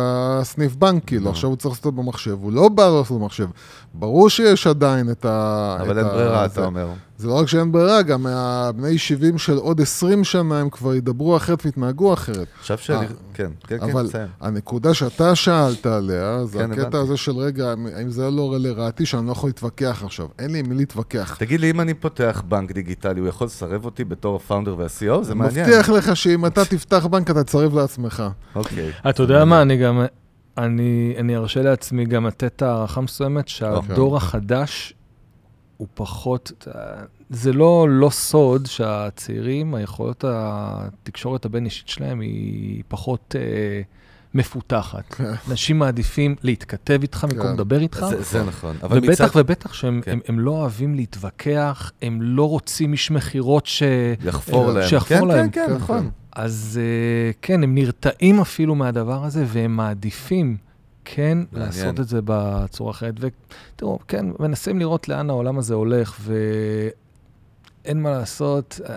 [0.54, 1.30] הסניף בנק, כאילו, נו.
[1.30, 3.46] עכשיו הוא צריך לעשות אותו במחשב, הוא לא בא לעשות במחשב.
[3.94, 5.76] ברור שיש עדיין את ה...
[5.80, 6.44] אבל אין ברירה.
[6.44, 6.88] אתה אומר.
[7.18, 11.36] זה לא רק שאין ברירה, גם הבני 70 של עוד 20 שנה, הם כבר ידברו
[11.36, 12.46] אחרת ויתנהגו אחרת.
[12.58, 12.98] עכשיו שאני...
[12.98, 14.28] אה, כן, כן, כן, אבל תסיים.
[14.40, 16.98] הנקודה שאתה שאלת עליה, זה כן, הקטע.
[16.98, 20.26] הזה של רגע, האם זה לא לרעתי שאני לא יכול להתווכח עכשיו.
[20.38, 21.36] אין לי עם מי להתווכח.
[21.38, 25.22] תגיד לי, אם אני פותח בנק דיגיטלי, הוא יכול לסרב אותי בתור הפאונדר וה-CO?
[25.22, 25.66] זה מעניין.
[25.66, 28.22] מבטיח לך שאם אתה תפתח בנק, אתה תצרב לעצמך.
[28.54, 28.90] אוקיי.
[29.08, 30.04] אתה יודע מה, אני גם,
[30.58, 34.94] אני, אני ארשה לעצמי גם לתת הערכה מסוימת שהדור החדש
[35.76, 36.52] הוא פחות,
[37.30, 43.80] זה לא, לא סוד שהצעירים, היכולת התקשורת הבין-אישית שלהם היא פחות אה,
[44.34, 45.14] מפותחת.
[45.14, 45.32] כן.
[45.50, 47.52] אנשים מעדיפים להתכתב איתך במקום כן.
[47.52, 48.06] לדבר איתך.
[48.10, 48.76] זה- זה נכון.
[48.82, 49.38] אבל ובטח מצד...
[49.40, 50.10] ובטח שהם כן.
[50.12, 53.82] הם, הם לא אוהבים להתווכח, הם לא רוצים איש מכירות ש...
[54.24, 54.88] יחפור אה, להם.
[54.88, 55.50] שיחפור כן, להם.
[55.50, 56.10] כן, כן, כן, נכון.
[56.34, 60.56] אז אה, כן, הם נרתעים אפילו מהדבר הזה, והם מעדיפים
[61.04, 61.68] כן מעניין.
[61.68, 63.14] לעשות את זה בצורה אחרת.
[63.20, 66.20] ותראו, כן, מנסים לראות לאן העולם הזה הולך,
[67.84, 68.80] ואין מה לעשות.
[68.88, 68.94] אה,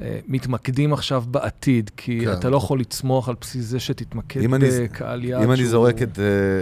[0.00, 2.32] אה, מתמקדים עכשיו בעתיד, כי כן.
[2.32, 6.02] אתה לא יכול לצמוח על בסיס זה שתתמקד אני- בקהל יעד אם אני שהוא- זורק
[6.02, 6.18] את,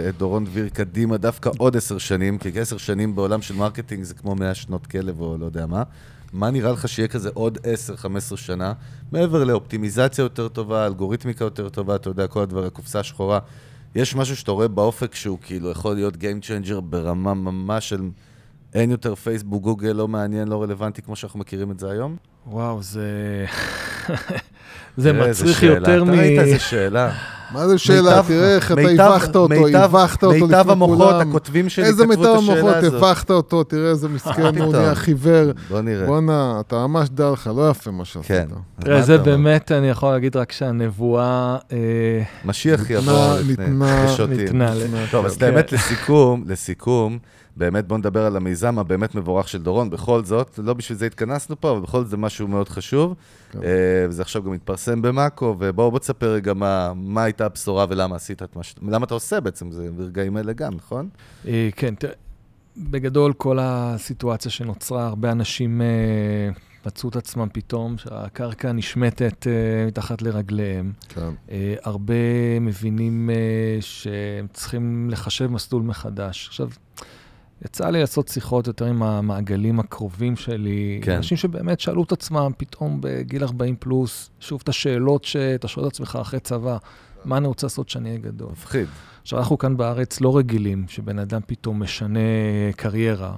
[0.09, 4.13] את דורון דביר קדימה, דווקא עוד עשר שנים, כי עשר שנים בעולם של marketing זה
[4.13, 5.83] כמו 100 שנות כלב או לא יודע מה,
[6.33, 7.57] מה נראה לך שיהיה כזה עוד
[8.33, 8.73] 10-15 שנה,
[9.11, 13.39] מעבר לאופטימיזציה יותר טובה, אלגוריתמיקה יותר טובה, אתה יודע, כל הדבר, הקופסה השחורה.
[13.95, 18.01] יש משהו שאתה רואה באופק שהוא כאילו יכול להיות Game Changer ברמה ממש של
[18.73, 22.17] אין יותר פייסבוק, גוגל, לא מעניין, לא רלוונטי כמו שאנחנו מכירים את זה היום?
[22.47, 23.01] וואו, זה...
[24.97, 25.63] זה איזה מצריך.
[25.63, 26.09] יותר מ...
[26.09, 27.11] אתה ראית איזה שאלה.
[27.51, 28.21] מה זה שאלה?
[28.21, 30.57] מיטב- תראה איך אתה מיטב- הבכת אותו, מיטב- הבכת אותו לפני כולם.
[30.57, 33.03] מיטב המוחות, הכותבים שלי איזה כתבו את מיטב השאלה המוחות, הזאת.
[33.03, 34.73] הבכת אותו, תראה איזה מסכן, הוא?
[34.75, 35.51] נהיה חיוור.
[35.69, 36.05] בוא נראה.
[36.05, 38.27] בואנה, אתה ממש דע לך, לא יפה מה שעשית.
[38.27, 38.47] כן.
[38.79, 39.17] תראה, זה?
[39.17, 41.77] באמת, אני יכול להגיד רק שהנבואה אה,
[42.45, 45.37] משיח יבוא לפני, ניתנה- טוב, אז.
[45.37, 47.17] באמת לסיכום, לסיכום,
[47.61, 49.89] באמת בוא נדבר על המיזם הבאמת מבורך של דורון.
[49.89, 53.15] בכל זאת, לא בשביל זה התכנסנו פה, אבל בכל זאת זה משהו מאוד חשוב.
[53.51, 53.59] כן.
[53.63, 58.15] אה, וזה עכשיו גם מתפרסם במאקו, ובואו בוא תספר רגע מה, מה הייתה הבשורה ולמה
[58.15, 58.75] עשית את מה ש...
[58.81, 61.09] למה אתה עושה בעצם, זה ברגעים אלה גם, נכון?
[61.47, 62.13] אה, כן, תראה,
[62.77, 66.49] בגדול כל הסיטואציה שנוצרה, הרבה אנשים אה,
[66.85, 69.47] מצאו את עצמם פתאום, שהקרקע נשמטת
[69.87, 70.91] מתחת לרגליהם.
[71.09, 71.29] כן.
[71.83, 72.13] הרבה
[72.61, 73.29] מבינים
[73.81, 76.47] שהם צריכים לחשב מסלול מחדש.
[76.47, 76.69] עכשיו,
[77.65, 81.15] יצא לי לעשות שיחות יותר עם המעגלים הקרובים שלי, כן.
[81.15, 85.91] אנשים שבאמת שאלו את עצמם פתאום בגיל 40 פלוס, שוב את השאלות שאתה שואל את
[85.91, 86.77] עצמך אחרי צבא,
[87.25, 88.51] מה אני רוצה לעשות כשאני אהיה גדול?
[88.51, 88.87] מפחיד.
[89.21, 92.19] עכשיו, אנחנו כאן בארץ לא רגילים שבן אדם פתאום משנה
[92.75, 93.35] קריירה.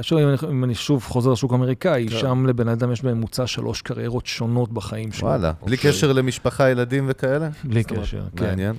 [0.00, 2.18] שוב, אם, אני, אם אני שוב חוזר לשוק האמריקאי, כן.
[2.18, 5.28] שם לבן אדם יש בממוצע שלוש קריירות שונות בחיים שלו.
[5.28, 5.52] וואלה.
[5.64, 5.90] בלי אוקיי.
[5.90, 7.48] קשר למשפחה, ילדים וכאלה?
[7.64, 8.44] בלי קשר, כן.
[8.44, 8.74] מעניין.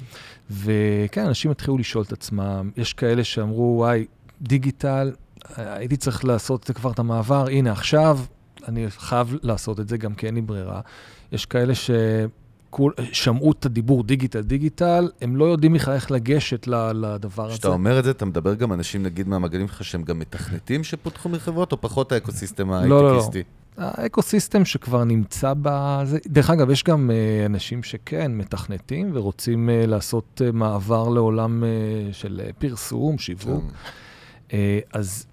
[0.52, 4.06] וכן, אנשים התחילו לשאול את עצמם, יש כאלה שאמרו, וואי,
[4.42, 5.12] דיגיטל,
[5.56, 8.20] הייתי צריך לעשות את זה כבר את המעבר, הנה עכשיו,
[8.68, 10.82] אני חייב לעשות את זה גם כי אין לי ברירה.
[11.32, 17.54] יש כאלה ששמעו את הדיבור דיגיטל, דיגיטל, הם לא יודעים בכלל איך לגשת לדבר הזה.
[17.54, 21.30] כשאתה אומר את זה, אתה מדבר גם אנשים, נגיד, מהמעגלים שלך, שהם גם מתכנתים שפוטרו
[21.30, 23.10] מחברות, או פחות ה ecosystem לא, לא.
[23.10, 23.44] ההייטקיסטי?
[23.78, 29.88] ה ecosystem שכבר נמצא בזה, דרך אגב, יש גם uh, אנשים שכן מתכנתים ורוצים uh,
[29.88, 33.64] לעשות uh, מעבר לעולם uh, של uh, פרסום, שיווק.
[34.56, 35.26] Uh, אז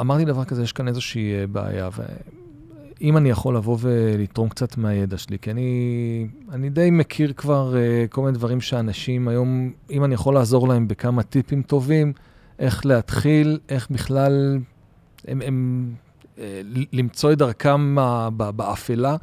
[0.00, 1.88] אמרתי דבר כזה, יש כאן איזושהי uh, בעיה,
[3.00, 8.08] ואם אני יכול לבוא ולתרום קצת מהידע שלי, כי אני, אני די מכיר כבר uh,
[8.08, 12.12] כל מיני דברים שאנשים היום, אם אני יכול לעזור להם בכמה טיפים טובים,
[12.58, 14.58] איך להתחיל, איך בכלל,
[15.28, 15.42] הם...
[15.42, 15.86] הם
[16.40, 16.60] אה,
[16.92, 17.96] למצוא את דרכם
[18.56, 19.16] באפלה.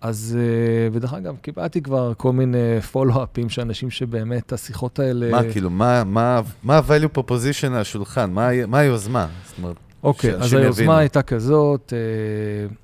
[0.00, 5.30] אז, אה, ודרך אגב, קיבלתי כבר כל מיני פולו-אפים של אנשים שבאמת השיחות האלה...
[5.30, 8.30] מה, כאילו, מה- מה מה ה-value proposition על השולחן?
[8.30, 9.26] מה מה היוזמה?
[9.46, 10.96] זאת אומרת, אוקיי, אז היוזמה יבינו.
[10.96, 12.74] הייתה כזאת, אה,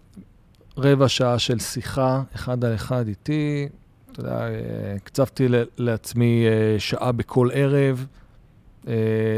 [0.82, 3.69] רבע שעה של שיחה, אחד על אחד איתי.
[4.12, 4.49] אתה יודע, אה,
[4.97, 5.47] הקצבתי
[5.78, 6.45] לעצמי
[6.78, 8.07] שעה בכל ערב,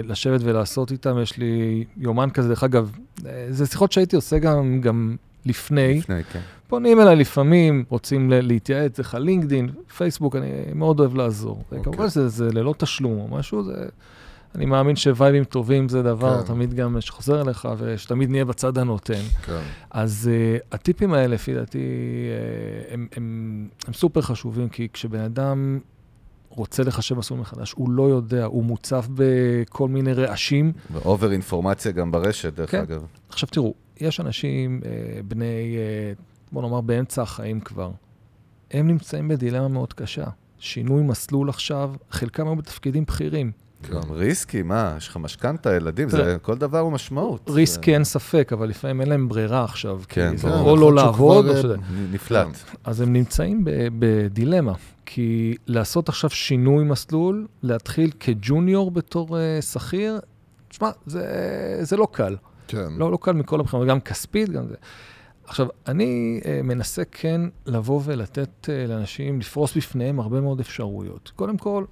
[0.04, 1.18] לשבת ולעשות איתם.
[1.22, 2.96] יש לי יומן כזה, דרך אגב,
[3.50, 5.16] זה שיחות שהייתי עושה גם, גם
[5.46, 5.98] לפני.
[5.98, 6.40] לפני, כן.
[6.68, 11.62] פונים אליי לפעמים, רוצים להתייעץ, צריך לינקדין, פייסבוק, אני מאוד אוהב לעזור.
[11.64, 11.84] אוקיי.
[11.84, 13.86] כמובן שזה זה ללא תשלום או משהו, זה...
[14.56, 16.46] אני מאמין שווייבים טובים זה דבר כן.
[16.46, 19.22] תמיד גם שחוזר אליך, ושתמיד נהיה בצד הנותן.
[19.42, 19.60] כן.
[19.90, 25.78] אז uh, הטיפים האלה, לפי דעתי, uh, הם, הם, הם סופר חשובים, כי כשבן אדם
[26.48, 30.72] רוצה לחשב מסלול מחדש, הוא לא יודע, הוא מוצף בכל מיני רעשים.
[30.92, 32.80] ואובר אינפורמציה גם ברשת, דרך כן.
[32.80, 33.02] אגב.
[33.28, 34.86] עכשיו תראו, יש אנשים uh,
[35.28, 35.76] בני,
[36.16, 36.22] uh,
[36.52, 37.90] בוא נאמר, באמצע החיים כבר,
[38.70, 40.24] הם נמצאים בדילמה מאוד קשה.
[40.58, 43.52] שינוי מסלול עכשיו, חלקם היו בתפקידים בכירים.
[43.90, 47.50] גם ריסקי, מה, יש לך משכנתה, ילדים, זה, כל דבר הוא משמעות.
[47.50, 50.00] ריסקי אין ספק, אבל לפעמים אין להם ברירה עכשיו.
[50.08, 50.70] כן, ברור.
[50.70, 51.76] או לא לעבוד, או אה, שזה...
[51.76, 52.46] נ- נפלט.
[52.84, 53.64] אז הם נמצאים
[53.98, 54.72] בדילמה,
[55.06, 60.20] כי לעשות עכשיו שינוי מסלול, להתחיל כג'וניור בתור אה, שכיר,
[60.68, 61.24] תשמע, זה,
[61.82, 62.36] זה לא קל.
[62.68, 62.88] כן.
[62.96, 64.74] לא, לא קל מכל הבחינות, גם כספית, גם זה.
[65.46, 71.32] עכשיו, אני אה, מנסה כן לבוא ולתת אה, לאנשים, לפרוס בפניהם הרבה מאוד אפשרויות.
[71.36, 71.84] קודם כל,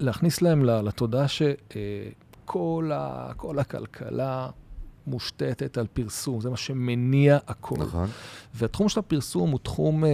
[0.00, 4.48] להכניס להם לתודעה שכל ה, כל הכלכלה
[5.08, 7.76] מושתתת על פרסום, זה מה שמניע הכל.
[7.78, 8.08] נכון.
[8.54, 10.10] והתחום של הפרסום הוא תחום אה,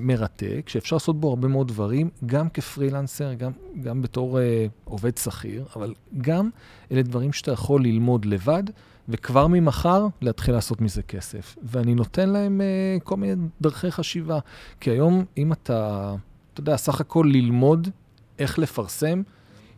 [0.00, 3.52] מרתק, שאפשר לעשות בו הרבה מאוד דברים, גם כפרילנסר, גם,
[3.82, 6.50] גם בתור אה, עובד שכיר, אבל גם
[6.92, 8.62] אלה דברים שאתה יכול ללמוד לבד,
[9.10, 11.56] וכבר ממחר להתחיל לעשות מזה כסף.
[11.62, 14.38] ואני נותן להם אה, כל מיני דרכי חשיבה.
[14.80, 16.14] כי היום, אם אתה,
[16.52, 17.88] אתה יודע, סך הכל ללמוד
[18.38, 19.22] איך לפרסם,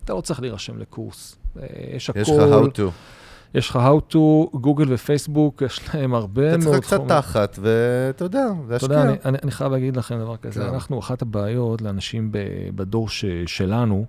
[0.04, 1.36] אתה לא צריך להירשם לקורס.
[1.60, 2.18] אה, יש הכל...
[2.18, 2.90] יש לך how to.
[3.54, 4.18] יש לך How to,
[4.58, 7.20] גוגל ופייסבוק, יש להם הרבה אתה מאוד צריך קצת חומר.
[7.20, 8.46] תחת, ואתה יודע,
[8.76, 9.02] אתה יודע.
[9.02, 10.68] אני, אני, אני חייב להגיד לכם דבר כזה, כן.
[10.68, 12.38] אנחנו, אחת הבעיות לאנשים ב,
[12.74, 14.06] בדור ש, שלנו,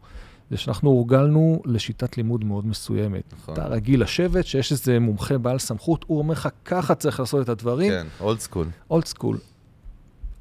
[0.51, 3.33] זה שאנחנו הורגלנו לשיטת לימוד מאוד מסוימת.
[3.33, 3.53] נכון.
[3.53, 7.49] אתה רגיל לשבת, שיש איזה מומחה בעל סמכות, הוא אומר לך, ככה צריך לעשות את
[7.49, 8.67] הדברים, כן, old school.
[8.89, 9.37] old school.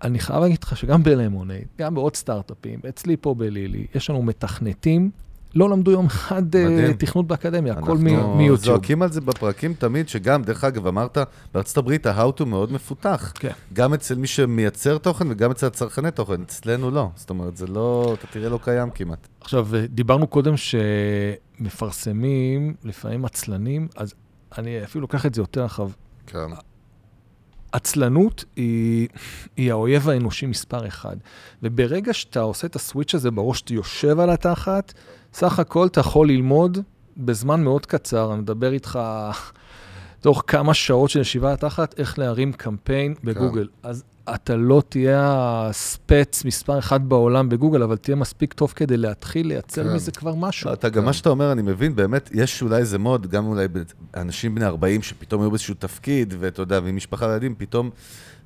[0.03, 5.11] אני חייב להגיד לך שגם בלמונייד, גם בעוד סטארט-אפים, אצלי פה בלילי, יש לנו מתכנתים,
[5.55, 6.93] לא למדו יום אחד אה, מדהים.
[6.93, 8.65] תכנות באקדמיה, הכל מ- אנחנו מיוטיוב.
[8.65, 11.19] זועקים על זה בפרקים תמיד, שגם, דרך אגב, אמרת,
[11.55, 13.33] בארצות הברית ה-how to מאוד מפותח.
[13.35, 13.51] כן.
[13.73, 17.09] גם אצל מי שמייצר תוכן וגם אצל הצרכני תוכן, אצלנו לא.
[17.17, 19.29] זאת אומרת, זה לא, אתה תראה לא קיים כמעט.
[19.41, 20.55] עכשיו, דיברנו קודם
[21.61, 24.15] שמפרסמים, לפעמים עצלנים, אז
[24.59, 25.91] אני אפילו לוקח את זה יותר רחב.
[26.27, 26.39] כן.
[27.73, 29.09] עצלנות היא,
[29.57, 31.17] היא האויב האנושי מספר אחד.
[31.63, 34.93] וברגע שאתה עושה את הסוויץ' הזה בראש, שאתה יושב על התחת,
[35.35, 36.79] סך הכל אתה יכול ללמוד
[37.17, 38.99] בזמן מאוד קצר, אני מדבר איתך
[40.21, 43.69] תוך כמה שעות של ישיבה על התחת, איך להרים קמפיין בגוגל.
[43.83, 44.05] אז
[44.35, 45.21] אתה לא תהיה
[45.69, 49.95] ה spec מספר אחד בעולם בגוגל, אבל תהיה מספיק טוב כדי להתחיל לייצר כן.
[49.95, 50.69] מזה כבר משהו.
[50.69, 51.05] לא, אתה גם כן.
[51.07, 53.67] מה שאתה אומר, אני מבין, באמת, יש אולי איזה mode, גם אולי
[54.17, 57.91] אנשים בני 40 שפתאום היו באיזשהו תפקיד, ואתה יודע, ועם משפחה וילדים, פתאום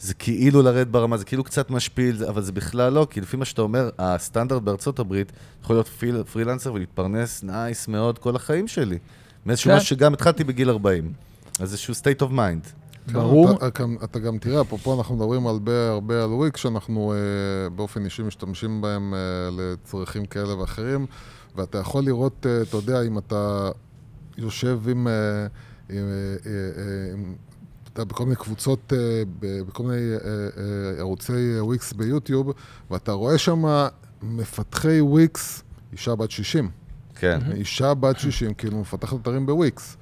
[0.00, 3.44] זה כאילו לרדת ברמה, זה כאילו קצת משפיל, אבל זה בכלל לא, כי לפי מה
[3.44, 5.32] שאתה אומר, הסטנדרט בארצות הברית
[5.62, 8.98] יכול להיות פרי, פרילנסר ולהתפרנס nice מאוד כל החיים שלי.
[9.46, 9.76] מאיזשהו כן.
[9.76, 11.12] משהו שגם התחלתי בגיל 40.
[11.60, 12.85] אז איזשהו state of mind.
[13.12, 13.50] ברור.
[13.56, 17.18] אתה, אתה, אתה גם תראה, אפרופו אנחנו מדברים הרבה הרבה על וויקס, שאנחנו אה,
[17.70, 19.18] באופן אישי משתמשים בהם אה,
[19.52, 21.06] לצרכים כאלה ואחרים,
[21.56, 23.70] ואתה יכול לראות, אה, אתה יודע, אם אתה
[24.38, 25.12] יושב עם, אה,
[25.90, 27.34] עם, אה, אה, עם
[27.92, 32.52] אתה בכל מיני קבוצות, אה, ב- בכל מיני אה, אה, ערוצי וויקס ביוטיוב,
[32.90, 33.62] ואתה רואה שם
[34.22, 35.62] מפתחי וויקס,
[35.92, 36.70] אישה בת 60.
[37.14, 37.40] כן.
[37.54, 39.96] אישה בת 60, כאילו מפתחת אתרים בוויקס.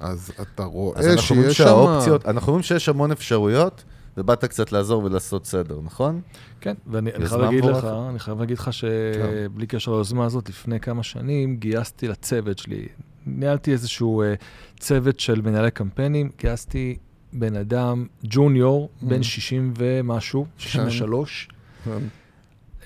[0.00, 1.64] אז אתה רואה אז אנחנו שיש שם...
[1.64, 3.84] שהאופציות, אנחנו אומרים שיש המון אפשרויות,
[4.16, 6.20] ובאת קצת לעזור ולעשות סדר, נכון?
[6.60, 7.86] כן, ואני חייב להגיד לך.
[8.10, 8.72] אני חייב להגיד לך כן.
[8.72, 12.86] שבלי קשר ליוזמה הזאת, לפני כמה שנים גייסתי לצוות שלי,
[13.26, 14.34] ניהלתי איזשהו אה,
[14.78, 16.96] צוות של מנהלי קמפיינים, גייסתי
[17.32, 19.24] בן אדם, ג'וניור, בן Mm.
[19.24, 21.48] 60 ומשהו, 63.
[21.84, 21.90] כן.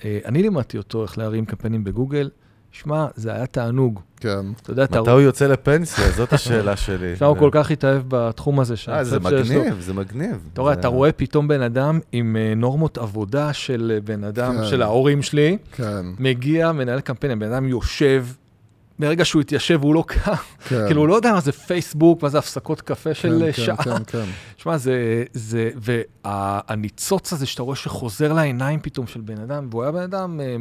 [0.05, 2.29] אה, אני לימדתי אותו איך להרים קמפיינים בגוגל.
[2.83, 3.99] שמע, זה היה תענוג.
[4.19, 4.39] כן.
[4.61, 6.11] אתה יודע, אתה מתי הוא יוצא לפנסיה?
[6.11, 7.11] זאת השאלה שלי.
[7.13, 8.73] עכשיו הוא כל כך התאהב בתחום הזה.
[8.89, 9.61] אה, זה שהצוות שיש לו.
[9.61, 10.49] מגניב, זה מגניב.
[10.53, 14.23] אתה רואה, זה- אתה רואה פתאום בן אדם עם אה, נורמות עבודה של אה, בן
[14.23, 14.65] אדם, כן.
[14.67, 18.25] של ההורים שלי, כן, מגיע, מנהל קמפיין, הבן אדם יושב,
[18.99, 20.33] ברגע שהוא התיישב הוא לא קם,
[20.67, 20.83] כן.
[20.87, 23.61] כאילו הוא לא יודע מה זה פייסבוק, מה זה הפסקות קפה של כן, אה, כן,
[23.63, 23.77] שעה.
[23.83, 24.25] כן, כן.
[24.57, 25.69] שמע, זה, זה,
[26.25, 30.57] והניצוץ הזה שאתה רואה שחוזר לעיניים פתאום של בן אדם, והוא היה בן אדם אה,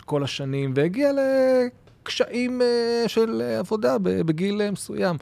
[0.00, 1.10] כל השנים, והגיע
[2.02, 5.16] לקשיים אה, של אה, עבודה בגיל אה, מסוים.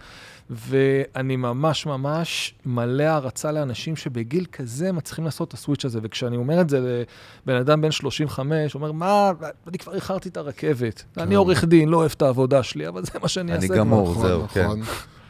[0.51, 5.99] ואני ממש ממש מלא הערצה לאנשים שבגיל כזה מצליחים לעשות את הסוויץ' הזה.
[6.03, 7.05] וכשאני אומר את זה
[7.47, 9.33] לבן אדם בן 35, הוא אומר, מה,
[9.69, 11.05] אני כבר איחרתי את הרכבת.
[11.17, 13.77] אני עורך דין, לא אוהב את העבודה שלי, אבל זה מה שאני אני אעשה.
[13.77, 14.15] גמור.
[14.15, 14.67] כבר." נכון, זהו, כן.
[14.67, 14.83] נכון,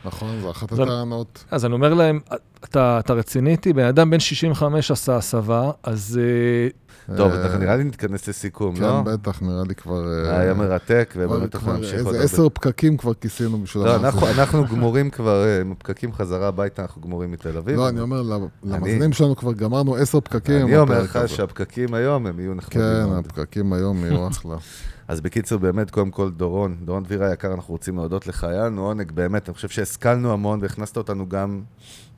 [0.05, 1.45] נכון, זו אחת הטענות.
[1.51, 2.21] אז אני אומר להם,
[2.65, 3.73] אתה, אתה רציני איתי?
[3.73, 6.86] בן אדם בן 65 עשה הסבה, אז uh,
[7.17, 9.03] טוב, אה, אנחנו נראה לי נתכנס לסיכום, לא?
[9.05, 10.25] כן, בטח, נראה לי כבר...
[10.25, 11.39] אה, היה מרתק, כבר
[11.77, 12.25] נמשיך איזה עוד הרבה.
[12.25, 13.97] עשר פקקים כבר כיסינו בשביל לא.
[13.97, 17.77] אנחנו- גמורים כבר, אה, עם הפקקים חזרה הביתה, אנחנו גמורים מתל אביב.
[17.77, 18.23] לא, אני אומר,
[18.65, 20.67] למאזינים שלנו כבר גמרנו עשר פקקים.
[20.67, 21.19] אני אומר לך.
[21.27, 23.13] שהפקקים היום הם יהיו נחמדים כן.
[23.19, 24.57] הפקקים היום יהיו אחלה.
[25.09, 28.87] אז בקיצור, באמת, קודם כל, דורון, דורון דביר היקר, אנחנו רוצים להודות לך, היה לנו
[28.87, 31.61] עונג, באמת, אני חושב שהשכלנו המון והכנסת אותנו גם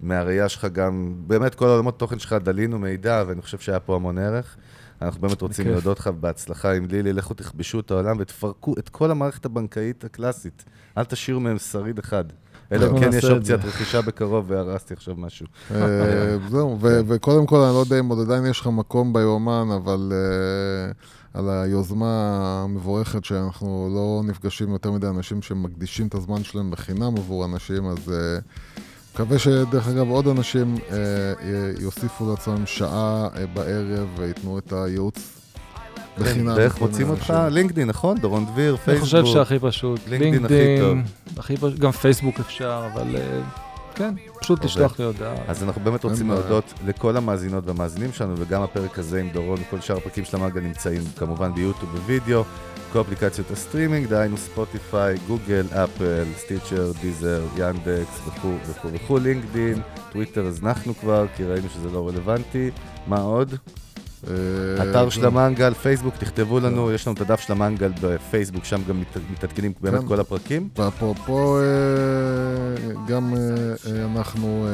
[0.01, 4.19] מהראייה שלך, גם, באמת, כל העולמות תוכן שלך דלינו מידע, ואני חושב שהיה פה המון
[4.19, 4.56] ערך.
[5.02, 5.72] אנחנו באמת רוצים בכיף.
[5.74, 10.64] להודות לך בהצלחה עם לילי, לכו תכבשו את העולם ותפרקו את כל המערכת הבנקאית הקלאסית.
[10.98, 12.24] אל תשאירו מהם שריד אחד.
[12.72, 13.64] אלא אם כן יש אופציית.
[13.64, 15.46] רכישה בקרוב והרסתי עכשיו משהו.
[15.74, 19.68] אה, זהו, ו- וקודם כל, אני לא יודע אם עוד עדיין יש לך מקום ביומן,
[19.76, 20.92] אבל אה,
[21.34, 27.44] על היוזמה המבורכת שאנחנו לא נפגשים יותר מדי אנשים שמקדישים את הזמן שלהם בחינם עבור
[27.44, 28.38] אנשים, אז אה,
[29.19, 30.97] מקווה שדרך אגב עוד אנשים אה,
[31.81, 35.40] יוסיפו לעצמם שעה אה, בערב וייתנו את הייעוץ
[36.19, 36.55] בחינם.
[36.57, 37.31] ואיך מוצאים אותך?
[37.31, 37.55] אנשים.
[37.55, 38.19] לינקדאין, נכון?
[38.19, 39.05] דורון דביר, אני פייסבוק.
[39.05, 40.01] חושב שהכי פשוט.
[40.09, 41.03] לינקדאין
[41.36, 43.40] הכי פשוט, גם פייסבוק אפשר, אבל אה,
[43.95, 44.70] כן, פשוט עובד.
[44.70, 45.35] תשלח לי הודעה.
[45.49, 46.31] אז אנחנו באמת רוצים.
[46.31, 50.60] להודות לכל המאזינות והמאזינים שלנו, וגם הפרק הזה עם דורון וכל שאר הפרקים של המנגל
[50.61, 52.45] נמצאים כמובן ביוטיוב ווידאו,
[52.93, 59.82] כל אפליקציות הסטרימינג, דהיינו ספוטיפיי, גוגל, אפל, סטיצ'ר, דיזר, יאנדקס וכו' וכו' וכו', לינקדין,
[60.12, 62.70] טוויטר הזנחנו כבר, כי ראינו שזה לא רלוונטי.
[63.06, 63.55] מה עוד?
[64.27, 65.27] אה, אתר של.
[65.27, 69.73] המנגל, פייסבוק, תכתבו לנו, יש לנו את הדף של המנגל בפייסבוק, שם גם מת- מתעדכנים
[69.81, 70.07] באמת כן.
[70.07, 70.69] כל הפרקים.
[70.78, 71.62] ואפרופו, אה,
[73.09, 74.66] גם אה, אנחנו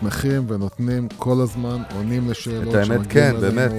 [0.00, 3.34] שמחים ונותנים כל הזמן, עונים לשאלות את האמת, כן.
[3.40, 3.72] באמת,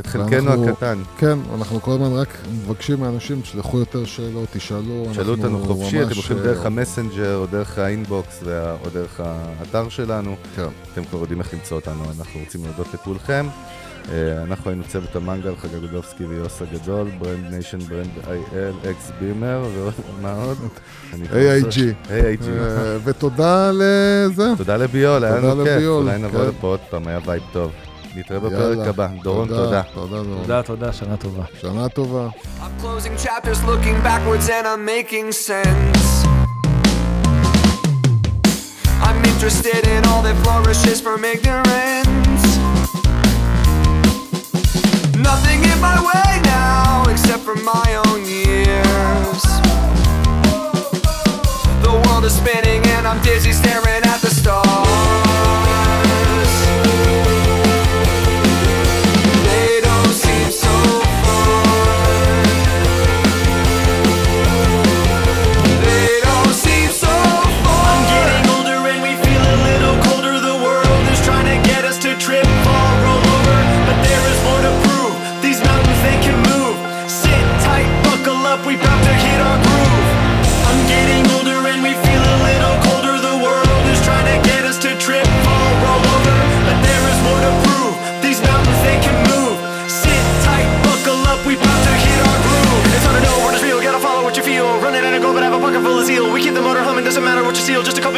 [0.00, 0.98] את חלקנו הקטן.
[1.18, 5.06] כן, אנחנו כל הזמן רק מבקשים מאנשים, תשלחו יותר שאלות, תשאלו.
[5.12, 8.42] שאלו אנחנו אותנו חופשי, אתם הולכים דרך המסנג'ר, או דרך האינבוקס,
[8.84, 10.36] או דרך האתר שלנו.
[10.56, 10.62] כן.
[10.92, 13.46] אתם כבר יודעים איך למצוא אותנו, אנחנו רוצים להודות לכולכם.
[14.12, 19.62] אה, אנחנו היינו צוות המנגל, חגג גודובסקי ויוס הגדול, ברנד ניישן, ברנד איי-אל, אקס בימר,
[20.18, 20.58] ומה עוד?
[21.12, 21.76] AIG.
[22.08, 22.48] AIG.
[22.48, 24.52] אה, ותודה לזה.
[24.56, 26.48] תודה לביול, היה לנו כיף, אולי נבוא כן.
[26.48, 27.72] לפה עוד פעם, היה וייב טוב.
[28.16, 28.88] נתראה בפרק.
[28.88, 29.08] הבא.
[29.22, 29.82] דורון, תודה.
[29.94, 30.42] תודה, דורון.
[30.42, 31.42] תודה, תודה, שנה טובה.
[31.60, 32.28] שנה טובה.
[32.60, 36.26] I'm closing chapters, looking backwards, and I'm making sense.
[39.06, 42.25] I'm interested in all that flourishes from ignorance.
[45.26, 49.42] Nothing in my way now except for my own years.
[51.82, 54.65] The world is spinning and I'm dizzy staring at the stars.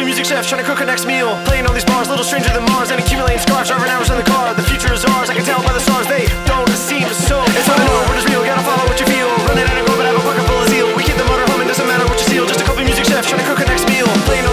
[0.09, 1.37] music chef trying to cook our next meal.
[1.45, 3.69] Playing all these bars, little stranger than Mars, and accumulating scars.
[3.69, 5.29] Driving hours in the car, the future is ours.
[5.29, 7.45] I can tell by the stars, they don't seem so.
[7.53, 9.29] It's not an what is real, gotta follow what you feel.
[9.45, 10.89] Running out of go, but have a pocket full of zeal.
[10.97, 12.45] We keep the motor humming, doesn't matter what you seal.
[12.49, 14.09] Just a couple music chefs trying to cook our next meal.
[14.25, 14.48] Playing